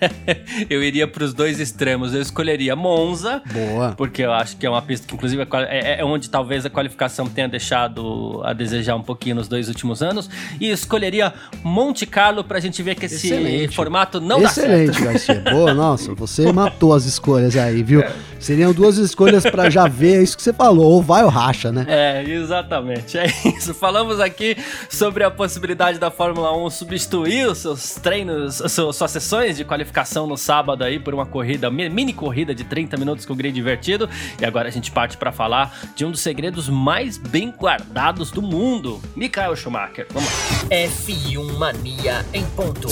eu 0.70 0.82
iria 0.82 1.06
para 1.06 1.22
os 1.22 1.34
dois 1.34 1.60
extremos. 1.60 2.14
Eu 2.14 2.22
escolheria 2.22 2.74
Monza. 2.74 3.42
Boa. 3.52 3.92
Porque 3.92 4.22
eu 4.22 4.32
acho 4.32 4.56
que 4.56 4.64
é 4.64 4.70
uma 4.70 4.80
pista 4.80 5.06
que, 5.06 5.14
inclusive, 5.14 5.42
é, 5.68 6.00
é, 6.00 6.04
onde 6.04 6.30
talvez 6.30 6.64
a 6.64 6.70
qualificação 6.70 7.28
tenha 7.28 7.46
deixado 7.46 8.40
a 8.42 8.54
desejar 8.54 8.96
um 8.96 9.02
pouquinho 9.02 9.36
nos 9.36 9.48
dois 9.48 9.68
últimos 9.68 10.02
anos. 10.02 10.30
E 10.58 10.70
escolheria 10.70 11.34
Monte 11.62 12.06
Carlo 12.06 12.42
para 12.42 12.56
a 12.56 12.60
gente 12.60 12.82
ver 12.82 12.94
que 12.94 13.04
esse 13.04 13.26
Excelente. 13.26 13.76
formato 13.76 14.18
não 14.20 14.42
Excelente, 14.42 14.86
dá 14.86 14.92
certo. 14.92 15.12
Excelente, 15.12 15.28
Garcia. 15.28 15.52
Boa, 15.52 15.74
nossa, 15.74 16.14
você 16.14 16.50
matou 16.52 16.94
as 16.94 17.04
escolhas 17.04 17.56
aí, 17.56 17.82
viu? 17.82 18.00
É. 18.00 18.12
Seriam 18.44 18.74
duas 18.74 18.98
escolhas 18.98 19.42
para 19.42 19.70
já 19.70 19.88
ver, 19.88 20.18
é 20.18 20.22
isso 20.22 20.36
que 20.36 20.42
você 20.42 20.52
falou, 20.52 20.84
ou 20.92 21.02
vai 21.02 21.24
ou 21.24 21.30
racha, 21.30 21.72
né? 21.72 21.86
É, 21.88 22.22
exatamente. 22.22 23.16
É 23.24 23.26
isso. 23.48 23.72
Falamos 23.72 24.20
aqui 24.20 24.56
sobre 24.90 25.24
a 25.24 25.30
possibilidade 25.30 25.98
da 25.98 26.10
Fórmula 26.10 26.54
1 26.66 26.68
substituir 26.70 27.46
os 27.46 27.58
seus 27.58 27.94
treinos, 27.94 28.56
suas, 28.56 28.96
suas 28.96 29.10
sessões 29.10 29.56
de 29.56 29.64
qualificação 29.64 30.26
no 30.26 30.36
sábado 30.36 30.84
aí 30.84 30.98
por 30.98 31.14
uma 31.14 31.24
corrida, 31.24 31.70
mini 31.70 32.12
corrida 32.12 32.54
de 32.54 32.64
30 32.64 32.98
minutos 32.98 33.24
com 33.24 33.34
grid 33.34 33.54
divertido. 33.54 34.10
E 34.38 34.44
agora 34.44 34.68
a 34.68 34.70
gente 34.70 34.90
parte 34.90 35.16
para 35.16 35.32
falar 35.32 35.74
de 35.96 36.04
um 36.04 36.10
dos 36.10 36.20
segredos 36.20 36.68
mais 36.68 37.16
bem 37.16 37.50
guardados 37.50 38.30
do 38.30 38.42
mundo, 38.42 39.00
Michael 39.16 39.56
Schumacher. 39.56 40.06
Vamos 40.10 40.28
lá. 40.28 40.68
F1 40.68 41.52
Mania 41.56 42.26
em 42.34 42.44
ponto. 42.44 42.88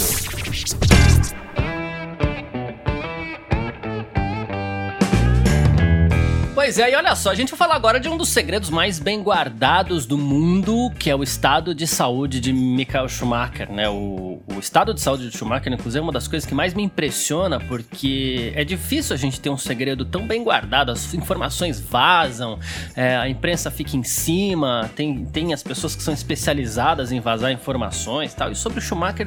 Pois 6.54 6.78
é, 6.78 6.92
e 6.92 6.94
olha 6.94 7.16
só, 7.16 7.30
a 7.30 7.34
gente 7.34 7.48
vai 7.48 7.58
falar 7.58 7.74
agora 7.76 7.98
de 7.98 8.10
um 8.10 8.16
dos 8.16 8.28
segredos 8.28 8.68
mais 8.68 8.98
bem 8.98 9.22
guardados 9.22 10.04
do 10.04 10.18
mundo, 10.18 10.90
que 10.98 11.08
é 11.08 11.16
o 11.16 11.22
estado 11.22 11.74
de 11.74 11.86
saúde 11.86 12.40
de 12.40 12.52
Michael 12.52 13.08
Schumacher, 13.08 13.72
né? 13.72 13.88
O, 13.88 14.42
o 14.46 14.58
estado 14.60 14.92
de 14.92 15.00
saúde 15.00 15.30
de 15.30 15.36
Schumacher, 15.36 15.72
inclusive, 15.72 16.00
é 16.00 16.02
uma 16.02 16.12
das 16.12 16.28
coisas 16.28 16.46
que 16.46 16.54
mais 16.54 16.74
me 16.74 16.82
impressiona, 16.82 17.58
porque 17.58 18.52
é 18.54 18.64
difícil 18.64 19.14
a 19.14 19.16
gente 19.16 19.40
ter 19.40 19.48
um 19.48 19.56
segredo 19.56 20.04
tão 20.04 20.26
bem 20.26 20.44
guardado, 20.44 20.92
as 20.92 21.14
informações 21.14 21.80
vazam, 21.80 22.58
é, 22.94 23.16
a 23.16 23.26
imprensa 23.30 23.70
fica 23.70 23.96
em 23.96 24.02
cima, 24.02 24.90
tem, 24.94 25.24
tem 25.24 25.54
as 25.54 25.62
pessoas 25.62 25.96
que 25.96 26.02
são 26.02 26.12
especializadas 26.12 27.12
em 27.12 27.18
vazar 27.18 27.50
informações 27.50 28.30
e 28.30 28.36
tal. 28.36 28.52
E 28.52 28.54
sobre 28.54 28.78
o 28.78 28.82
Schumacher, 28.82 29.26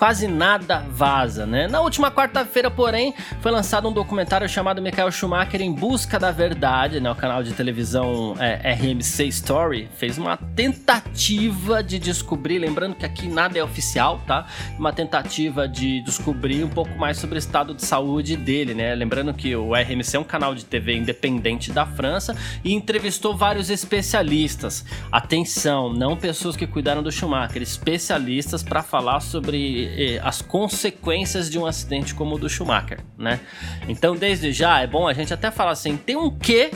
quase 0.00 0.26
nada 0.26 0.78
vaza, 0.88 1.44
né? 1.44 1.68
Na 1.68 1.82
última 1.82 2.10
quarta-feira, 2.10 2.70
porém, 2.70 3.12
foi 3.42 3.52
lançado 3.52 3.86
um 3.86 3.92
documentário 3.92 4.48
chamado 4.48 4.80
Michael 4.80 5.12
Schumacher 5.12 5.60
em 5.60 5.70
Busca 5.70 6.18
da 6.18 6.30
Verdade, 6.30 7.00
né? 7.00 7.10
O 7.10 7.14
canal 7.14 7.42
de 7.42 7.52
televisão 7.52 8.34
é, 8.40 8.72
RMC 8.72 9.26
Story 9.26 9.90
fez 9.98 10.16
uma 10.16 10.38
tentativa 10.38 11.82
de 11.82 11.98
descobrir, 11.98 12.58
lembrando 12.58 12.94
que 12.94 13.04
aqui 13.04 13.28
nada 13.28 13.58
é 13.58 13.62
oficial, 13.62 14.22
tá? 14.26 14.46
Uma 14.78 14.90
tentativa 14.90 15.68
de 15.68 16.00
descobrir 16.00 16.64
um 16.64 16.70
pouco 16.70 16.98
mais 16.98 17.18
sobre 17.18 17.36
o 17.36 17.38
estado 17.38 17.74
de 17.74 17.84
saúde 17.84 18.38
dele, 18.38 18.72
né? 18.72 18.94
Lembrando 18.94 19.34
que 19.34 19.54
o 19.54 19.74
RMC 19.74 20.16
é 20.16 20.18
um 20.18 20.24
canal 20.24 20.54
de 20.54 20.64
TV 20.64 20.96
independente 20.96 21.72
da 21.72 21.84
França 21.84 22.34
e 22.64 22.72
entrevistou 22.72 23.36
vários 23.36 23.68
especialistas. 23.68 24.82
Atenção, 25.12 25.92
não 25.92 26.16
pessoas 26.16 26.56
que 26.56 26.66
cuidaram 26.66 27.02
do 27.02 27.12
Schumacher, 27.12 27.60
especialistas 27.60 28.62
para 28.62 28.82
falar 28.82 29.20
sobre 29.20 29.89
as 30.22 30.42
consequências 30.42 31.50
de 31.50 31.58
um 31.58 31.66
acidente 31.66 32.14
como 32.14 32.36
o 32.36 32.38
do 32.38 32.48
Schumacher, 32.48 33.00
né? 33.18 33.40
Então, 33.88 34.16
desde 34.16 34.52
já, 34.52 34.80
é 34.80 34.86
bom 34.86 35.08
a 35.08 35.12
gente 35.12 35.32
até 35.32 35.50
falar 35.50 35.72
assim, 35.72 35.96
tem 35.96 36.16
um 36.16 36.30
quê 36.30 36.70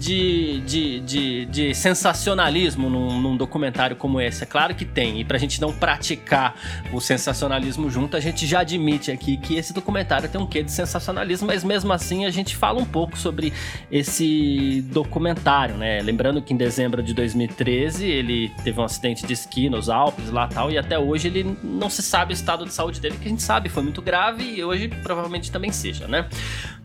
de, 0.00 0.60
de, 0.62 1.00
de, 1.00 1.44
de 1.44 1.74
sensacionalismo 1.74 2.88
num, 2.88 3.20
num, 3.20 3.36
documentário 3.36 3.94
como 3.94 4.18
esse? 4.18 4.42
É 4.42 4.46
claro 4.46 4.74
que 4.74 4.86
tem. 4.86 5.20
E 5.20 5.24
pra 5.26 5.36
gente 5.36 5.60
não 5.60 5.74
praticar 5.74 6.54
o 6.90 7.00
sensacionalismo 7.00 7.90
junto, 7.90 8.16
a 8.16 8.20
gente 8.20 8.46
já 8.46 8.60
admite 8.60 9.12
aqui 9.12 9.36
que 9.36 9.56
esse 9.56 9.74
documentário 9.74 10.26
tem 10.26 10.40
um 10.40 10.46
quê 10.46 10.62
de 10.62 10.72
sensacionalismo, 10.72 11.48
mas 11.48 11.62
mesmo 11.62 11.92
assim 11.92 12.24
a 12.24 12.30
gente 12.30 12.56
fala 12.56 12.80
um 12.80 12.84
pouco 12.84 13.18
sobre 13.18 13.52
esse 13.92 14.82
documentário, 14.90 15.76
né? 15.76 16.00
Lembrando 16.00 16.40
que 16.40 16.54
em 16.54 16.56
dezembro 16.56 17.02
de 17.02 17.12
2013 17.12 18.06
ele 18.06 18.50
teve 18.64 18.80
um 18.80 18.84
acidente 18.84 19.26
de 19.26 19.34
esqui 19.34 19.68
nos 19.68 19.90
Alpes 19.90 20.30
lá 20.30 20.48
tal, 20.48 20.70
e 20.70 20.78
até 20.78 20.98
hoje 20.98 21.28
ele 21.28 21.58
não 21.62 21.90
se 21.90 22.02
sabe 22.02 22.32
o 22.32 22.34
estado 22.34 22.64
de 22.64 22.72
saúde 22.72 23.00
dele, 23.00 23.18
que 23.20 23.26
a 23.26 23.30
gente 23.30 23.42
sabe 23.42 23.68
foi 23.68 23.82
muito 23.82 24.00
grave 24.00 24.44
e 24.44 24.64
hoje 24.64 24.88
provavelmente 24.88 25.52
também 25.52 25.70
seja, 25.70 26.08
né? 26.08 26.26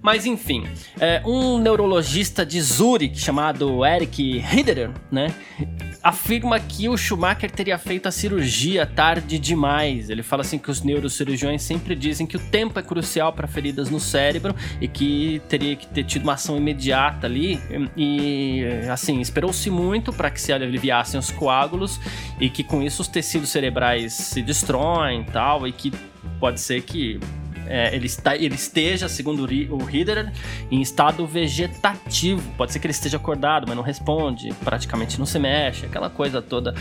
Mas 0.02 0.26
enfim, 0.26 0.68
é, 1.00 1.20
um 1.26 1.58
neurologista 1.58 2.46
de 2.46 2.62
Zurich 2.62 3.05
chamado 3.14 3.86
Eric 3.86 4.44
Hiderer, 4.52 4.92
né, 5.12 5.34
afirma 6.02 6.60
que 6.60 6.88
o 6.88 6.98
Schumacher 6.98 7.50
teria 7.50 7.78
feito 7.78 8.08
a 8.08 8.12
cirurgia 8.12 8.86
tarde 8.86 9.40
demais. 9.40 10.10
Ele 10.10 10.22
fala 10.22 10.42
assim 10.42 10.58
que 10.58 10.70
os 10.70 10.82
neurocirurgiões 10.82 11.62
sempre 11.62 11.96
dizem 11.96 12.28
que 12.28 12.38
o 12.38 12.40
tempo 12.40 12.80
é 12.80 12.84
crucial 12.84 13.34
para 13.34 13.48
feridas 13.48 13.90
no 13.90 14.00
cérebro 14.00 14.56
e 14.80 14.88
que 14.88 15.42
teria 15.50 15.76
que 15.76 15.88
ter 15.88 16.04
tido 16.04 16.24
uma 16.24 16.34
ação 16.34 16.58
imediata 16.58 17.28
ali 17.28 17.60
e 17.98 18.64
assim, 18.92 19.20
esperou-se 19.20 19.70
muito 19.70 20.14
para 20.14 20.30
que 20.30 20.40
se 20.40 20.54
aliviassem 20.54 21.20
os 21.20 21.32
coágulos 21.32 22.00
e 22.40 22.50
que 22.50 22.64
com 22.64 22.84
isso 22.84 23.02
os 23.02 23.08
tecidos 23.08 23.50
cerebrais 23.50 24.14
se 24.14 24.42
destroem, 24.42 25.24
tal, 25.24 25.68
e 25.68 25.72
que 25.72 25.92
pode 26.40 26.60
ser 26.60 26.82
que 26.82 27.20
é, 27.68 27.96
ele, 27.96 28.06
está, 28.06 28.36
ele 28.36 28.56
esteja, 28.56 29.08
segundo 29.08 29.44
o 29.44 29.90
Hider, 29.90 30.32
em 30.72 30.82
estado 30.82 31.26
vegetativo. 31.26 32.42
Pode 32.58 32.72
ser 32.72 32.80
que 32.80 32.88
ele 32.88 32.92
esteja 32.92 33.18
acordado, 33.18 33.66
mas 33.68 33.76
não 33.76 33.84
responde, 33.84 34.54
praticamente 34.64 35.20
não 35.20 35.26
se 35.26 35.40
mexe, 35.40 35.86
aquela 35.86 36.10
coisa 36.10 36.42
toda. 36.42 36.74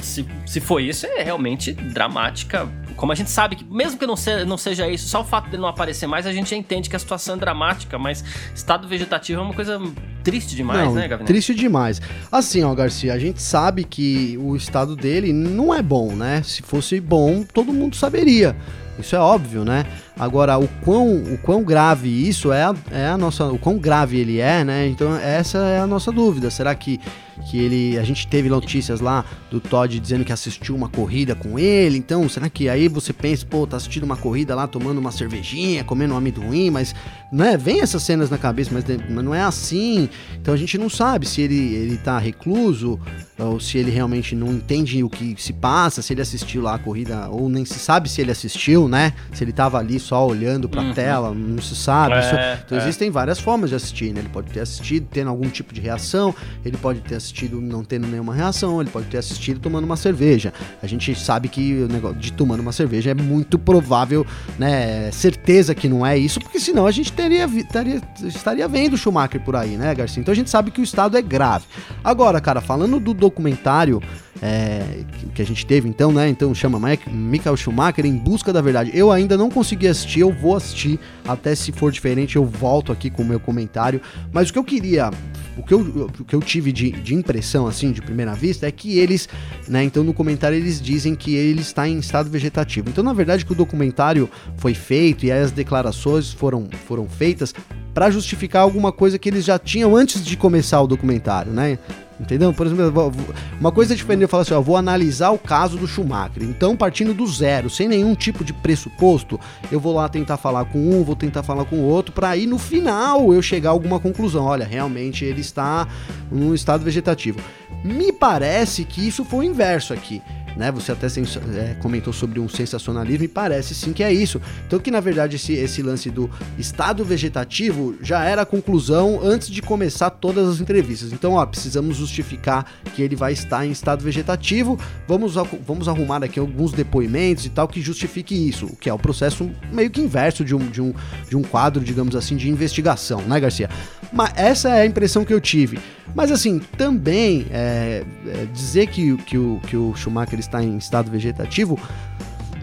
Se, 0.00 0.26
se 0.46 0.60
for 0.60 0.80
isso, 0.80 1.06
é 1.06 1.22
realmente 1.22 1.72
dramática 1.72 2.68
como 2.98 3.12
a 3.12 3.14
gente 3.14 3.30
sabe 3.30 3.54
que, 3.54 3.64
mesmo 3.64 3.96
que 3.96 4.06
não, 4.06 4.16
se, 4.16 4.44
não 4.44 4.58
seja 4.58 4.88
isso, 4.88 5.08
só 5.08 5.20
o 5.20 5.24
fato 5.24 5.48
dele 5.48 5.62
não 5.62 5.68
aparecer 5.68 6.08
mais, 6.08 6.26
a 6.26 6.32
gente 6.32 6.50
já 6.50 6.56
entende 6.56 6.90
que 6.90 6.96
a 6.96 6.98
situação 6.98 7.36
é 7.36 7.38
dramática, 7.38 7.96
mas 7.96 8.24
estado 8.52 8.88
vegetativo 8.88 9.40
é 9.40 9.44
uma 9.44 9.54
coisa 9.54 9.80
triste 10.24 10.56
demais, 10.56 10.88
não, 10.88 10.94
né, 10.94 11.02
Gavinelli? 11.02 11.26
Triste 11.26 11.54
demais. 11.54 12.02
Assim, 12.30 12.64
ó, 12.64 12.74
Garcia, 12.74 13.14
a 13.14 13.18
gente 13.18 13.40
sabe 13.40 13.84
que 13.84 14.36
o 14.42 14.56
estado 14.56 14.96
dele 14.96 15.32
não 15.32 15.72
é 15.72 15.80
bom, 15.80 16.12
né? 16.12 16.42
Se 16.42 16.60
fosse 16.60 17.00
bom, 17.00 17.44
todo 17.44 17.72
mundo 17.72 17.94
saberia. 17.94 18.56
Isso 18.98 19.14
é 19.14 19.18
óbvio, 19.20 19.64
né? 19.64 19.86
Agora, 20.18 20.58
o 20.58 20.66
quão, 20.84 21.14
o 21.22 21.38
quão 21.38 21.62
grave 21.62 22.08
isso 22.08 22.52
é, 22.52 22.64
é 22.90 23.06
a 23.06 23.16
nossa. 23.16 23.44
O 23.44 23.58
quão 23.58 23.78
grave 23.78 24.18
ele 24.18 24.40
é, 24.40 24.64
né? 24.64 24.88
Então, 24.88 25.16
essa 25.16 25.58
é 25.58 25.78
a 25.78 25.86
nossa 25.86 26.10
dúvida. 26.10 26.50
Será 26.50 26.74
que, 26.74 26.98
que 27.38 27.58
ele. 27.58 27.98
A 27.98 28.02
gente 28.02 28.26
teve 28.26 28.48
notícias 28.48 29.00
lá 29.00 29.24
do 29.50 29.60
Todd 29.60 29.98
dizendo 29.98 30.24
que 30.24 30.32
assistiu 30.32 30.74
uma 30.74 30.88
corrida 30.88 31.34
com 31.34 31.58
ele. 31.58 31.98
Então, 31.98 32.28
será 32.28 32.48
que 32.48 32.68
aí 32.68 32.88
você 32.88 33.12
pensa, 33.12 33.46
pô, 33.46 33.66
tá 33.66 33.76
assistindo 33.76 34.04
uma 34.04 34.16
corrida 34.16 34.54
lá, 34.54 34.66
tomando 34.66 34.98
uma 34.98 35.12
cervejinha, 35.12 35.84
comendo 35.84 36.14
um 36.14 36.16
amendoim, 36.16 36.70
mas. 36.70 36.94
Né? 37.30 37.56
Vem 37.56 37.80
essas 37.80 38.02
cenas 38.02 38.30
na 38.30 38.38
cabeça, 38.38 38.70
mas, 38.72 38.84
mas 38.86 39.24
não 39.24 39.34
é 39.34 39.42
assim. 39.42 40.08
Então 40.40 40.54
a 40.54 40.56
gente 40.56 40.78
não 40.78 40.88
sabe 40.88 41.26
se 41.26 41.42
ele, 41.42 41.74
ele 41.74 41.96
tá 41.98 42.18
recluso, 42.18 42.98
ou 43.38 43.60
se 43.60 43.78
ele 43.78 43.90
realmente 43.90 44.34
não 44.34 44.52
entende 44.52 45.02
o 45.04 45.10
que 45.10 45.34
se 45.38 45.52
passa, 45.52 46.02
se 46.02 46.12
ele 46.12 46.22
assistiu 46.22 46.62
lá 46.62 46.74
a 46.74 46.78
corrida, 46.78 47.28
ou 47.28 47.48
nem 47.48 47.64
se 47.64 47.78
sabe 47.78 48.08
se 48.08 48.20
ele 48.20 48.30
assistiu, 48.30 48.88
né? 48.88 49.12
Se 49.32 49.44
ele 49.44 49.52
tava 49.52 49.78
ali 49.78 50.00
só 50.00 50.26
olhando 50.26 50.68
para 50.68 50.80
a 50.80 50.84
uhum. 50.84 50.94
tela, 50.94 51.34
não 51.34 51.62
se 51.62 51.76
sabe. 51.76 52.14
É, 52.14 52.20
Isso, 52.20 52.62
então 52.66 52.78
é. 52.78 52.80
existem 52.80 53.10
várias 53.10 53.38
formas 53.38 53.70
de 53.70 53.76
assistir, 53.76 54.12
né? 54.12 54.20
Ele 54.20 54.28
pode 54.28 54.50
ter 54.50 54.60
assistido 54.60 55.06
tendo 55.10 55.28
algum 55.28 55.48
tipo 55.48 55.72
de 55.72 55.80
reação, 55.80 56.34
ele 56.64 56.76
pode 56.76 57.00
ter 57.00 57.14
assistido 57.14 57.27
não 57.60 57.84
tendo 57.84 58.06
nenhuma 58.06 58.34
reação, 58.34 58.80
ele 58.80 58.90
pode 58.90 59.06
ter 59.06 59.18
assistido 59.18 59.60
tomando 59.60 59.84
uma 59.84 59.96
cerveja. 59.96 60.52
A 60.82 60.86
gente 60.86 61.14
sabe 61.14 61.48
que 61.48 61.82
o 61.82 61.88
negócio 61.88 62.18
de 62.18 62.32
tomando 62.32 62.60
uma 62.60 62.72
cerveja 62.72 63.10
é 63.10 63.14
muito 63.14 63.58
provável, 63.58 64.26
né? 64.58 65.10
Certeza 65.12 65.74
que 65.74 65.88
não 65.88 66.04
é 66.04 66.16
isso, 66.16 66.40
porque 66.40 66.60
senão 66.60 66.86
a 66.86 66.90
gente 66.90 67.12
teria, 67.12 67.48
teria 67.70 68.02
estaria 68.22 68.68
vendo 68.68 68.94
o 68.94 68.96
Schumacher 68.96 69.40
por 69.40 69.56
aí, 69.56 69.76
né, 69.76 69.94
Garcia? 69.94 70.20
Então 70.20 70.32
a 70.32 70.36
gente 70.36 70.50
sabe 70.50 70.70
que 70.70 70.80
o 70.80 70.84
estado 70.84 71.16
é 71.16 71.22
grave. 71.22 71.64
Agora, 72.02 72.40
cara, 72.40 72.60
falando 72.60 73.00
do 73.00 73.14
documentário 73.14 74.02
é, 74.40 75.04
que 75.34 75.42
a 75.42 75.44
gente 75.44 75.66
teve 75.66 75.88
então, 75.88 76.12
né? 76.12 76.28
Então 76.28 76.54
chama 76.54 76.78
Michael 77.10 77.56
Schumacher 77.56 78.06
em 78.06 78.16
busca 78.16 78.52
da 78.52 78.60
verdade. 78.60 78.90
Eu 78.94 79.10
ainda 79.10 79.36
não 79.36 79.50
consegui 79.50 79.88
assistir, 79.88 80.20
eu 80.20 80.32
vou 80.32 80.56
assistir. 80.56 80.98
Até 81.26 81.54
se 81.54 81.72
for 81.72 81.90
diferente, 81.90 82.36
eu 82.36 82.44
volto 82.44 82.92
aqui 82.92 83.10
com 83.10 83.22
o 83.22 83.26
meu 83.26 83.40
comentário. 83.40 84.00
Mas 84.32 84.50
o 84.50 84.52
que 84.52 84.58
eu 84.58 84.64
queria, 84.64 85.10
o 85.58 85.62
que 85.62 85.74
eu, 85.74 85.80
o 85.80 86.24
que 86.24 86.34
eu 86.34 86.40
tive 86.40 86.70
de, 86.72 86.90
de 86.90 87.14
impressão, 87.14 87.66
assim, 87.66 87.90
de 87.90 88.00
primeira 88.00 88.34
vista, 88.34 88.66
é 88.66 88.70
que 88.70 88.98
eles, 88.98 89.28
né? 89.66 89.82
Então 89.82 90.04
no 90.04 90.14
comentário 90.14 90.56
eles 90.56 90.80
dizem 90.80 91.14
que 91.14 91.34
ele 91.34 91.60
está 91.60 91.88
em 91.88 91.98
estado 91.98 92.30
vegetativo. 92.30 92.88
Então, 92.88 93.02
na 93.02 93.12
verdade, 93.12 93.44
que 93.44 93.52
o 93.52 93.56
documentário 93.56 94.30
foi 94.56 94.72
feito 94.72 95.26
e 95.26 95.32
as 95.32 95.50
declarações 95.50 96.32
foram, 96.32 96.68
foram 96.86 97.08
feitas 97.08 97.52
para 97.92 98.10
justificar 98.10 98.62
alguma 98.62 98.92
coisa 98.92 99.18
que 99.18 99.28
eles 99.28 99.44
já 99.44 99.58
tinham 99.58 99.96
antes 99.96 100.24
de 100.24 100.36
começar 100.36 100.80
o 100.80 100.86
documentário, 100.86 101.52
né? 101.52 101.78
Entendeu? 102.20 102.52
Por 102.52 102.66
exemplo, 102.66 103.12
uma 103.60 103.70
coisa 103.70 103.94
diferente 103.94 104.22
eu 104.22 104.28
falar 104.28 104.42
assim, 104.42 104.54
ó, 104.54 104.60
vou 104.60 104.76
analisar 104.76 105.30
o 105.30 105.38
caso 105.38 105.76
do 105.76 105.86
Schumacher. 105.86 106.42
Então, 106.42 106.76
partindo 106.76 107.14
do 107.14 107.26
zero, 107.26 107.70
sem 107.70 107.86
nenhum 107.86 108.14
tipo 108.14 108.44
de 108.44 108.52
pressuposto, 108.52 109.38
eu 109.70 109.78
vou 109.78 109.94
lá 109.94 110.08
tentar 110.08 110.36
falar 110.36 110.64
com 110.64 110.78
um, 110.78 111.04
vou 111.04 111.14
tentar 111.14 111.44
falar 111.44 111.64
com 111.64 111.76
o 111.76 111.84
outro, 111.84 112.12
para 112.12 112.30
aí 112.30 112.46
no 112.46 112.58
final 112.58 113.32
eu 113.32 113.40
chegar 113.40 113.70
a 113.70 113.72
alguma 113.72 114.00
conclusão. 114.00 114.44
Olha, 114.44 114.66
realmente 114.66 115.24
ele 115.24 115.40
está 115.40 115.86
num 116.30 116.54
estado 116.54 116.84
vegetativo. 116.84 117.38
Me 117.84 118.12
parece 118.12 118.84
que 118.84 119.06
isso 119.06 119.24
foi 119.24 119.46
o 119.46 119.50
inverso 119.50 119.92
aqui 119.92 120.20
né? 120.58 120.72
Você 120.72 120.92
até 120.92 121.06
é, 121.06 121.74
comentou 121.80 122.12
sobre 122.12 122.40
um 122.40 122.48
sensacionalismo 122.48 123.24
e 123.24 123.28
parece 123.28 123.74
sim 123.74 123.92
que 123.92 124.02
é 124.02 124.12
isso. 124.12 124.40
Então 124.66 124.80
que 124.80 124.90
na 124.90 125.00
verdade 125.00 125.36
esse, 125.36 125.52
esse 125.52 125.80
lance 125.82 126.10
do 126.10 126.28
estado 126.58 127.04
vegetativo 127.04 127.94
já 128.02 128.24
era 128.24 128.42
a 128.42 128.46
conclusão 128.46 129.20
antes 129.22 129.48
de 129.48 129.62
começar 129.62 130.10
todas 130.10 130.48
as 130.48 130.60
entrevistas. 130.60 131.12
Então, 131.12 131.34
ó, 131.34 131.46
precisamos 131.46 131.96
justificar 131.96 132.66
que 132.94 133.00
ele 133.00 133.14
vai 133.14 133.32
estar 133.32 133.64
em 133.64 133.70
estado 133.70 134.02
vegetativo. 134.02 134.78
Vamos, 135.06 135.34
vamos 135.64 135.88
arrumar 135.88 136.24
aqui 136.24 136.40
alguns 136.40 136.72
depoimentos 136.72 137.46
e 137.46 137.50
tal 137.50 137.68
que 137.68 137.80
justifique 137.80 138.34
isso, 138.34 138.66
o 138.66 138.76
que 138.76 138.90
é 138.90 138.92
o 138.92 138.98
processo 138.98 139.48
meio 139.72 139.90
que 139.90 140.00
inverso 140.00 140.44
de 140.44 140.54
um, 140.54 140.70
de 140.70 140.82
um, 140.82 140.92
de 141.28 141.36
um 141.36 141.42
quadro, 141.42 141.84
digamos 141.84 142.16
assim, 142.16 142.36
de 142.36 142.50
investigação, 142.50 143.20
né, 143.22 143.38
Garcia? 143.38 143.70
Mas 144.12 144.32
essa 144.36 144.70
é 144.70 144.82
a 144.82 144.86
impressão 144.86 145.24
que 145.24 145.32
eu 145.32 145.40
tive. 145.40 145.78
Mas 146.14 146.32
assim, 146.32 146.58
também 146.76 147.46
é, 147.50 148.02
é 148.26 148.46
dizer 148.46 148.86
que, 148.86 149.16
que, 149.18 149.36
o, 149.36 149.60
que 149.66 149.76
o 149.76 149.94
Schumacher 149.94 150.38
está 150.48 150.62
em 150.62 150.76
estado 150.76 151.10
vegetativo 151.10 151.78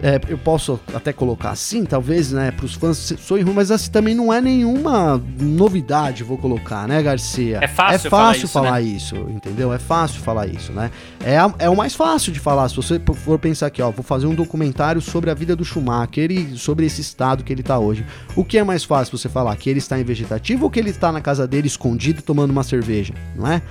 é, 0.02 0.20
eu 0.28 0.36
posso 0.36 0.78
até 0.94 1.12
colocar 1.12 1.50
assim, 1.50 1.84
talvez, 1.84 2.32
né, 2.32 2.50
para 2.50 2.66
os 2.66 2.74
fãs 2.74 3.14
soe 3.18 3.42
ruim, 3.42 3.54
mas 3.54 3.70
assim 3.70 3.90
também 3.90 4.14
não 4.14 4.32
é 4.32 4.40
nenhuma 4.40 5.22
novidade, 5.40 6.22
vou 6.22 6.36
colocar, 6.36 6.86
né, 6.86 7.02
Garcia? 7.02 7.60
É 7.62 7.68
fácil, 7.68 8.06
é 8.06 8.10
fácil 8.10 8.48
falar, 8.48 8.66
falar 8.66 8.80
isso, 8.82 9.14
né? 9.14 9.20
isso, 9.22 9.30
entendeu? 9.30 9.72
É 9.72 9.78
fácil 9.78 10.20
falar 10.20 10.46
isso, 10.46 10.72
né? 10.72 10.90
É, 11.24 11.38
a, 11.38 11.52
é 11.58 11.68
o 11.68 11.76
mais 11.76 11.94
fácil 11.94 12.32
de 12.32 12.40
falar. 12.40 12.68
Se 12.68 12.76
você 12.76 13.00
for 13.14 13.38
pensar 13.38 13.66
aqui, 13.66 13.80
ó, 13.80 13.90
vou 13.90 14.02
fazer 14.02 14.26
um 14.26 14.34
documentário 14.34 15.00
sobre 15.00 15.30
a 15.30 15.34
vida 15.34 15.56
do 15.56 15.64
Schumacher 15.64 16.30
e 16.30 16.56
sobre 16.56 16.84
esse 16.86 17.00
estado 17.00 17.42
que 17.42 17.52
ele 17.52 17.62
está 17.62 17.78
hoje. 17.78 18.04
O 18.34 18.44
que 18.44 18.58
é 18.58 18.64
mais 18.64 18.84
fácil 18.84 19.16
você 19.16 19.28
falar? 19.28 19.56
Que 19.56 19.70
ele 19.70 19.78
está 19.78 19.98
em 19.98 20.04
vegetativo 20.04 20.64
ou 20.64 20.70
que 20.70 20.78
ele 20.78 20.90
está 20.90 21.10
na 21.10 21.20
casa 21.20 21.46
dele 21.46 21.66
escondido 21.66 22.22
tomando 22.22 22.50
uma 22.50 22.62
cerveja, 22.62 23.14
não 23.34 23.46
é? 23.48 23.62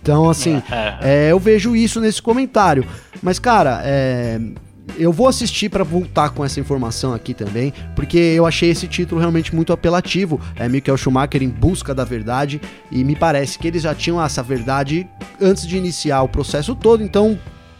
Então, 0.00 0.28
assim, 0.28 0.62
é, 0.70 0.94
é. 1.02 1.26
é 1.26 1.32
eu 1.32 1.38
vejo 1.38 1.74
isso 1.74 2.00
nesse 2.00 2.20
comentário. 2.20 2.86
Mas, 3.22 3.38
cara, 3.38 3.80
é, 3.84 4.40
eu 4.96 5.12
vou 5.12 5.28
assistir 5.28 5.68
para 5.68 5.84
voltar 5.84 6.30
com 6.30 6.44
essa 6.44 6.60
informação 6.60 7.12
aqui 7.12 7.34
também, 7.34 7.72
porque 7.94 8.16
eu 8.16 8.46
achei 8.46 8.70
esse 8.70 8.86
título 8.86 9.20
realmente 9.20 9.54
muito 9.54 9.72
apelativo. 9.72 10.40
É 10.56 10.68
Michael 10.68 10.96
Schumacher 10.96 11.42
em 11.42 11.48
busca 11.48 11.94
da 11.94 12.04
verdade 12.04 12.60
e 12.90 13.04
me 13.04 13.16
parece 13.16 13.58
que 13.58 13.68
eles 13.68 13.82
já 13.82 13.94
tinham 13.94 14.22
essa 14.22 14.42
verdade 14.42 15.06
antes 15.40 15.66
de 15.66 15.76
iniciar 15.76 16.22
o 16.22 16.28
processo 16.28 16.74
todo, 16.74 17.02
então 17.02 17.38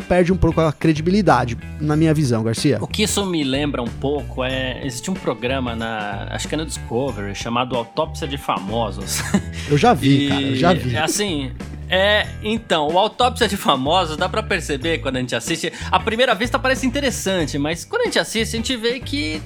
perde 0.08 0.32
um 0.32 0.36
pouco 0.36 0.60
a 0.60 0.72
credibilidade, 0.72 1.58
na 1.80 1.96
minha 1.96 2.14
visão, 2.14 2.42
Garcia. 2.42 2.78
O 2.80 2.86
que 2.86 3.02
isso 3.02 3.24
me 3.26 3.42
lembra 3.44 3.82
um 3.82 3.88
pouco 3.88 4.44
é. 4.44 4.84
Existe 4.84 5.10
um 5.10 5.14
programa 5.14 5.74
na. 5.74 6.28
Acho 6.30 6.48
que 6.48 6.54
é 6.54 6.58
no 6.58 6.64
Discovery, 6.64 7.34
chamado 7.34 7.76
Autópsia 7.76 8.26
de 8.26 8.38
Famosos. 8.38 9.20
Eu 9.68 9.76
já 9.76 9.92
vi, 9.92 10.26
e, 10.26 10.28
cara, 10.28 10.40
eu 10.40 10.56
já 10.56 10.72
vi. 10.72 10.96
Assim, 10.96 11.52
é, 11.88 12.26
então, 12.42 12.88
o 12.88 12.98
Autópsia 12.98 13.48
de 13.48 13.56
Famosos 13.56 14.16
dá 14.16 14.28
para 14.28 14.42
perceber 14.42 14.98
quando 14.98 15.16
a 15.16 15.20
gente 15.20 15.34
assiste. 15.34 15.72
A 15.90 15.98
primeira 15.98 16.34
vista 16.34 16.58
parece 16.58 16.86
interessante, 16.86 17.58
mas 17.58 17.84
quando 17.84 18.02
a 18.02 18.04
gente 18.04 18.18
assiste, 18.18 18.54
a 18.54 18.58
gente 18.58 18.76
vê 18.76 19.00
que 19.00 19.42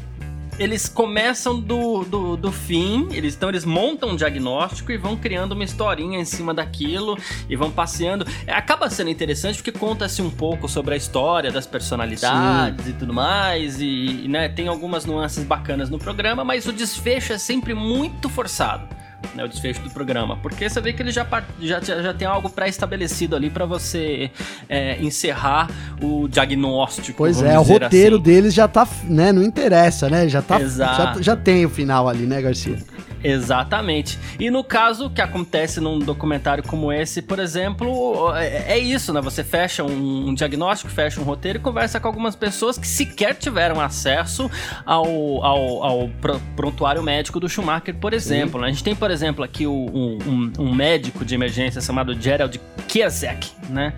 eles 0.59 0.89
começam 0.89 1.59
do, 1.59 2.05
do, 2.05 2.37
do 2.37 2.53
fim, 2.53 3.09
eles, 3.13 3.35
então 3.35 3.49
eles 3.49 3.65
montam 3.65 4.11
um 4.11 4.17
diagnóstico 4.17 4.93
e 4.93 4.97
vão 4.97 5.17
criando 5.17 5.53
uma 5.53 5.65
historinha 5.65 6.19
em 6.21 6.25
cima 6.25 6.53
daquilo 6.53 7.19
e 7.49 7.57
vão 7.57 7.71
passeando. 7.71 8.27
É, 8.47 8.53
acaba 8.53 8.91
sendo 8.91 9.11
interessante 9.11 9.57
porque 9.57 9.73
conta-se 9.73 10.21
um 10.21 10.31
pouco 10.31 10.69
sobre 10.69 10.95
a 10.95 10.97
história 10.97 11.51
das 11.51 11.67
personalidades 11.67 12.85
Sim. 12.85 12.91
e 12.91 12.95
tudo 12.95 13.15
mais, 13.15 13.81
e, 13.81 14.25
e 14.25 14.29
né, 14.29 14.49
tem 14.49 14.69
algumas 14.69 15.07
nuances 15.07 15.45
bacanas 15.45 15.89
no 15.89 15.99
programa, 15.99 16.45
mas 16.45 16.67
o 16.67 16.73
desfecho 16.73 17.33
é 17.33 17.39
sempre 17.39 17.75
muito 17.75 18.29
forçado 18.29 19.02
né, 19.35 19.45
o 19.45 19.49
desfecho 19.49 19.81
do 19.81 19.91
programa. 19.91 20.37
Porque 20.37 20.69
você 20.69 20.81
vê 20.81 20.93
que 20.93 21.03
ele 21.03 21.11
já, 21.11 21.27
já, 21.61 21.81
já 21.81 22.15
tem 22.15 22.27
algo 22.27 22.49
pré-estabelecido 22.51 23.37
ali 23.37 23.51
para 23.51 23.65
você 23.65 24.31
é, 24.69 25.01
encerrar 25.03 25.69
o 26.01 26.29
diagnóstico. 26.29 27.19
Pois 27.19 27.43
é, 27.43 27.59
o 27.59 27.63
roteiro 27.63 28.17
assim. 28.17 28.25
deles 28.25 28.55
já 28.55 28.69
tá, 28.69 28.87
né? 29.05 29.33
Não 29.33 29.43
interessa, 29.43 30.09
né? 30.09 30.29
Já, 30.29 30.43
tá, 30.43 30.59
já, 30.67 31.17
já 31.21 31.37
tem 31.37 31.65
o 31.65 31.71
final 31.71 32.09
ali, 32.09 32.27
né, 32.27 32.41
Garcia? 32.41 32.79
Exatamente. 33.23 34.19
E 34.39 34.51
no 34.51 34.65
caso 34.65 35.09
que 35.11 35.21
acontece 35.21 35.81
num 35.81 35.99
documentário 35.99 36.65
como 36.65 36.93
esse, 36.93 37.23
por 37.23 37.39
exemplo, 37.39 38.35
é, 38.35 38.75
é 38.75 38.79
isso, 38.79 39.13
né? 39.13 39.21
Você 39.21 39.45
fecha 39.45 39.85
um, 39.85 40.29
um, 40.29 40.35
diagnóstico, 40.35 40.91
fecha 40.91 41.21
um 41.21 41.25
roteiro 41.25 41.59
e 41.59 41.61
conversa 41.61 42.01
com 42.01 42.09
algumas 42.09 42.35
pessoas 42.35 42.77
que 42.77 42.87
sequer 42.87 43.35
tiveram 43.35 43.81
acesso 43.81 44.51
ao, 44.85 45.07
ao, 45.45 45.85
ao 45.85 46.11
prontuário 46.57 47.03
médico 47.03 47.39
do 47.39 47.49
Schumacher, 47.49 47.95
por 47.95 48.13
exemplo. 48.13 48.61
Né? 48.61 48.69
A 48.69 48.71
gente 48.71 48.85
tem, 48.85 48.95
por 48.95 49.11
exemplo, 49.11 49.45
aqui 49.45 49.67
o, 49.67 49.73
um, 49.73 50.53
um, 50.59 50.75
médico 50.75 51.25
de 51.25 51.35
emergência 51.35 51.81
chamado 51.81 52.19
Gerald 52.21 52.61
Kiesek, 52.89 53.51
né? 53.69 53.93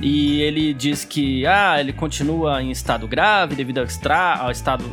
E 0.00 0.40
ele 0.42 0.72
diz 0.72 1.04
que 1.04 1.46
ah, 1.46 1.80
ele 1.80 1.92
continua 1.92 2.62
em 2.62 2.70
estado 2.70 3.08
grave 3.08 3.56
devido 3.56 3.78
ao, 3.78 3.84
extra, 3.84 4.36
ao 4.36 4.50
estado 4.50 4.84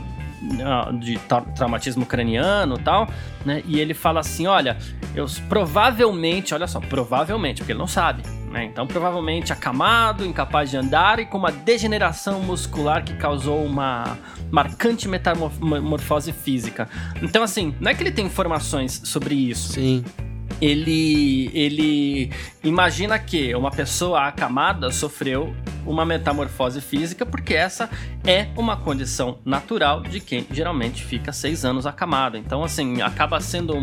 de 0.99 1.19
traumatismo 1.55 2.05
craniano 2.05 2.75
e 2.75 2.79
tal, 2.79 3.07
né? 3.45 3.63
E 3.65 3.79
ele 3.79 3.93
fala 3.93 4.19
assim: 4.19 4.47
olha, 4.47 4.77
eu 5.15 5.25
provavelmente, 5.47 6.53
olha 6.53 6.67
só, 6.67 6.79
provavelmente, 6.79 7.59
porque 7.59 7.71
ele 7.71 7.79
não 7.79 7.87
sabe, 7.87 8.23
né? 8.51 8.65
Então, 8.65 8.85
provavelmente 8.85 9.51
acamado, 9.51 10.25
incapaz 10.25 10.69
de 10.69 10.77
andar 10.77 11.19
e 11.19 11.25
com 11.25 11.37
uma 11.37 11.51
degeneração 11.51 12.41
muscular 12.41 13.03
que 13.03 13.15
causou 13.15 13.63
uma 13.63 14.17
marcante 14.51 15.07
metamorfose 15.07 16.31
física. 16.31 16.87
Então, 17.21 17.43
assim, 17.43 17.75
não 17.79 17.91
é 17.91 17.93
que 17.93 18.03
ele 18.03 18.11
tem 18.11 18.25
informações 18.25 19.01
sobre 19.03 19.35
isso. 19.35 19.73
Sim 19.73 20.03
ele 20.61 21.51
ele 21.53 22.31
imagina 22.63 23.17
que 23.19 23.53
uma 23.55 23.71
pessoa 23.71 24.27
acamada 24.27 24.91
sofreu 24.91 25.53
uma 25.85 26.05
metamorfose 26.05 26.81
física, 26.81 27.25
porque 27.25 27.53
essa 27.53 27.89
é 28.25 28.47
uma 28.55 28.77
condição 28.77 29.37
natural 29.45 30.01
de 30.01 30.19
quem 30.19 30.45
geralmente 30.51 31.03
fica 31.03 31.31
seis 31.31 31.63
anos 31.63 31.85
acamado. 31.85 32.37
Então, 32.37 32.63
assim, 32.63 33.01
acaba 33.01 33.39
sendo 33.39 33.79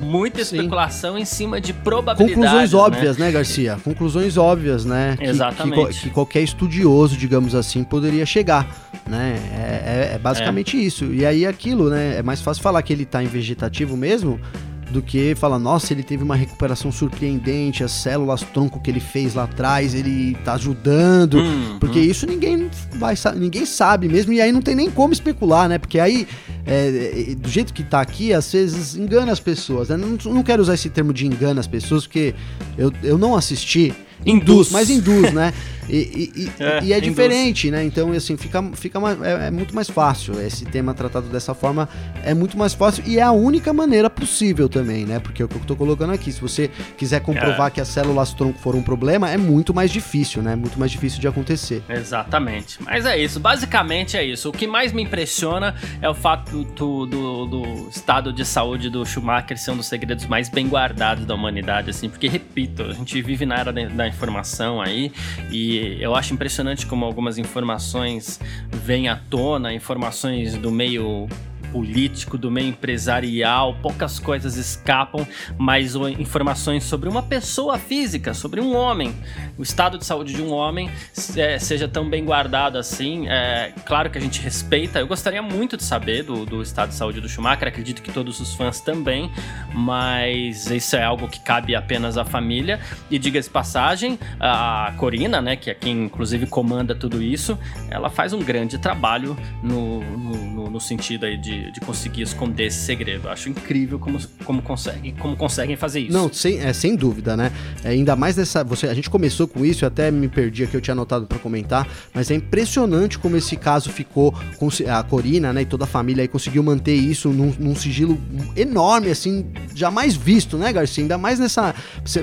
muita 0.00 0.40
especulação 0.40 1.16
Sim. 1.16 1.22
em 1.22 1.24
cima 1.24 1.60
de 1.60 1.72
probabilidades. 1.72 2.34
Conclusões 2.34 2.72
né? 2.72 2.78
óbvias, 2.78 3.16
né, 3.18 3.32
Garcia? 3.32 3.78
Conclusões 3.82 4.36
óbvias, 4.36 4.84
né? 4.84 5.16
Exatamente. 5.20 5.86
Que, 5.86 5.94
que, 5.94 6.00
que, 6.00 6.10
qualquer 6.10 6.42
estudioso, 6.42 7.16
digamos 7.16 7.54
assim, 7.54 7.82
poderia 7.82 8.24
chegar, 8.24 8.66
né? 9.06 9.36
É, 9.52 10.10
é, 10.12 10.14
é 10.14 10.18
basicamente 10.18 10.76
é. 10.76 10.80
isso. 10.80 11.06
E 11.06 11.26
aí 11.26 11.46
aquilo, 11.46 11.90
né? 11.90 12.18
É 12.18 12.22
mais 12.22 12.40
fácil 12.40 12.62
falar 12.62 12.82
que 12.82 12.92
ele 12.92 13.02
está 13.02 13.22
em 13.22 13.26
vegetativo 13.26 13.96
mesmo 13.96 14.40
do 14.90 15.00
que 15.00 15.34
falar, 15.34 15.58
nossa, 15.58 15.92
ele 15.92 16.02
teve 16.02 16.22
uma 16.22 16.36
recuperação 16.36 16.90
surpreendente, 16.90 17.84
as 17.84 17.92
células 17.92 18.42
tronco 18.42 18.80
que 18.80 18.90
ele 18.90 19.00
fez 19.00 19.34
lá 19.34 19.44
atrás, 19.44 19.94
ele 19.94 20.36
tá 20.44 20.54
ajudando, 20.54 21.38
hum, 21.38 21.78
porque 21.78 21.98
hum. 21.98 22.02
isso 22.02 22.26
ninguém 22.26 22.70
vai 22.96 23.14
ninguém 23.36 23.64
sabe 23.64 24.08
mesmo, 24.08 24.32
e 24.32 24.40
aí 24.40 24.52
não 24.52 24.60
tem 24.60 24.74
nem 24.74 24.90
como 24.90 25.12
especular, 25.12 25.68
né? 25.68 25.78
Porque 25.78 25.98
aí, 25.98 26.26
é, 26.66 27.30
é, 27.30 27.34
do 27.34 27.48
jeito 27.48 27.72
que 27.72 27.82
tá 27.82 28.00
aqui, 28.00 28.32
às 28.32 28.50
vezes 28.52 28.96
engana 28.96 29.32
as 29.32 29.40
pessoas, 29.40 29.88
né? 29.88 29.96
Não, 29.96 30.18
não 30.32 30.42
quero 30.42 30.62
usar 30.62 30.74
esse 30.74 30.90
termo 30.90 31.12
de 31.12 31.26
engana 31.26 31.60
as 31.60 31.66
pessoas, 31.66 32.06
porque 32.06 32.34
eu, 32.76 32.92
eu 33.02 33.16
não 33.16 33.36
assisti 33.36 33.94
Induz. 34.24 34.70
Mas 34.70 34.90
induz, 34.90 35.32
né? 35.32 35.52
E, 35.90 36.30
e, 36.36 36.42
e, 36.44 36.62
é, 36.62 36.84
e 36.84 36.92
é 36.92 37.00
diferente, 37.00 37.70
né? 37.70 37.84
Então, 37.84 38.12
assim, 38.12 38.36
fica, 38.36 38.62
fica 38.74 39.00
mais, 39.00 39.20
é, 39.22 39.48
é, 39.48 39.50
muito 39.50 39.74
mais 39.74 39.90
fácil. 39.90 40.40
Esse 40.40 40.64
tema 40.64 40.94
tratado 40.94 41.28
dessa 41.28 41.52
forma 41.52 41.88
é 42.22 42.32
muito 42.32 42.56
mais 42.56 42.72
fácil 42.74 43.02
e 43.06 43.18
é 43.18 43.22
a 43.22 43.32
única 43.32 43.72
maneira 43.72 44.08
possível 44.08 44.68
também, 44.68 45.04
né? 45.04 45.18
Porque 45.18 45.42
é 45.42 45.44
o 45.44 45.48
que 45.48 45.56
eu 45.56 45.60
tô 45.62 45.74
colocando 45.74 46.12
aqui. 46.12 46.30
Se 46.30 46.40
você 46.40 46.70
quiser 46.96 47.20
comprovar 47.20 47.68
é. 47.68 47.70
que 47.70 47.80
as 47.80 47.88
células 47.88 48.32
tronco 48.32 48.58
foram 48.58 48.78
um 48.78 48.82
problema, 48.82 49.28
é 49.28 49.36
muito 49.36 49.74
mais 49.74 49.90
difícil, 49.90 50.42
né? 50.42 50.54
Muito 50.54 50.78
mais 50.78 50.92
difícil 50.92 51.20
de 51.20 51.26
acontecer. 51.26 51.82
Exatamente. 51.88 52.78
Mas 52.82 53.04
é 53.04 53.18
isso. 53.18 53.40
Basicamente 53.40 54.16
é 54.16 54.24
isso. 54.24 54.48
O 54.48 54.52
que 54.52 54.66
mais 54.66 54.92
me 54.92 55.02
impressiona 55.02 55.74
é 56.00 56.08
o 56.08 56.14
fato 56.14 56.64
do, 56.64 57.06
do, 57.06 57.46
do 57.46 57.88
estado 57.90 58.32
de 58.32 58.44
saúde 58.44 58.88
do 58.88 59.04
Schumacher 59.04 59.58
ser 59.58 59.72
um 59.72 59.76
dos 59.76 59.86
segredos 59.86 60.26
mais 60.26 60.48
bem 60.48 60.68
guardados 60.68 61.24
da 61.24 61.34
humanidade, 61.34 61.90
assim. 61.90 62.08
Porque, 62.08 62.28
repito, 62.28 62.84
a 62.84 62.92
gente 62.92 63.20
vive 63.20 63.44
na 63.44 63.56
era 63.56 63.72
da 63.72 64.06
informação 64.06 64.80
aí 64.80 65.12
e 65.50 65.79
eu 66.00 66.14
acho 66.14 66.34
impressionante 66.34 66.86
como 66.86 67.04
algumas 67.04 67.38
informações 67.38 68.40
vêm 68.70 69.08
à 69.08 69.16
tona, 69.16 69.72
informações 69.72 70.56
do 70.56 70.70
meio 70.70 71.28
político, 71.70 72.36
do 72.36 72.50
meio 72.50 72.68
empresarial, 72.68 73.76
poucas 73.82 74.18
coisas 74.18 74.56
escapam, 74.56 75.26
mas 75.58 75.94
informações 76.18 76.84
sobre 76.84 77.08
uma 77.08 77.22
pessoa 77.22 77.78
física, 77.78 78.34
sobre 78.34 78.60
um 78.60 78.74
homem, 78.74 79.14
o 79.58 79.62
estado 79.62 79.98
de 79.98 80.04
saúde 80.04 80.32
de 80.32 80.42
um 80.42 80.52
homem 80.52 80.90
é, 81.36 81.58
seja 81.58 81.88
tão 81.88 82.08
bem 82.08 82.24
guardado 82.24 82.78
assim. 82.78 83.28
É, 83.28 83.72
claro 83.84 84.10
que 84.10 84.18
a 84.18 84.20
gente 84.20 84.40
respeita, 84.40 84.98
eu 84.98 85.06
gostaria 85.06 85.42
muito 85.42 85.76
de 85.76 85.82
saber 85.82 86.22
do, 86.22 86.44
do 86.44 86.62
estado 86.62 86.90
de 86.90 86.94
saúde 86.94 87.20
do 87.20 87.28
Schumacher, 87.28 87.68
acredito 87.68 88.02
que 88.02 88.12
todos 88.12 88.40
os 88.40 88.54
fãs 88.54 88.80
também, 88.80 89.30
mas 89.74 90.70
isso 90.70 90.96
é 90.96 91.02
algo 91.02 91.28
que 91.28 91.40
cabe 91.40 91.74
apenas 91.74 92.16
à 92.16 92.24
família. 92.24 92.80
E 93.10 93.18
diga-se 93.18 93.50
passagem, 93.50 94.18
a 94.38 94.92
Corina, 94.96 95.40
né, 95.40 95.56
que 95.56 95.70
é 95.70 95.74
quem 95.74 96.04
inclusive 96.04 96.46
comanda 96.46 96.94
tudo 96.94 97.22
isso, 97.22 97.58
ela 97.90 98.10
faz 98.10 98.32
um 98.32 98.40
grande 98.40 98.78
trabalho 98.78 99.36
no, 99.62 100.00
no, 100.00 100.70
no 100.70 100.80
sentido 100.80 101.26
aí 101.26 101.36
de 101.36 101.59
de, 101.72 101.80
conseguir 101.80 102.22
esconder 102.22 102.66
esse 102.66 102.84
segredo. 102.84 103.28
Eu 103.28 103.32
acho 103.32 103.48
incrível 103.48 103.98
como, 103.98 104.18
como, 104.44 104.62
conseguem, 104.62 105.14
como 105.14 105.36
conseguem 105.36 105.76
fazer 105.76 106.00
isso. 106.00 106.12
Não, 106.12 106.32
sem, 106.32 106.60
é, 106.60 106.72
sem 106.72 106.94
dúvida, 106.96 107.36
né? 107.36 107.52
É, 107.84 107.90
ainda 107.90 108.16
mais 108.16 108.36
nessa. 108.36 108.64
Você, 108.64 108.86
a 108.86 108.94
gente 108.94 109.10
começou 109.10 109.46
com 109.46 109.64
isso, 109.64 109.84
eu 109.84 109.88
até 109.88 110.10
me 110.10 110.28
perdi 110.28 110.64
aqui, 110.64 110.76
eu 110.76 110.80
tinha 110.80 110.92
anotado 110.92 111.26
para 111.26 111.38
comentar, 111.38 111.86
mas 112.14 112.30
é 112.30 112.34
impressionante 112.34 113.18
como 113.18 113.36
esse 113.36 113.56
caso 113.56 113.90
ficou. 113.90 114.34
Com 114.58 114.68
a 114.88 115.02
Corina, 115.02 115.52
né? 115.52 115.62
E 115.62 115.66
toda 115.66 115.84
a 115.84 115.86
família 115.86 116.22
aí 116.22 116.28
conseguiu 116.28 116.62
manter 116.62 116.94
isso 116.94 117.30
num, 117.30 117.52
num 117.58 117.74
sigilo 117.74 118.20
enorme, 118.56 119.10
assim, 119.10 119.46
jamais 119.74 120.14
visto, 120.14 120.56
né, 120.56 120.72
Garcia? 120.72 121.02
Ainda 121.02 121.18
mais 121.18 121.38
nessa. 121.38 121.74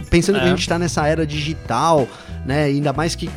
Pensando 0.09 0.37
é. 0.37 0.41
que 0.41 0.45
a 0.45 0.49
gente 0.49 0.67
tá 0.67 0.79
nessa 0.79 1.07
era 1.07 1.25
digital, 1.25 2.07
né? 2.45 2.65
Ainda 2.65 2.93
mais 2.93 3.15
que 3.15 3.29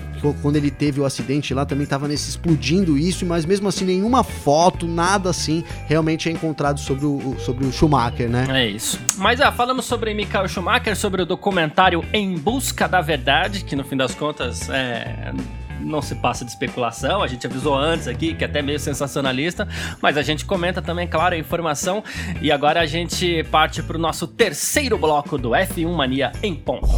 quando 0.43 0.57
ele 0.57 0.71
teve 0.71 1.01
o 1.01 1.05
acidente 1.05 1.53
lá 1.55 1.65
também 1.65 1.87
tava 1.87 2.07
nesse 2.07 2.31
explodindo 2.31 2.97
isso, 2.97 3.25
mas 3.27 3.45
mesmo 3.45 3.69
assim 3.69 3.85
nenhuma 3.85 4.23
foto, 4.23 4.87
nada 4.87 5.31
assim 5.31 5.65
realmente 5.87 6.29
é 6.29 6.33
encontrado 6.33 6.79
sobre 6.79 7.07
o, 7.07 7.37
sobre 7.39 7.65
o 7.65 7.73
Schumacher, 7.73 8.29
né? 8.29 8.47
É 8.51 8.67
isso. 8.67 8.99
Mas 9.17 9.41
ah, 9.41 9.53
falamos 9.53 9.85
sobre 9.85 10.15
Michael 10.15 10.49
Schumacher, 10.49 10.97
sobre 10.97 11.23
o 11.23 11.27
documentário 11.27 12.05
Em 12.13 12.37
Busca 12.37 12.89
da 12.89 13.01
Verdade, 13.01 13.65
que 13.65 13.75
no 13.75 13.85
fim 13.85 13.97
das 13.97 14.15
contas 14.15 14.69
é 14.71 15.33
não 15.81 16.03
se 16.03 16.15
passa 16.15 16.45
de 16.45 16.51
especulação, 16.51 17.23
a 17.23 17.27
gente 17.27 17.47
avisou 17.47 17.75
antes 17.75 18.07
aqui, 18.07 18.35
que 18.35 18.45
é 18.45 18.47
até 18.47 18.63
meio 18.63 18.79
sensacionalista, 18.79 19.67
mas 20.01 20.17
a 20.17 20.23
gente 20.23 20.45
comenta 20.45 20.83
também, 20.83 21.07
claro, 21.07 21.35
a 21.35 21.39
informação. 21.39 22.05
E 22.41 22.53
agora 22.53 22.81
a 22.81 22.87
gente 22.87 23.43
parte 23.45 23.83
para 23.83 23.97
o 23.97 24.01
nosso 24.01 24.27
terceiro 24.27 24.99
bloco 24.99 25.39
do 25.39 25.51
F1 25.51 25.93
Mania 25.95 26.33
em 26.43 26.55
ponto. 26.55 26.89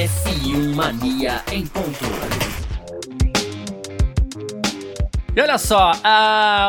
F1 0.00 0.74
Mania 0.74 1.42
em 1.52 1.66
ponto. 1.66 2.59
E 5.34 5.40
olha 5.40 5.58
só, 5.58 5.92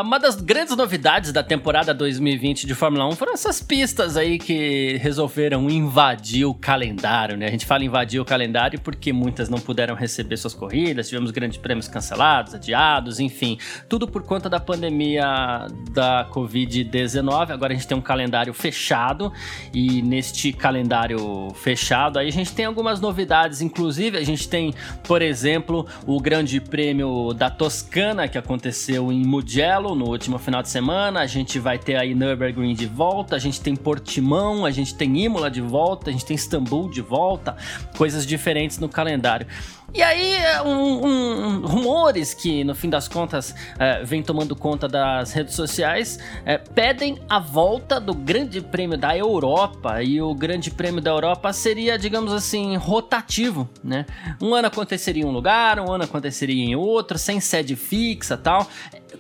uma 0.06 0.20
das 0.20 0.36
grandes 0.36 0.78
novidades 0.78 1.34
da 1.34 1.42
temporada 1.42 1.96
2020 1.96 2.68
de 2.68 2.76
Fórmula 2.76 3.08
1 3.08 3.14
foram 3.14 3.34
essas 3.34 3.60
pistas 3.60 4.16
aí 4.16 4.38
que 4.38 4.98
resolveram 4.98 5.68
invadir 5.68 6.46
o 6.46 6.54
calendário, 6.54 7.36
né? 7.36 7.48
A 7.48 7.50
gente 7.50 7.66
fala 7.66 7.84
invadir 7.84 8.22
o 8.22 8.26
calendário 8.26 8.80
porque 8.80 9.12
muitas 9.12 9.50
não 9.50 9.58
puderam 9.58 9.96
receber 9.96 10.38
suas 10.38 10.54
corridas, 10.54 11.10
tivemos 11.10 11.32
grandes 11.32 11.58
prêmios 11.58 11.88
cancelados, 11.88 12.54
adiados, 12.54 13.20
enfim, 13.20 13.58
tudo 13.90 14.08
por 14.08 14.22
conta 14.22 14.48
da 14.48 14.60
pandemia 14.60 15.66
da 15.92 16.30
Covid-19. 16.32 17.50
Agora 17.50 17.74
a 17.74 17.76
gente 17.76 17.88
tem 17.88 17.98
um 17.98 18.02
calendário 18.02 18.54
fechado 18.54 19.34
e 19.74 20.04
neste 20.04 20.54
calendário 20.54 21.50
fechado 21.56 22.20
aí 22.20 22.28
a 22.28 22.32
gente 22.32 22.54
tem 22.54 22.66
algumas 22.66 23.02
novidades, 23.02 23.60
inclusive 23.60 24.20
a 24.20 24.24
gente 24.24 24.48
tem, 24.48 24.72
por 25.04 25.24
exemplo, 25.24 25.88
o 26.06 26.22
Grande 26.22 26.62
Prêmio 26.62 27.34
da 27.34 27.50
Toscana 27.50 28.28
que 28.28 28.38
aconteceu 28.38 28.51
aconteceu 28.52 29.10
em 29.14 29.26
Mugello 29.26 29.96
no 29.96 30.10
último 30.10 30.38
final 30.38 30.62
de 30.62 30.68
semana. 30.68 31.22
A 31.22 31.26
gente 31.26 31.58
vai 31.58 31.80
ter 31.80 31.96
aí 31.96 32.14
Nürburgring 32.14 32.74
de 32.74 32.86
volta, 32.86 33.38
a 33.38 33.40
gente 33.40 33.62
tem 33.62 33.78
Portimão, 33.78 34.66
a 34.66 34.72
gente 34.72 34.94
tem 34.94 35.24
Imola 35.24 35.50
de 35.50 35.62
volta, 35.62 36.10
a 36.10 36.14
gente 36.14 36.26
tem 36.26 36.36
Istambul 36.36 36.90
de 36.90 37.02
volta, 37.02 37.56
coisas 37.98 38.26
diferentes 38.26 38.78
no 38.78 38.90
calendário. 38.90 39.48
E 39.94 40.02
aí, 40.02 40.38
um, 40.66 41.06
um, 41.06 41.66
rumores 41.66 42.34
que, 42.34 42.64
no 42.64 42.74
fim 42.74 42.90
das 42.90 43.10
contas, 43.10 43.54
é, 43.78 44.02
vem 44.06 44.24
tomando 44.24 44.56
conta 44.56 44.88
das 44.88 45.34
redes 45.34 45.54
sociais, 45.54 46.18
é, 46.46 46.58
pedem 46.58 47.20
a 47.28 47.40
volta 47.40 48.00
do 48.00 48.14
Grande 48.14 48.62
Prêmio 48.62 48.98
da 48.98 49.18
Europa. 49.18 50.02
E 50.02 50.22
o 50.22 50.34
Grande 50.34 50.72
Prêmio 50.72 51.02
da 51.02 51.12
Europa 51.12 51.52
seria, 51.52 51.98
digamos 51.98 52.32
assim, 52.32 52.78
rotativo, 52.78 53.70
né? 53.84 54.06
Um 54.42 54.56
ano 54.56 54.68
aconteceria 54.68 55.24
em 55.24 55.26
um 55.26 55.32
lugar, 55.32 55.78
um 55.78 55.92
ano 55.92 56.06
aconteceria 56.06 56.64
em 56.64 56.74
outro, 56.74 57.18
sem 57.18 57.42
sede 57.42 57.76
fixa 57.76 58.38
tal 58.38 58.68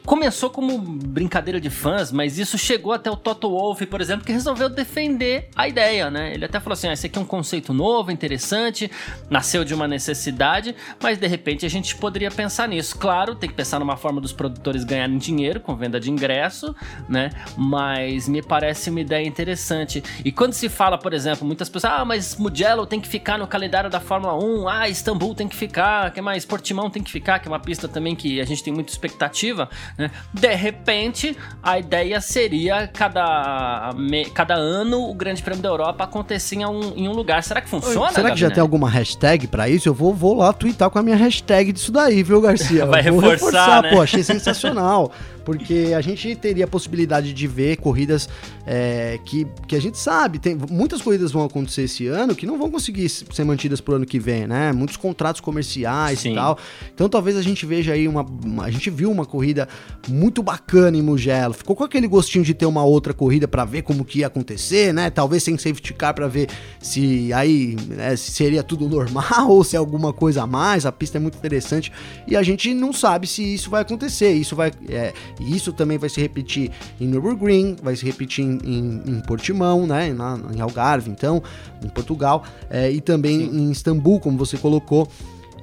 começou 0.05 0.49
como 0.49 0.77
brincadeira 0.77 1.59
de 1.59 1.69
fãs, 1.69 2.11
mas 2.11 2.37
isso 2.37 2.57
chegou 2.57 2.93
até 2.93 3.09
o 3.09 3.15
Toto 3.15 3.49
Wolff, 3.49 3.85
por 3.85 4.01
exemplo, 4.01 4.25
que 4.25 4.31
resolveu 4.31 4.69
defender 4.69 5.49
a 5.55 5.67
ideia, 5.67 6.09
né? 6.09 6.33
Ele 6.33 6.45
até 6.45 6.59
falou 6.59 6.73
assim: 6.73 6.87
ah, 6.87 6.93
esse 6.93 7.07
aqui 7.07 7.17
é 7.17 7.21
um 7.21 7.25
conceito 7.25 7.73
novo, 7.73 8.11
interessante, 8.11 8.89
nasceu 9.29 9.63
de 9.63 9.73
uma 9.73 9.87
necessidade, 9.87 10.60
mas 11.01 11.17
de 11.17 11.27
repente 11.27 11.65
a 11.65 11.69
gente 11.69 11.95
poderia 11.95 12.31
pensar 12.31 12.67
nisso. 12.67 12.97
Claro, 12.97 13.35
tem 13.35 13.49
que 13.49 13.55
pensar 13.55 13.79
numa 13.79 13.97
forma 13.97 14.21
dos 14.21 14.33
produtores 14.33 14.83
ganharem 14.83 15.17
dinheiro 15.17 15.59
com 15.59 15.75
venda 15.75 15.99
de 15.99 16.09
ingresso, 16.11 16.75
né? 17.07 17.29
Mas 17.57 18.27
me 18.27 18.41
parece 18.41 18.89
uma 18.89 18.99
ideia 18.99 19.25
interessante. 19.25 20.03
E 20.23 20.31
quando 20.31 20.53
se 20.53 20.69
fala, 20.69 20.97
por 20.97 21.13
exemplo, 21.13 21.45
muitas 21.45 21.69
pessoas, 21.69 21.93
ah, 21.93 22.05
mas 22.05 22.35
Mugello 22.35 22.85
tem 22.85 22.99
que 22.99 23.07
ficar 23.07 23.37
no 23.37 23.47
calendário 23.47 23.89
da 23.89 23.99
Fórmula 23.99 24.35
1, 24.35 24.67
ah, 24.67 24.89
Istambul 24.89 25.35
tem 25.35 25.47
que 25.47 25.55
ficar, 25.55 26.11
que 26.11 26.21
mais? 26.21 26.45
Portimão 26.45 26.89
tem 26.89 27.01
que 27.01 27.11
ficar, 27.11 27.39
que 27.39 27.47
é 27.47 27.51
uma 27.51 27.59
pista 27.59 27.87
também 27.87 28.15
que 28.15 28.39
a 28.39 28.45
gente 28.45 28.63
tem 28.63 28.73
muita 28.73 28.91
expectativa. 28.91 29.69
Né? 29.97 30.11
De 30.33 30.53
repente, 30.53 31.37
a 31.61 31.79
ideia 31.79 32.19
seria 32.21 32.87
cada, 32.87 33.93
cada 34.33 34.55
ano 34.55 35.09
o 35.09 35.13
Grande 35.13 35.41
Prêmio 35.41 35.61
da 35.61 35.69
Europa 35.69 36.03
acontecer 36.03 36.55
em 36.55 36.65
um, 36.65 36.93
em 36.95 37.07
um 37.07 37.13
lugar. 37.13 37.43
Será 37.43 37.61
que 37.61 37.69
funciona? 37.69 38.11
Será 38.11 38.31
que 38.31 38.39
já 38.39 38.49
tem 38.49 38.61
alguma 38.61 38.89
hashtag 38.89 39.47
para 39.47 39.69
isso? 39.69 39.87
Eu 39.87 39.93
vou, 39.93 40.13
vou 40.13 40.35
lá 40.35 40.50
twittar 40.53 40.89
com 40.89 40.99
a 40.99 41.03
minha 41.03 41.15
hashtag 41.15 41.71
disso 41.71 41.91
daí, 41.91 42.23
viu, 42.23 42.41
Garcia? 42.41 42.85
Vai 42.87 43.01
reforçar, 43.01 43.31
reforçar 43.31 43.83
né? 43.83 43.89
pô, 43.91 44.01
achei 44.01 44.23
sensacional. 44.23 45.11
porque 45.43 45.93
a 45.95 46.01
gente 46.01 46.35
teria 46.35 46.65
a 46.65 46.67
possibilidade 46.67 47.33
de 47.33 47.47
ver 47.47 47.77
corridas 47.77 48.29
é, 48.65 49.19
que, 49.25 49.47
que 49.67 49.75
a 49.75 49.81
gente 49.81 49.97
sabe, 49.97 50.39
tem 50.39 50.57
muitas 50.69 51.01
corridas 51.01 51.31
vão 51.31 51.43
acontecer 51.43 51.83
esse 51.83 52.07
ano 52.07 52.35
que 52.35 52.45
não 52.45 52.57
vão 52.57 52.69
conseguir 52.69 53.09
ser 53.09 53.43
mantidas 53.43 53.81
pro 53.81 53.95
ano 53.95 54.05
que 54.05 54.19
vem, 54.19 54.47
né? 54.47 54.71
Muitos 54.71 54.97
contratos 54.97 55.41
comerciais 55.41 56.19
Sim. 56.19 56.31
e 56.31 56.35
tal. 56.35 56.57
Então 56.93 57.09
talvez 57.09 57.35
a 57.37 57.41
gente 57.41 57.65
veja 57.65 57.93
aí 57.93 58.07
uma, 58.07 58.25
uma, 58.43 58.65
A 58.65 58.71
gente 58.71 58.89
viu 58.89 59.11
uma 59.11 59.25
corrida 59.25 59.67
muito 60.07 60.43
bacana 60.43 60.97
em 60.97 61.01
Mugello. 61.01 61.53
Ficou 61.53 61.75
com 61.75 61.83
aquele 61.83 62.07
gostinho 62.07 62.43
de 62.43 62.53
ter 62.53 62.65
uma 62.65 62.83
outra 62.83 63.13
corrida 63.13 63.47
para 63.47 63.65
ver 63.65 63.81
como 63.81 64.05
que 64.05 64.19
ia 64.19 64.27
acontecer, 64.27 64.93
né? 64.93 65.09
Talvez 65.09 65.43
sem 65.43 65.57
safety 65.57 65.93
car 65.93 66.13
para 66.13 66.27
ver 66.27 66.49
se 66.81 67.31
aí 67.33 67.75
né, 67.87 68.15
se 68.15 68.31
seria 68.31 68.63
tudo 68.63 68.87
normal 68.87 69.49
ou 69.49 69.63
se 69.63 69.75
é 69.75 69.79
alguma 69.79 70.13
coisa 70.13 70.43
a 70.43 70.47
mais. 70.47 70.85
A 70.85 70.91
pista 70.91 71.17
é 71.17 71.21
muito 71.21 71.37
interessante 71.37 71.91
e 72.27 72.35
a 72.35 72.43
gente 72.43 72.73
não 72.73 72.93
sabe 72.93 73.27
se 73.27 73.41
isso 73.53 73.69
vai 73.69 73.81
acontecer. 73.81 74.31
Isso 74.31 74.55
vai. 74.55 74.71
É, 74.89 75.13
isso 75.41 75.73
também 75.73 75.97
vai 75.97 76.09
se 76.09 76.19
repetir 76.21 76.71
em 76.99 77.07
Nürburgring, 77.07 77.77
vai 77.81 77.95
se 77.95 78.05
repetir 78.05 78.45
em, 78.45 78.59
em, 78.63 79.01
em 79.07 79.19
Portimão, 79.21 79.87
né? 79.87 80.13
Na, 80.13 80.39
em 80.55 80.61
Algarve, 80.61 81.09
então, 81.09 81.41
em 81.83 81.89
Portugal, 81.89 82.43
é, 82.69 82.91
e 82.91 83.01
também 83.01 83.39
Sim. 83.39 83.57
em 83.57 83.71
Istambul, 83.71 84.19
como 84.19 84.37
você 84.37 84.57
colocou. 84.57 85.07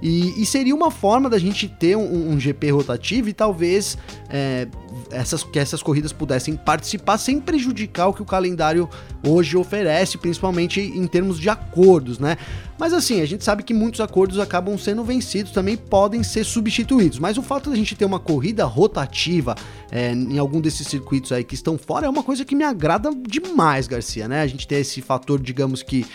E, 0.01 0.41
e, 0.41 0.47
seria 0.47 0.75
uma 0.75 0.91
forma 0.91 1.29
da 1.29 1.39
gente 1.39 1.67
ter 1.67 1.97
um, 1.97 2.33
um 2.33 2.39
GP 2.39 2.71
rotativo 2.71 3.29
e 3.29 3.33
talvez 3.33 3.99
é, 4.29 4.69
essas, 5.11 5.43
que 5.43 5.59
essas 5.59 5.83
corridas 5.83 6.13
pudessem 6.13 6.57
participar 6.57 7.19
sem 7.19 7.41
prejudicar 7.41 8.09
o 8.09 8.15
que 8.15 8.23
o 8.23 8.25
calendário 8.25 8.89
hoje 9.27 9.57
oferece, 9.57 10.17
principalmente 10.17 10.81
em 10.81 11.07
termos 11.07 11.39
de 11.41 11.49
acordos, 11.49 12.19
né? 12.19 12.37
Mas 12.79 12.93
assim, 12.93 13.21
a 13.21 13.27
gente 13.27 13.43
sabe 13.43 13.65
que 13.65 13.75
muitos 13.75 14.01
acordos 14.01 14.39
acabam 14.39 14.79
sendo 14.79 15.03
vencidos, 15.03 15.51
também 15.51 15.77
podem 15.77 16.23
ser 16.23 16.45
substituídos. 16.45 17.19
Mas 17.19 17.37
o 17.37 17.43
fato 17.43 17.71
da 17.71 17.77
gente 17.77 17.97
ter 17.97 18.05
uma 18.05 18.21
corrida 18.21 18.65
rotativa 18.65 19.57
é, 19.91 20.13
em 20.13 20.39
algum 20.39 20.61
desses 20.61 20.87
circuitos 20.87 21.33
aí 21.33 21.43
que 21.43 21.57
estão 21.57 21.77
fora 21.77 22.07
é 22.07 22.09
uma 22.09 22.23
coisa 22.23 22.45
que 22.45 22.55
me 22.55 22.63
agrada 22.63 23.11
demais, 23.29 23.89
Garcia, 23.89 24.29
né? 24.29 24.43
A 24.43 24.47
gente 24.47 24.67
ter 24.69 24.77
esse 24.77 25.03
fator, 25.03 25.41
digamos 25.41 25.83
que 25.83 26.07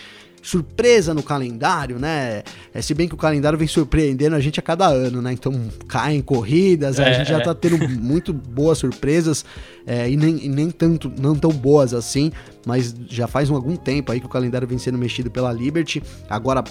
surpresa 0.44 1.14
no 1.14 1.22
calendário, 1.22 1.98
né? 1.98 2.42
É, 2.72 2.82
se 2.82 2.92
bem 2.92 3.08
que 3.08 3.14
o 3.14 3.16
calendário 3.16 3.58
vem 3.58 3.66
surpreendendo 3.66 4.36
a 4.36 4.40
gente 4.40 4.60
a 4.60 4.62
cada 4.62 4.86
ano, 4.86 5.22
né? 5.22 5.32
Então 5.32 5.52
caem 5.88 6.20
corridas, 6.20 6.98
é, 6.98 7.08
a 7.08 7.12
gente 7.14 7.28
já 7.28 7.40
tá 7.40 7.54
tendo 7.54 7.88
muito 7.88 8.32
boas 8.32 8.76
surpresas 8.78 9.44
é, 9.86 10.08
e, 10.08 10.16
nem, 10.16 10.44
e 10.44 10.48
nem 10.48 10.70
tanto, 10.70 11.10
não 11.18 11.34
tão 11.34 11.50
boas 11.50 11.94
assim, 11.94 12.30
mas 12.66 12.94
já 13.08 13.26
faz 13.26 13.48
um, 13.48 13.56
algum 13.56 13.74
tempo 13.74 14.12
aí 14.12 14.20
que 14.20 14.26
o 14.26 14.28
calendário 14.28 14.68
vem 14.68 14.76
sendo 14.76 14.98
mexido 14.98 15.30
pela 15.30 15.50
Liberty. 15.50 16.02
Agora 16.28 16.62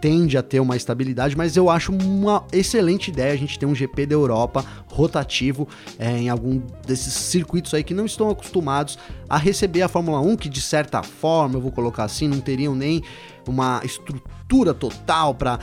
tende 0.00 0.38
a 0.38 0.42
ter 0.42 0.60
uma 0.60 0.76
estabilidade, 0.76 1.36
mas 1.36 1.56
eu 1.56 1.68
acho 1.68 1.92
uma 1.92 2.44
excelente 2.52 3.10
ideia 3.10 3.32
a 3.32 3.36
gente 3.36 3.58
ter 3.58 3.66
um 3.66 3.74
GP 3.74 4.06
da 4.06 4.14
Europa 4.14 4.64
rotativo 4.86 5.68
é, 5.98 6.18
em 6.18 6.28
algum 6.28 6.60
desses 6.86 7.12
circuitos 7.12 7.74
aí 7.74 7.84
que 7.84 7.94
não 7.94 8.06
estão 8.06 8.30
acostumados 8.30 8.98
a 9.28 9.36
receber 9.36 9.82
a 9.82 9.88
Fórmula 9.88 10.20
1, 10.20 10.36
que 10.36 10.48
de 10.48 10.60
certa 10.60 11.02
forma, 11.02 11.56
eu 11.56 11.60
vou 11.60 11.70
colocar 11.70 12.04
assim, 12.04 12.26
não 12.26 12.40
teriam 12.40 12.74
nem 12.74 13.02
uma 13.46 13.80
estrutura 13.84 14.74
total 14.74 15.34
para 15.34 15.58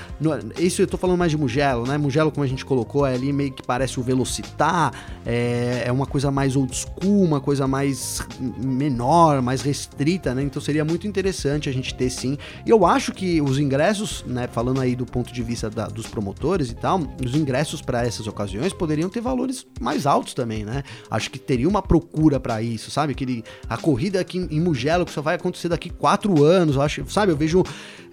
isso 0.60 0.82
eu 0.82 0.88
tô 0.88 0.98
falando 0.98 1.18
mais 1.18 1.32
de 1.32 1.38
Mugello, 1.38 1.86
né? 1.86 1.98
Mugello 1.98 2.32
como 2.32 2.44
a 2.44 2.48
gente 2.48 2.64
colocou 2.64 3.06
é 3.06 3.14
ali 3.14 3.34
meio 3.34 3.52
que 3.52 3.62
parece 3.62 4.00
o 4.00 4.04
Velocitar, 4.04 4.94
é, 5.26 5.84
é 5.86 5.92
uma 5.92 6.06
coisa 6.06 6.32
mais 6.32 6.56
old 6.56 6.74
school, 6.76 7.24
uma 7.24 7.42
coisa 7.42 7.68
mais 7.68 8.26
menor, 8.58 9.42
mais 9.42 9.62
restrita, 9.62 10.34
né? 10.34 10.44
Então 10.44 10.62
seria 10.62 10.86
muito 10.86 11.06
interessante 11.06 11.68
a 11.68 11.72
gente 11.72 11.94
ter 11.94 12.10
sim. 12.10 12.38
E 12.66 12.70
eu 12.70 12.86
acho 12.86 13.12
que 13.12 13.42
os 13.42 13.60
ingressos, 13.60 14.24
né? 14.26 14.48
Falando 14.48 14.80
aí 14.80 14.96
do 14.96 15.06
ponto 15.06 15.34
de 15.34 15.44
vista 15.44 15.70
da, 15.70 15.88
dos 15.88 16.08
promotores 16.08 16.72
e 16.72 16.76
tal, 16.76 17.02
os 17.24 17.36
ingressos 17.36 17.82
para 17.82 18.06
essas 18.06 18.28
ocasiões 18.28 18.74
poderiam 18.74 19.10
ter 19.10 19.22
valores 19.22 19.66
mais 19.82 20.06
altos 20.06 20.34
também, 20.34 20.64
né? 20.64 20.84
Acho 21.12 21.30
que 21.30 21.40
teria 21.40 21.68
uma 21.68 21.82
procura 21.82 22.40
para 22.40 22.62
isso, 22.62 22.90
sabe? 22.90 23.14
Aquele 23.14 23.44
a 23.70 23.78
corrida 23.78 24.20
aqui 24.20 24.38
em 24.50 24.62
Mugello 24.62 25.06
que 25.06 25.12
só 25.12 25.22
vai 25.22 25.36
acontecer 25.36 25.70
daqui 25.70 25.90
quatro 25.90 26.44
anos, 26.44 26.78
acho, 26.78 27.06
sabe? 27.10 27.32
Eu 27.32 27.38
vejo 27.38 27.64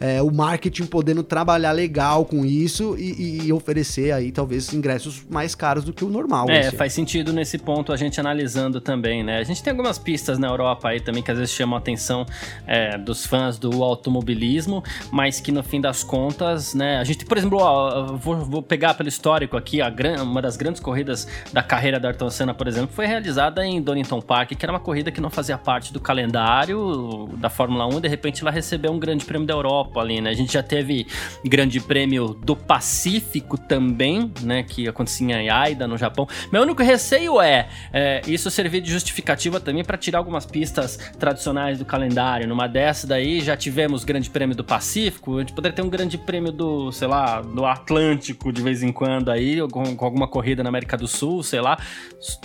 é, 0.00 0.20
o 0.22 0.30
marketing 0.30 0.86
podendo 0.86 1.22
trabalhar 1.22 1.72
legal 1.72 2.24
com 2.24 2.44
isso 2.44 2.96
e, 2.98 3.46
e, 3.46 3.52
oferecer 3.52 4.12
aí 4.12 4.32
talvez 4.32 4.72
ingressos 4.72 5.24
mais 5.28 5.54
caros 5.54 5.84
do 5.84 5.92
que 5.92 6.04
o 6.04 6.10
normal. 6.10 6.48
É, 6.50 6.70
faz 6.70 6.92
sentido 6.92 7.32
nesse 7.32 7.58
ponto 7.58 7.92
a 7.92 7.96
gente 7.96 8.20
analisando 8.20 8.80
também, 8.80 9.22
né? 9.22 9.38
A 9.38 9.42
gente 9.44 9.62
tem 9.62 9.70
algumas 9.70 9.98
pistas 9.98 10.38
na 10.38 10.48
Europa 10.48 10.88
aí 10.88 11.00
também 11.00 11.22
que 11.22 11.30
às 11.30 11.38
vezes 11.38 11.54
chamam 11.54 11.76
a 11.76 11.78
atenção 11.78 12.26
é, 12.66 12.98
dos 12.98 13.26
fãs 13.26 13.58
do 13.58 13.82
automobilismo, 13.82 14.82
mas 15.10 15.40
que 15.40 15.52
no 15.52 15.62
fim 15.62 15.80
das 15.80 16.02
contas, 16.02 16.74
né? 16.74 16.98
A 16.98 17.04
gente, 17.04 17.24
por 17.24 17.38
exemplo, 17.38 17.58
ó, 17.60 18.16
vou, 18.16 18.36
vou, 18.44 18.62
pegar 18.62 18.94
pelo 18.94 19.08
histórico 19.08 19.56
aqui, 19.56 19.80
a 19.80 19.90
gran, 19.90 20.22
uma 20.22 20.42
das 20.42 20.56
grandes 20.56 20.80
corridas 20.80 21.26
da 21.52 21.62
carreira 21.62 22.00
da 22.00 22.08
Ayrton 22.08 22.30
Senna, 22.30 22.54
por 22.54 22.66
exemplo, 22.66 22.90
foi 22.92 23.06
realizada 23.06 23.64
em 23.64 23.80
Donington 23.80 24.20
Park, 24.20 24.50
que 24.50 24.64
era 24.64 24.72
uma 24.72 24.80
corrida 24.80 25.10
que 25.10 25.20
não 25.20 25.30
fazia 25.30 25.56
parte 25.56 25.92
do 25.92 26.00
calendário 26.00 27.28
da 27.38 27.48
Fórmula 27.48 27.86
1 27.86 27.98
e 27.98 28.00
de 28.02 28.08
repente 28.08 28.42
ela 28.42 28.50
recebeu 28.50 28.92
um 28.92 28.98
grande 28.98 29.24
prêmio 29.24 29.43
da 29.44 29.54
Europa 29.54 30.00
ali, 30.00 30.20
né? 30.20 30.30
A 30.30 30.34
gente 30.34 30.52
já 30.52 30.62
teve 30.62 31.06
Grande 31.44 31.80
Prêmio 31.80 32.28
do 32.28 32.56
Pacífico 32.56 33.58
também, 33.58 34.32
né? 34.42 34.62
Que 34.62 34.88
acontecia 34.88 35.40
em 35.40 35.48
Aida, 35.48 35.86
no 35.86 35.96
Japão. 35.96 36.26
Meu 36.52 36.62
único 36.62 36.82
receio 36.82 37.40
é, 37.40 37.68
é 37.92 38.22
isso 38.26 38.50
servir 38.50 38.80
de 38.80 38.90
justificativa 38.90 39.60
também 39.60 39.84
para 39.84 39.96
tirar 39.96 40.18
algumas 40.18 40.46
pistas 40.46 40.98
tradicionais 41.18 41.78
do 41.78 41.84
calendário. 41.84 42.46
Numa 42.46 42.66
dessa 42.66 43.06
daí 43.06 43.40
já 43.40 43.56
tivemos 43.56 44.04
Grande 44.04 44.30
Prêmio 44.30 44.56
do 44.56 44.64
Pacífico, 44.64 45.36
a 45.36 45.40
gente 45.40 45.52
poderia 45.52 45.74
ter 45.74 45.82
um 45.82 45.88
Grande 45.88 46.18
Prêmio 46.18 46.52
do, 46.52 46.92
sei 46.92 47.08
lá, 47.08 47.40
do 47.40 47.64
Atlântico 47.64 48.52
de 48.52 48.62
vez 48.62 48.82
em 48.82 48.92
quando 48.92 49.30
aí, 49.30 49.60
com, 49.68 49.96
com 49.96 50.04
alguma 50.04 50.28
corrida 50.28 50.62
na 50.62 50.68
América 50.68 50.96
do 50.96 51.08
Sul, 51.08 51.42
sei 51.42 51.60
lá. 51.60 51.78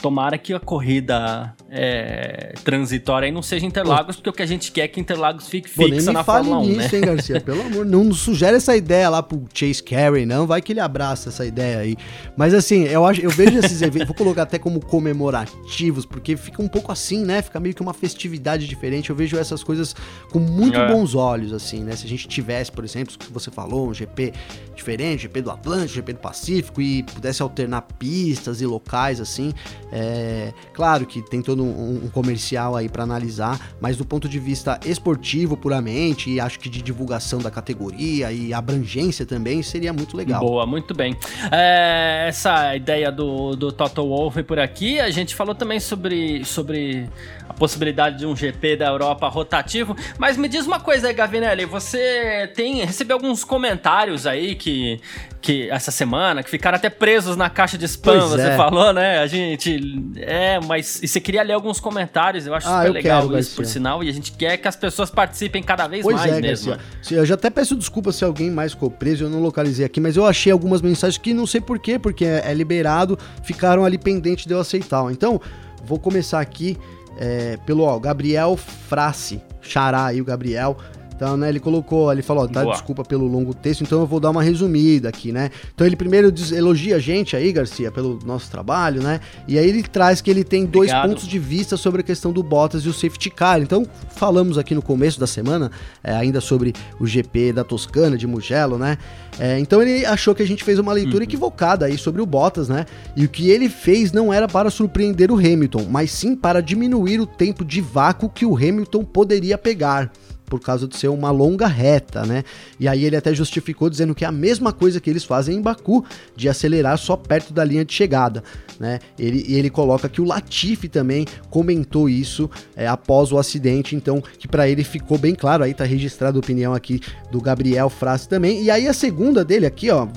Tomara 0.02 0.38
que 0.38 0.54
a 0.54 0.60
corrida 0.60 1.56
é, 1.70 2.54
transitória 2.64 3.28
aí 3.28 3.32
não 3.32 3.42
seja 3.42 3.66
Interlagos, 3.66 4.16
porque 4.16 4.30
o 4.30 4.34
que 4.34 4.44
a 4.44 4.46
gente 4.46 4.72
quer 4.72 4.82
é 4.82 4.88
que 4.88 5.00
Interlagos 5.00 5.48
fique 5.48 5.70
fixa 5.70 6.12
na 6.12 6.24
Fórmula 6.24 6.60
1, 6.60 6.62
nisso, 6.64 6.78
né? 6.78 6.89
Hein, 6.96 7.02
Garcia? 7.02 7.42
Pelo 7.42 7.62
amor, 7.62 7.86
não 7.86 8.12
sugere 8.14 8.58
essa 8.58 8.76
ideia 8.76 9.10
lá 9.10 9.22
pro 9.24 9.44
Chase 9.54 9.82
Carey, 9.84 10.26
não. 10.26 10.46
Vai 10.46 10.62
que 10.62 10.74
ele 10.74 10.80
abraça 10.80 11.30
essa 11.30 11.46
ideia 11.46 11.80
aí. 11.80 11.96
Mas 12.38 12.54
assim, 12.54 12.84
eu 12.84 13.06
acho, 13.06 13.22
eu 13.22 13.30
vejo 13.30 13.58
esses 13.60 13.82
eventos, 13.82 14.08
vou 14.08 14.16
colocar 14.16 14.44
até 14.44 14.58
como 14.58 14.80
comemorativos, 14.80 16.06
porque 16.06 16.36
fica 16.36 16.62
um 16.62 16.68
pouco 16.68 16.92
assim, 16.92 17.24
né? 17.24 17.42
Fica 17.42 17.60
meio 17.60 17.76
que 17.76 17.82
uma 17.82 17.94
festividade 17.94 18.68
diferente. 18.68 19.10
Eu 19.10 19.16
vejo 19.16 19.38
essas 19.38 19.64
coisas 19.64 19.96
com 20.32 20.40
muito 20.40 20.78
é. 20.78 20.88
bons 20.92 21.16
olhos, 21.16 21.54
assim, 21.54 21.84
né? 21.84 21.96
Se 21.96 22.06
a 22.06 22.10
gente 22.10 22.28
tivesse, 22.28 22.72
por 22.72 22.84
exemplo, 22.84 23.16
o 23.16 23.18
que 23.18 23.32
você 23.32 23.52
falou, 23.52 23.90
um 23.90 23.94
GP 23.94 24.34
diferente, 24.76 25.24
GP 25.24 25.42
do 25.42 25.52
Atlântico, 25.52 25.96
GP 25.96 26.14
do 26.14 26.20
Pacífico, 26.20 26.82
e 26.82 27.04
pudesse 27.04 27.42
alternar 27.42 27.82
pistas 27.98 28.62
e 28.62 28.66
locais, 28.66 29.20
assim. 29.20 29.54
É, 29.92 30.54
claro 30.74 31.06
que 31.06 31.22
tem 31.22 31.42
todo 31.42 31.64
um, 31.64 32.06
um 32.06 32.10
comercial 32.10 32.76
aí 32.76 32.88
para 32.88 33.04
analisar, 33.04 33.76
mas 33.80 33.98
do 33.98 34.06
ponto 34.06 34.28
de 34.28 34.40
vista 34.40 34.80
esportivo 34.86 35.58
puramente, 35.58 36.30
e 36.30 36.40
acho 36.40 36.60
que 36.60 36.70
de 36.70 36.79
divulgação 36.82 37.40
da 37.40 37.52
categoria 37.52 38.32
e 38.32 38.54
abrangência 38.54 39.26
também, 39.26 39.62
seria 39.62 39.94
muito 39.94 40.16
legal. 40.16 40.40
Boa, 40.40 40.66
muito 40.66 40.94
bem. 40.94 41.16
É, 41.52 42.26
essa 42.28 42.76
ideia 42.76 43.12
do, 43.12 43.56
do 43.56 43.72
Toto 43.72 44.08
Wolff 44.08 44.42
por 44.44 44.60
aqui, 44.60 45.00
a 45.00 45.10
gente 45.10 45.36
falou 45.36 45.56
também 45.56 45.80
sobre, 45.80 46.44
sobre 46.46 47.08
a 47.48 47.54
possibilidade 47.54 48.20
de 48.20 48.26
um 48.26 48.36
GP 48.36 48.78
da 48.78 48.88
Europa 48.88 49.28
rotativo, 49.28 49.96
mas 50.18 50.38
me 50.38 50.48
diz 50.48 50.66
uma 50.66 50.80
coisa 50.80 51.08
aí, 51.08 51.14
Gavinelli, 51.14 51.66
você 51.66 52.52
tem 52.56 52.86
recebeu 52.86 53.18
alguns 53.18 53.44
comentários 53.44 54.26
aí 54.26 54.56
que, 54.56 55.00
que 55.42 55.70
essa 55.70 55.90
semana, 55.90 56.44
que 56.44 56.50
ficaram 56.50 56.76
até 56.76 56.90
presos 56.90 57.38
na 57.38 57.50
caixa 57.50 57.78
de 57.78 57.86
spam, 57.86 58.20
pois 58.20 58.32
você 58.32 58.50
é. 58.50 58.58
falou, 58.58 58.92
né? 58.92 59.20
A 59.20 59.28
gente, 59.28 60.14
é, 60.18 60.60
mas 60.60 61.02
e 61.02 61.08
você 61.08 61.22
queria 61.22 61.42
ler 61.44 61.54
alguns 61.54 61.80
comentários, 61.80 62.46
eu 62.46 62.54
acho 62.54 62.68
ah, 62.68 62.78
super 62.78 62.88
eu 62.88 62.94
legal 62.94 63.22
quero, 63.22 63.40
isso, 63.40 63.50
Garcia. 63.50 63.56
por 63.56 63.66
sinal, 63.66 64.04
e 64.04 64.10
a 64.10 64.12
gente 64.12 64.34
quer 64.34 64.58
que 64.58 64.68
as 64.68 64.76
pessoas 64.76 65.10
participem 65.10 65.64
cada 65.64 65.88
vez 65.88 66.04
pois 66.04 66.18
mais 66.18 66.34
é, 66.34 66.42
mesmo. 66.42 66.72
Garcia. 66.72 67.18
Eu 67.18 67.26
já 67.26 67.36
até 67.36 67.50
peço 67.50 67.76
desculpa 67.76 68.12
se 68.12 68.26
alguém 68.26 68.52
mais 68.52 68.74
ficou 68.74 68.92
preso, 68.92 69.24
eu 69.26 69.30
não 69.30 69.42
localizei 69.42 69.86
aqui, 69.86 70.02
mas 70.02 70.18
eu 70.18 70.26
achei 70.26 70.52
algumas 70.52 70.82
mensagens 70.82 71.18
que 71.18 71.34
não 71.34 71.48
sei 71.48 71.62
porquê, 71.62 71.98
porque 71.98 72.26
é, 72.26 72.44
é 72.46 72.54
liberado, 72.54 73.18
ficaram 73.44 73.86
ali 73.86 73.98
pendentes 73.98 74.46
de 74.46 74.54
eu 74.54 74.60
aceitar. 74.60 75.10
Então, 75.10 75.40
vou 75.86 75.98
começar 75.98 76.42
aqui 76.42 76.78
é, 77.18 77.58
pelo 77.66 77.84
ó, 77.84 77.98
Gabriel 77.98 78.58
Frace, 78.58 79.42
xará 79.62 80.06
aí 80.08 80.20
o 80.20 80.26
Gabriel, 80.26 80.78
então, 81.20 81.36
né, 81.36 81.50
ele 81.50 81.60
colocou, 81.60 82.10
ele 82.14 82.22
falou, 82.22 82.48
tá, 82.48 82.64
desculpa 82.64 83.04
pelo 83.04 83.28
longo 83.28 83.54
texto, 83.54 83.82
então 83.82 84.00
eu 84.00 84.08
vou 84.08 84.22
dar 84.22 84.30
uma 84.30 84.42
resumida 84.42 85.10
aqui, 85.10 85.34
né? 85.34 85.50
Então 85.76 85.86
ele 85.86 85.98
primeiro 85.98 86.32
diz, 86.32 86.54
elogia 86.54 86.96
a 86.96 87.00
gente 87.00 87.36
aí, 87.36 87.52
Garcia, 87.52 87.92
pelo 87.92 88.18
nosso 88.26 88.50
trabalho, 88.50 89.04
né? 89.04 89.20
E 89.46 89.60
aí 89.60 89.68
ele 89.68 89.84
traz 89.84 90.22
que 90.22 90.32
ele 90.32 90.46
tem 90.46 90.66
dois 90.66 90.90
Obrigado. 90.90 91.10
pontos 91.10 91.28
de 91.28 91.38
vista 91.38 91.76
sobre 91.76 92.00
a 92.00 92.04
questão 92.06 92.32
do 92.32 92.42
Bottas 92.42 92.84
e 92.84 92.88
o 92.88 92.94
safety 92.94 93.30
car. 93.30 93.60
Então, 93.60 93.86
falamos 94.16 94.58
aqui 94.58 94.74
no 94.74 94.82
começo 94.82 95.20
da 95.20 95.28
semana, 95.28 95.70
é, 96.02 96.14
ainda 96.14 96.40
sobre 96.40 96.74
o 97.02 97.06
GP 97.06 97.52
da 97.52 97.66
Toscana, 97.66 98.18
de 98.18 98.26
Mugello, 98.26 98.78
né? 98.78 98.98
É, 99.38 99.60
então 99.60 99.82
ele 99.82 100.06
achou 100.06 100.34
que 100.34 100.42
a 100.42 100.48
gente 100.48 100.64
fez 100.64 100.80
uma 100.80 100.94
leitura 100.94 101.18
uhum. 101.18 101.24
equivocada 101.24 101.86
aí 101.86 101.98
sobre 101.98 102.22
o 102.22 102.26
Bottas, 102.26 102.70
né? 102.70 102.86
E 103.14 103.26
o 103.26 103.30
que 103.30 103.50
ele 103.50 103.68
fez 103.68 104.14
não 104.14 104.32
era 104.32 104.48
para 104.48 104.70
surpreender 104.70 105.32
o 105.32 105.36
Hamilton, 105.36 105.86
mas 105.90 106.12
sim 106.12 106.34
para 106.34 106.62
diminuir 106.62 107.20
o 107.20 107.26
tempo 107.26 107.66
de 107.66 107.82
vácuo 107.82 108.30
que 108.30 108.46
o 108.46 108.56
Hamilton 108.56 109.04
poderia 109.04 109.58
pegar. 109.58 110.10
Por 110.50 110.60
causa 110.60 110.88
de 110.88 110.98
ser 110.98 111.08
uma 111.08 111.32
longa 111.32 111.68
reta, 111.68 112.26
né? 112.26 112.44
E 112.80 112.88
aí 112.88 113.06
ele 113.06 113.16
até 113.16 113.34
justificou 113.34 113.90
dizendo 113.90 114.16
que 114.16 114.26
é 114.26 114.28
a 114.28 114.32
mesma 114.32 114.74
coisa 114.74 115.00
que 115.00 115.10
eles 115.10 115.24
fazem 115.24 115.58
em 115.58 115.62
Baku, 115.62 116.04
de 116.36 116.50
acelerar 116.50 116.98
só 116.98 117.16
perto 117.16 117.54
da 117.54 117.64
linha 117.64 117.86
de 117.86 117.94
chegada, 117.94 118.44
né? 118.80 119.00
Ele, 119.18 119.46
e 119.48 119.56
ele 119.56 119.70
coloca 119.70 120.10
que 120.10 120.20
o 120.20 120.26
Latifi 120.26 120.90
também 120.90 121.26
comentou 121.50 122.10
isso 122.10 122.50
é, 122.76 122.88
após 122.88 123.32
o 123.32 123.38
acidente, 123.38 123.96
então 123.96 124.22
que 124.22 124.48
para 124.48 124.68
ele 124.68 124.84
ficou 124.84 125.18
bem 125.18 125.36
claro, 125.36 125.64
aí 125.64 125.74
tá 125.74 125.84
registrada 125.84 126.38
a 126.38 126.40
opinião 126.40 126.74
aqui 126.74 127.00
do 127.32 127.40
Gabriel 127.40 127.90
Frassi 127.90 128.28
também. 128.28 128.64
E 128.64 128.72
aí 128.72 128.88
a 128.88 128.94
segunda 128.94 129.46
dele 129.46 129.66
aqui, 129.66 129.90
ó, 129.90 130.08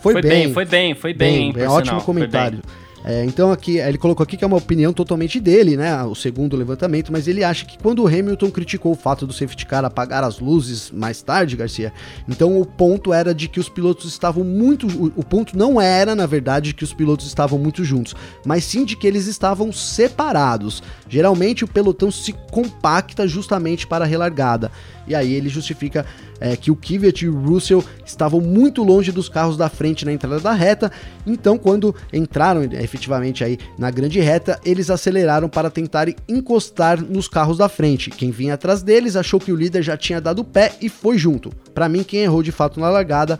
foi, 0.00 0.14
foi 0.14 0.22
bem, 0.22 0.30
bem, 0.30 0.54
Foi 0.54 0.64
bem, 0.64 0.94
foi 0.94 1.14
bem. 1.14 1.52
bem, 1.52 1.52
bem 1.52 1.66
ótimo 1.66 2.02
comentário. 2.02 2.60
É, 3.04 3.24
então 3.24 3.50
aqui 3.50 3.78
ele 3.78 3.96
colocou 3.96 4.22
aqui 4.22 4.36
que 4.36 4.44
é 4.44 4.46
uma 4.46 4.58
opinião 4.58 4.92
totalmente 4.92 5.40
dele, 5.40 5.76
né? 5.76 6.02
O 6.04 6.14
segundo 6.14 6.56
levantamento, 6.56 7.10
mas 7.10 7.26
ele 7.26 7.42
acha 7.42 7.64
que 7.64 7.78
quando 7.78 8.02
o 8.02 8.06
Hamilton 8.06 8.50
criticou 8.50 8.92
o 8.92 8.96
fato 8.96 9.26
do 9.26 9.32
safety 9.32 9.64
car 9.64 9.84
apagar 9.84 10.22
as 10.22 10.38
luzes 10.38 10.90
mais 10.90 11.22
tarde, 11.22 11.56
Garcia, 11.56 11.92
então 12.28 12.60
o 12.60 12.66
ponto 12.66 13.12
era 13.12 13.34
de 13.34 13.48
que 13.48 13.58
os 13.58 13.68
pilotos 13.68 14.06
estavam 14.06 14.44
muito. 14.44 14.86
O, 14.86 15.12
o 15.16 15.24
ponto 15.24 15.56
não 15.56 15.80
era, 15.80 16.14
na 16.14 16.26
verdade, 16.26 16.74
que 16.74 16.84
os 16.84 16.92
pilotos 16.92 17.26
estavam 17.26 17.58
muito 17.58 17.84
juntos, 17.84 18.14
mas 18.44 18.64
sim 18.64 18.84
de 18.84 18.96
que 18.96 19.06
eles 19.06 19.26
estavam 19.26 19.72
separados. 19.72 20.82
Geralmente 21.08 21.64
o 21.64 21.68
pelotão 21.68 22.10
se 22.10 22.34
compacta 22.50 23.26
justamente 23.26 23.86
para 23.86 24.04
a 24.04 24.08
relargada. 24.08 24.70
E 25.06 25.14
aí 25.14 25.32
ele 25.32 25.48
justifica 25.48 26.04
é, 26.40 26.56
que 26.56 26.70
o 26.70 26.76
Kvyat 26.76 27.24
e 27.24 27.28
o 27.28 27.38
Russell 27.38 27.84
estavam 28.04 28.40
muito 28.40 28.82
longe 28.82 29.12
dos 29.12 29.28
carros 29.28 29.56
da 29.56 29.68
frente 29.68 30.04
na 30.04 30.12
entrada 30.12 30.40
da 30.40 30.52
reta, 30.52 30.90
então 31.26 31.58
quando 31.58 31.94
entraram 32.12 32.62
é, 32.62 32.82
efetivamente 32.82 33.44
aí 33.44 33.58
na 33.78 33.90
grande 33.90 34.18
reta, 34.20 34.58
eles 34.64 34.90
aceleraram 34.90 35.48
para 35.48 35.70
tentar 35.70 36.08
encostar 36.28 37.00
nos 37.00 37.28
carros 37.28 37.58
da 37.58 37.68
frente. 37.68 38.10
Quem 38.10 38.30
vinha 38.30 38.54
atrás 38.54 38.82
deles 38.82 39.16
achou 39.16 39.38
que 39.38 39.52
o 39.52 39.56
líder 39.56 39.82
já 39.82 39.96
tinha 39.96 40.20
dado 40.20 40.42
pé 40.42 40.72
e 40.80 40.88
foi 40.88 41.18
junto. 41.18 41.50
Para 41.74 41.88
mim, 41.88 42.02
quem 42.02 42.20
errou 42.20 42.42
de 42.42 42.52
fato 42.52 42.80
na 42.80 42.88
largada 42.88 43.38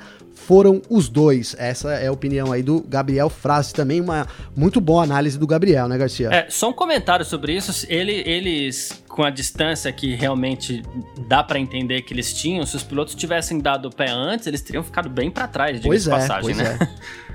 foram 0.51 0.83
os 0.91 1.09
dois. 1.09 1.55
Essa 1.57 1.93
é 1.93 2.09
a 2.09 2.13
opinião 2.13 2.51
aí 2.51 2.61
do 2.61 2.81
Gabriel 2.81 3.31
Frase, 3.31 3.73
também 3.73 4.01
uma 4.01 4.27
muito 4.57 4.81
boa 4.81 5.05
análise 5.05 5.39
do 5.39 5.47
Gabriel, 5.47 5.87
né, 5.87 5.97
Garcia? 5.97 6.29
É, 6.33 6.51
só 6.51 6.71
um 6.71 6.73
comentário 6.73 7.25
sobre 7.25 7.55
isso. 7.55 7.87
Ele, 7.89 8.11
eles, 8.27 9.01
com 9.07 9.23
a 9.23 9.31
distância 9.31 9.93
que 9.93 10.13
realmente 10.17 10.83
dá 11.29 11.45
para 11.45 11.57
entender 11.57 12.03
que 12.03 12.13
eles 12.13 12.35
tinham, 12.35 12.67
se 12.67 12.75
os 12.75 12.83
pilotos 12.83 13.15
tivessem 13.15 13.61
dado 13.61 13.87
o 13.87 13.95
pé 13.95 14.11
antes, 14.11 14.49
eles 14.49 14.61
teriam 14.61 14.83
ficado 14.83 15.09
bem 15.09 15.31
para 15.31 15.47
trás, 15.47 15.81
de 15.81 15.89
é, 15.89 16.11
passagem, 16.11 16.57
né? 16.57 16.77
É. 16.81 17.21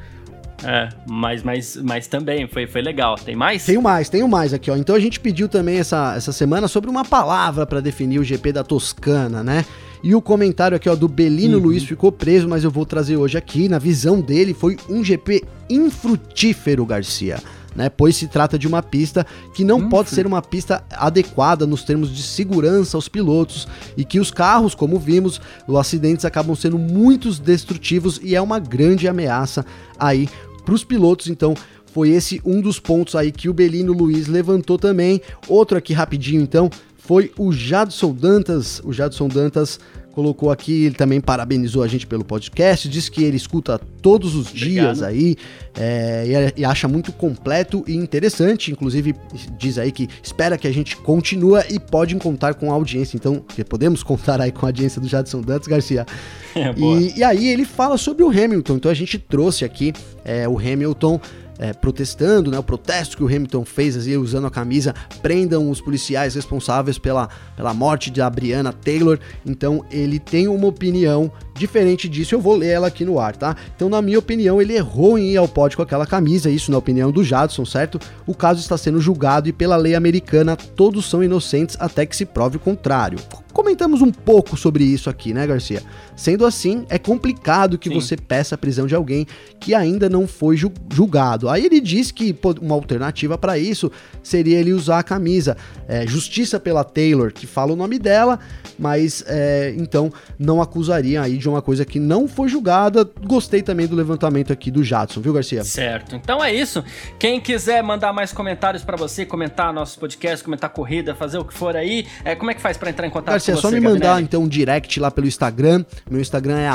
É, 0.64 0.90
mas, 1.06 1.44
mas, 1.44 1.76
mas 1.76 2.08
também 2.08 2.48
foi, 2.48 2.66
foi 2.66 2.82
legal. 2.82 3.16
Tem 3.16 3.36
mais? 3.36 3.66
Tenho 3.66 3.82
mais, 3.82 4.10
tenho 4.10 4.28
mais 4.28 4.52
aqui, 4.52 4.72
ó. 4.72 4.76
Então 4.76 4.96
a 4.96 5.00
gente 5.00 5.20
pediu 5.20 5.48
também 5.48 5.78
essa, 5.78 6.16
essa 6.16 6.32
semana 6.32 6.68
sobre 6.68 6.90
uma 6.90 7.06
palavra 7.06 7.68
para 7.68 7.82
definir 7.82 8.18
o 8.18 8.24
GP 8.24 8.52
da 8.52 8.64
Toscana, 8.64 9.44
né? 9.44 9.64
E 10.04 10.14
o 10.14 10.22
comentário 10.22 10.76
aqui, 10.76 10.90
ó, 10.90 10.96
do 10.96 11.08
Belino 11.08 11.58
uhum. 11.58 11.64
Luiz 11.64 11.84
ficou 11.84 12.12
preso, 12.12 12.48
mas 12.48 12.64
eu 12.64 12.72
vou 12.72 12.86
trazer 12.86 13.18
hoje 13.18 13.38
aqui. 13.38 13.68
Na 13.68 13.80
visão 13.80 14.22
dele, 14.22 14.54
foi 14.54 14.78
um 14.90 15.04
GP 15.04 15.44
infrutífero, 15.70 16.86
Garcia. 16.86 17.40
Né, 17.76 17.90
pois 17.90 18.16
se 18.16 18.30
trata 18.30 18.58
de 18.58 18.70
uma 18.70 18.82
pista 18.82 19.28
que 19.54 19.66
não 19.66 19.80
uhum. 19.80 19.90
pode 19.90 20.10
ser 20.10 20.26
uma 20.26 20.42
pista 20.42 20.82
adequada 20.92 21.68
nos 21.68 21.84
termos 21.84 22.10
de 22.16 22.24
segurança 22.24 22.96
aos 22.96 23.10
pilotos 23.10 23.68
e 23.98 24.06
que 24.06 24.18
os 24.18 24.32
carros, 24.32 24.74
como 24.74 24.98
vimos, 24.98 25.42
os 25.68 25.76
acidentes 25.76 26.24
acabam 26.24 26.56
sendo 26.56 26.78
muito 26.80 27.30
destrutivos 27.34 28.18
e 28.24 28.34
é 28.34 28.42
uma 28.42 28.60
grande 28.60 29.10
ameaça 29.10 29.66
aí 30.00 30.30
para 30.64 30.74
os 30.74 30.86
pilotos. 30.86 31.28
Então, 31.28 31.54
foi 31.96 32.10
esse 32.10 32.42
um 32.44 32.60
dos 32.60 32.78
pontos 32.78 33.16
aí 33.16 33.32
que 33.32 33.48
o 33.48 33.54
Belino 33.54 33.94
Luiz 33.94 34.28
levantou 34.28 34.78
também. 34.78 35.22
Outro 35.48 35.78
aqui 35.78 35.94
rapidinho, 35.94 36.42
então, 36.42 36.70
foi 37.06 37.32
o 37.38 37.52
Jadson 37.52 38.14
Dantas. 38.14 38.82
O 38.84 38.92
Jadson 38.92 39.28
Dantas 39.28 39.80
colocou 40.16 40.50
aqui, 40.50 40.86
ele 40.86 40.96
também 40.96 41.20
parabenizou 41.20 41.84
a 41.84 41.88
gente 41.88 42.08
pelo 42.08 42.24
podcast, 42.24 42.88
disse 42.88 43.12
que 43.12 43.22
ele 43.22 43.36
escuta 43.36 43.78
todos 44.02 44.34
os 44.34 44.48
Obrigado. 44.48 44.96
dias 44.96 45.04
aí 45.04 45.36
é, 45.78 46.54
e, 46.56 46.64
acha 46.64 46.88
muito 46.88 47.12
completo 47.12 47.84
e 47.86 47.94
interessante. 47.96 48.72
Inclusive, 48.72 49.14
diz 49.60 49.78
aí 49.78 49.92
que 49.92 50.08
espera 50.24 50.58
que 50.58 50.68
a 50.68 50.72
gente 50.72 50.96
continue 50.96 51.62
e 51.70 51.78
pode 51.78 52.16
contar 52.16 52.54
com 52.54 52.72
a 52.72 52.74
audiência. 52.74 53.18
Então, 53.18 53.44
podemos 53.68 54.02
contar 54.04 54.40
aí 54.40 54.54
com 54.54 54.66
a 54.66 54.70
audiência 54.70 55.02
do 55.02 55.08
Jadson 55.08 55.42
Dantas 55.42 55.68
Garcia. 55.68 56.06
É, 56.56 56.74
e, 56.78 57.20
e, 57.20 57.22
aí 57.22 57.50
ele 57.50 57.66
fala 57.66 57.98
sobre 57.98 58.24
o 58.24 58.30
Hamilton. 58.30 58.78
Então 58.78 58.90
a 58.90 58.94
gente 58.94 59.20
trouxe 59.20 59.66
aqui 59.66 59.92
é, 60.24 60.48
o 60.48 60.58
Hamilton 60.58 61.20
é, 61.58 61.74
protestando, 61.74 62.52
né, 62.52 62.60
o 62.60 62.64
protesto 62.64 63.18
que 63.18 63.24
o 63.24 63.28
Hamilton 63.28 63.66
fez, 63.66 63.96
assim, 63.96 64.18
usando 64.18 64.48
a 64.48 64.52
camisa, 64.52 64.94
prendam 65.22 65.70
os 65.70 65.82
policiais 65.82 66.36
responsáveis 66.36 66.98
pela, 66.98 67.30
pela 67.56 67.74
morte 67.74 68.12
da 68.12 68.30
Brianna 68.30 68.74
Taylor. 68.74 69.20
Então 69.46 69.86
ele 69.92 70.20
tem 70.20 70.48
uma 70.48 70.68
opinião 70.68 71.32
diferente 71.56 72.10
disso, 72.10 72.36
eu 72.36 72.42
vou 72.42 72.56
ler 72.56 72.68
ela 72.68 72.88
aqui 72.88 73.06
no 73.06 73.20
ar, 73.20 73.36
tá? 73.36 73.56
Então, 73.76 73.90
na 73.90 74.02
minha 74.02 74.20
opinião, 74.20 74.62
ele 74.62 74.76
errou 74.76 75.18
em 75.18 75.32
ir 75.32 75.38
ao 75.38 75.48
pódio 75.48 75.78
com 75.78 75.84
aquela 75.84 76.06
camisa, 76.06 76.50
isso 76.50 76.72
na 76.72 76.78
opinião 76.78 77.12
do 77.12 77.24
Jadson, 77.24 77.66
certo? 77.66 78.00
O 78.28 78.36
caso 78.36 78.60
está 78.60 78.78
sendo 78.78 79.00
julgado 79.00 79.48
e 79.48 79.54
pela 79.54 79.78
lei 79.78 79.96
americana 79.96 80.56
todos 80.56 81.06
são 81.10 81.24
inocentes 81.24 81.78
até 81.80 82.06
que 82.06 82.16
se 82.16 82.26
prove 82.26 82.58
o 82.58 82.60
contrário. 82.60 83.18
Comentamos 83.56 84.02
um 84.02 84.12
pouco 84.12 84.58
sobre 84.58 84.84
isso 84.84 85.10
aqui, 85.10 85.34
né, 85.34 85.48
Garcia? 85.48 85.82
Sendo 86.14 86.46
assim, 86.46 86.86
é 86.90 87.00
complicado 87.00 87.78
que 87.78 87.88
Sim. 87.88 87.96
você 87.96 88.18
peça 88.18 88.56
a 88.56 88.58
prisão 88.58 88.86
de 88.86 88.94
alguém 88.94 89.26
que 89.62 89.74
ainda 89.74 90.10
não 90.10 90.28
foi 90.28 90.58
julgado. 90.58 91.48
Aí 91.48 91.66
ele 91.66 91.80
diz 91.80 92.12
que 92.12 92.38
uma 92.62 92.76
alternativa 92.76 93.38
para 93.38 93.58
isso 93.58 93.90
seria 94.22 94.60
ele 94.60 94.74
usar 94.74 95.00
a 95.00 95.04
camisa. 95.04 95.56
É, 95.88 96.06
justiça 96.06 96.60
pela 96.60 96.84
Taylor, 96.84 97.32
que 97.32 97.48
fala 97.48 97.72
o 97.72 97.78
nome 97.78 97.98
dela, 97.98 98.40
mas 98.78 99.24
é, 99.26 99.74
então 99.78 100.12
não 100.38 100.62
acusaria 100.62 101.22
aí 101.22 101.38
de 101.38 101.45
uma 101.50 101.62
coisa 101.62 101.86
que 101.86 102.00
não 102.00 102.28
foi 102.28 102.48
julgada. 102.48 103.10
Gostei 103.26 103.62
também 103.62 103.88
do 103.88 103.96
levantamento 103.96 104.52
aqui 104.52 104.70
do 104.70 104.84
Jadson, 104.84 105.22
viu, 105.22 105.34
Garcia? 105.34 105.64
Certo. 105.64 106.16
Então 106.16 106.44
é 106.44 106.54
isso. 106.54 106.84
Quem 107.18 107.40
quiser 107.40 107.82
mandar 107.84 108.14
mais 108.14 108.32
comentários 108.32 108.84
para 108.84 108.98
você, 108.98 109.26
comentar 109.26 109.74
nosso 109.74 110.00
podcast, 110.00 110.44
comentar 110.44 110.70
corrida, 110.70 111.16
fazer 111.16 111.38
o 111.38 111.46
que 111.46 111.54
for 111.54 111.76
aí, 111.76 112.06
é, 112.24 112.36
como 112.36 112.52
é 112.52 112.54
que 112.54 112.62
faz 112.62 112.78
para 112.78 112.90
entrar 112.90 113.08
em 113.08 113.10
contato? 113.10 113.32
Garcia, 113.32 113.54
é 113.54 113.58
só 113.58 113.72
me 113.72 113.80
mandar 113.80 114.22
então 114.22 114.44
um 114.44 114.48
direct 114.48 115.00
lá 115.00 115.10
pelo 115.10 115.28
Instagram. 115.28 115.84
Meu 116.10 116.22
Instagram 116.22 116.58
é 116.58 116.68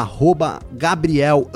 Gabriel 0.72 1.50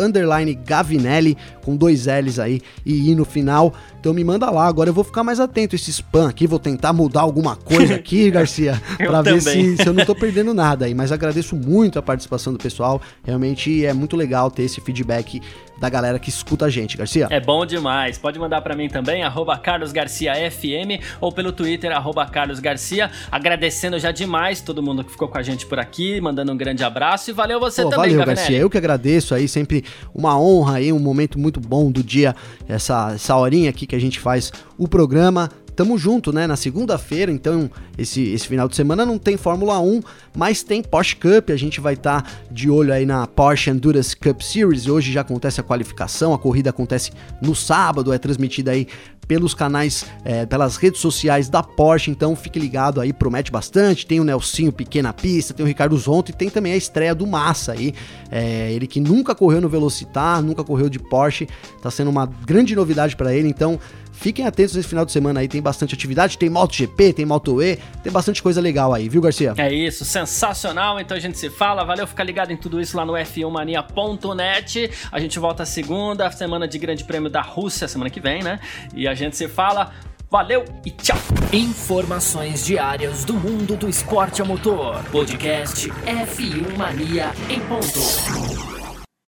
Gavinelli, 0.65 1.37
com 1.65 1.77
dois 1.77 2.07
L's 2.07 2.39
aí 2.39 2.61
e 2.85 3.11
I 3.11 3.15
no 3.15 3.25
final. 3.25 3.75
Então 4.05 4.13
me 4.13 4.23
manda 4.23 4.51
lá. 4.51 4.67
Agora 4.67 4.91
eu 4.91 4.93
vou 4.93 5.03
ficar 5.03 5.25
mais 5.25 5.41
atento 5.41 5.75
a 5.75 5.77
esse 5.77 5.91
spam 5.91 6.29
aqui, 6.29 6.47
vou 6.47 6.59
tentar 6.59 6.93
mudar 6.93 7.23
alguma 7.23 7.57
coisa 7.57 7.95
aqui, 7.95 8.29
Garcia, 8.31 8.79
para 8.99 9.23
ver 9.23 9.41
se, 9.41 9.79
se, 9.79 9.87
eu 9.87 9.95
não 9.95 10.05
tô 10.05 10.15
perdendo 10.15 10.53
nada 10.53 10.85
aí. 10.85 10.93
Mas 10.93 11.11
agradeço 11.11 11.57
muito 11.57 11.99
a 11.99 12.03
participação 12.03 12.53
do 12.53 12.59
pessoal. 12.59 13.01
Realmente 13.23 13.83
é 13.83 13.95
muito 13.95 14.15
legal 14.15 14.51
ter 14.51 14.65
esse 14.65 14.79
feedback 14.83 15.41
da 15.79 15.89
galera 15.89 16.19
que 16.19 16.29
escuta 16.29 16.67
a 16.67 16.71
gente, 16.71 16.97
Garcia. 16.97 17.29
É 17.31 17.41
bom 17.41 17.67
demais. 17.67 18.19
Pode 18.19 18.39
mandar 18.39 18.61
para 18.63 18.77
mim 18.77 18.89
também, 18.89 19.23
arroba 19.23 19.57
carlosgarciafm 19.59 21.01
ou 21.21 21.33
pelo 21.33 21.53
Twitter, 21.53 21.93
arroba 21.93 22.27
carlosgarcia. 22.27 23.11
Agradecendo 23.31 23.99
já 23.99 24.13
demais 24.13 24.61
todo 24.61 24.83
mundo 24.83 25.05
que 25.05 25.11
ficou 25.11 25.29
com 25.29 25.39
a 25.39 25.43
gente 25.43 25.67
por 25.67 25.79
aqui, 25.79 26.21
mandando 26.21 26.53
um 26.53 26.57
grande 26.57 26.85
abraço 26.85 27.31
e 27.31 27.33
valeu 27.33 27.59
você 27.59 27.83
Pô, 27.83 27.91
também, 27.91 28.11
Valeu, 28.11 28.27
Garcia. 28.27 28.59
Eu 28.59 28.71
que 28.71 28.79
agradeço 28.79 29.35
aí, 29.35 29.49
sempre 29.49 29.85
uma 30.15 30.39
honra 30.39 30.77
aí, 30.77 30.93
um 30.93 30.99
momento 30.99 31.39
muito 31.39 31.61
bom 31.61 31.91
do 31.91 32.03
dia, 32.03 32.35
essa, 32.69 33.13
essa 33.15 33.37
horinha 33.37 33.71
aqui 33.71 33.87
que 33.87 33.97
a 33.97 34.01
gente 34.01 34.21
faz 34.21 34.53
o 34.79 34.89
programa 34.89 35.51
tamo 35.75 35.99
junto, 35.99 36.33
né? 36.33 36.47
Na 36.47 36.57
segunda-feira, 36.57 37.31
então, 37.31 37.71
esse, 37.99 38.23
esse 38.33 38.47
final 38.47 38.69
de 38.69 38.77
semana 38.77 39.05
não 39.05 39.19
tem 39.19 39.37
Fórmula 39.37 39.79
1, 39.81 40.01
mas 40.37 40.63
tem 40.63 40.83
Porsche 40.83 41.17
Cup. 41.17 41.51
A 41.51 41.57
gente 41.57 41.81
vai 41.81 41.95
estar 41.95 42.23
tá 42.23 42.31
de 42.51 42.71
olho 42.71 42.93
aí 42.93 43.05
na 43.05 43.27
Porsche 43.27 43.71
Endurance 43.71 44.17
Cup 44.17 44.41
Series. 44.41 44.87
Hoje 44.87 45.13
já 45.13 45.21
acontece 45.21 45.61
a 45.61 45.65
qualificação, 45.65 46.33
a 46.33 46.39
corrida 46.39 46.71
acontece 46.71 47.13
no 47.43 47.55
sábado, 47.55 48.13
é 48.13 48.19
transmitida 48.19 48.71
aí 48.71 48.87
pelos 49.27 49.55
canais, 49.55 50.05
é, 50.25 50.47
pelas 50.47 50.77
redes 50.77 51.01
sociais 51.01 51.49
da 51.49 51.63
Porsche, 51.63 52.11
então 52.11 52.37
fique 52.37 52.59
ligado 52.59 53.01
aí, 53.01 53.13
promete 53.13 53.51
bastante. 53.51 54.07
Tem 54.07 54.21
o 54.21 54.25
Nelsinho 54.25 54.73
Pequena 54.73 55.13
Pista, 55.13 55.55
tem 55.55 55.65
o 55.65 55.67
Ricardo 55.67 55.97
Zonto 55.97 56.31
e 56.31 56.35
tem 56.35 56.51
também 56.51 56.73
a 56.73 56.77
estreia 56.77 57.15
do 57.15 57.27
Massa 57.27 57.73
aí. 57.73 57.95
É, 58.31 58.73
ele 58.73 58.87
que 58.87 59.01
nunca 59.01 59.35
correu 59.35 59.61
no 59.61 59.69
Velocitar, 59.69 60.43
nunca 60.43 60.63
correu 60.63 60.89
de 60.89 60.99
Porsche, 60.99 61.49
tá 61.83 61.91
sendo 61.91 62.11
uma 62.11 62.27
grande 62.27 62.75
novidade 62.77 63.17
para 63.17 63.35
ele, 63.35 63.49
então 63.49 63.79
Fiquem 64.15 64.47
atentos 64.47 64.77
esse 64.77 64.89
final 64.89 65.05
de 65.05 65.13
semana 65.13 65.41
aí, 65.41 65.49
tem 65.49 65.61
bastante 65.61 65.95
atividade, 65.95 66.39
tem 66.39 66.49
MotoGP, 66.49 67.13
tem 67.13 67.27
MotoE, 67.27 67.79
tem 68.03 68.13
bastante 68.13 68.43
coisa 68.43 68.61
legal 68.61 68.95
aí, 68.95 69.09
viu, 69.09 69.21
Garcia? 69.21 69.55
É 69.59 69.73
isso, 69.73 70.05
sensacional. 70.05 70.99
Então 71.01 71.17
a 71.17 71.21
gente 71.21 71.37
se 71.37 71.51
fala, 71.51 71.85
valeu 71.85 72.07
ficar 72.07 72.25
ligado 72.25 72.53
em 72.53 72.57
tudo 72.57 72.81
isso 72.81 72.97
lá 72.97 73.05
no 73.05 73.13
f1mania.net. 73.13 74.91
A 75.13 75.21
gente 75.21 75.39
volta 75.39 75.67
segunda, 75.67 76.31
semana 76.31 76.67
de 76.67 76.79
Grande 76.79 77.05
Prêmio 77.05 77.29
da 77.29 77.43
Rússia, 77.43 77.89
semana 77.89 78.09
que 78.09 78.21
vem, 78.21 78.43
né? 78.43 78.61
E 78.95 79.07
a 79.07 79.15
gente 79.15 79.37
se 79.37 79.49
fala. 79.49 79.93
Valeu 80.31 80.65
e 80.85 80.91
tchau! 80.91 81.19
Informações 81.53 82.65
diárias 82.67 83.25
do 83.25 83.35
mundo 83.35 83.77
do 83.77 83.89
esporte 83.89 84.43
a 84.43 84.45
motor. 84.45 85.05
Podcast 85.13 85.89
F1 85.89 86.77
Mania 86.77 87.31
em 87.49 87.61
ponto. 87.61 88.84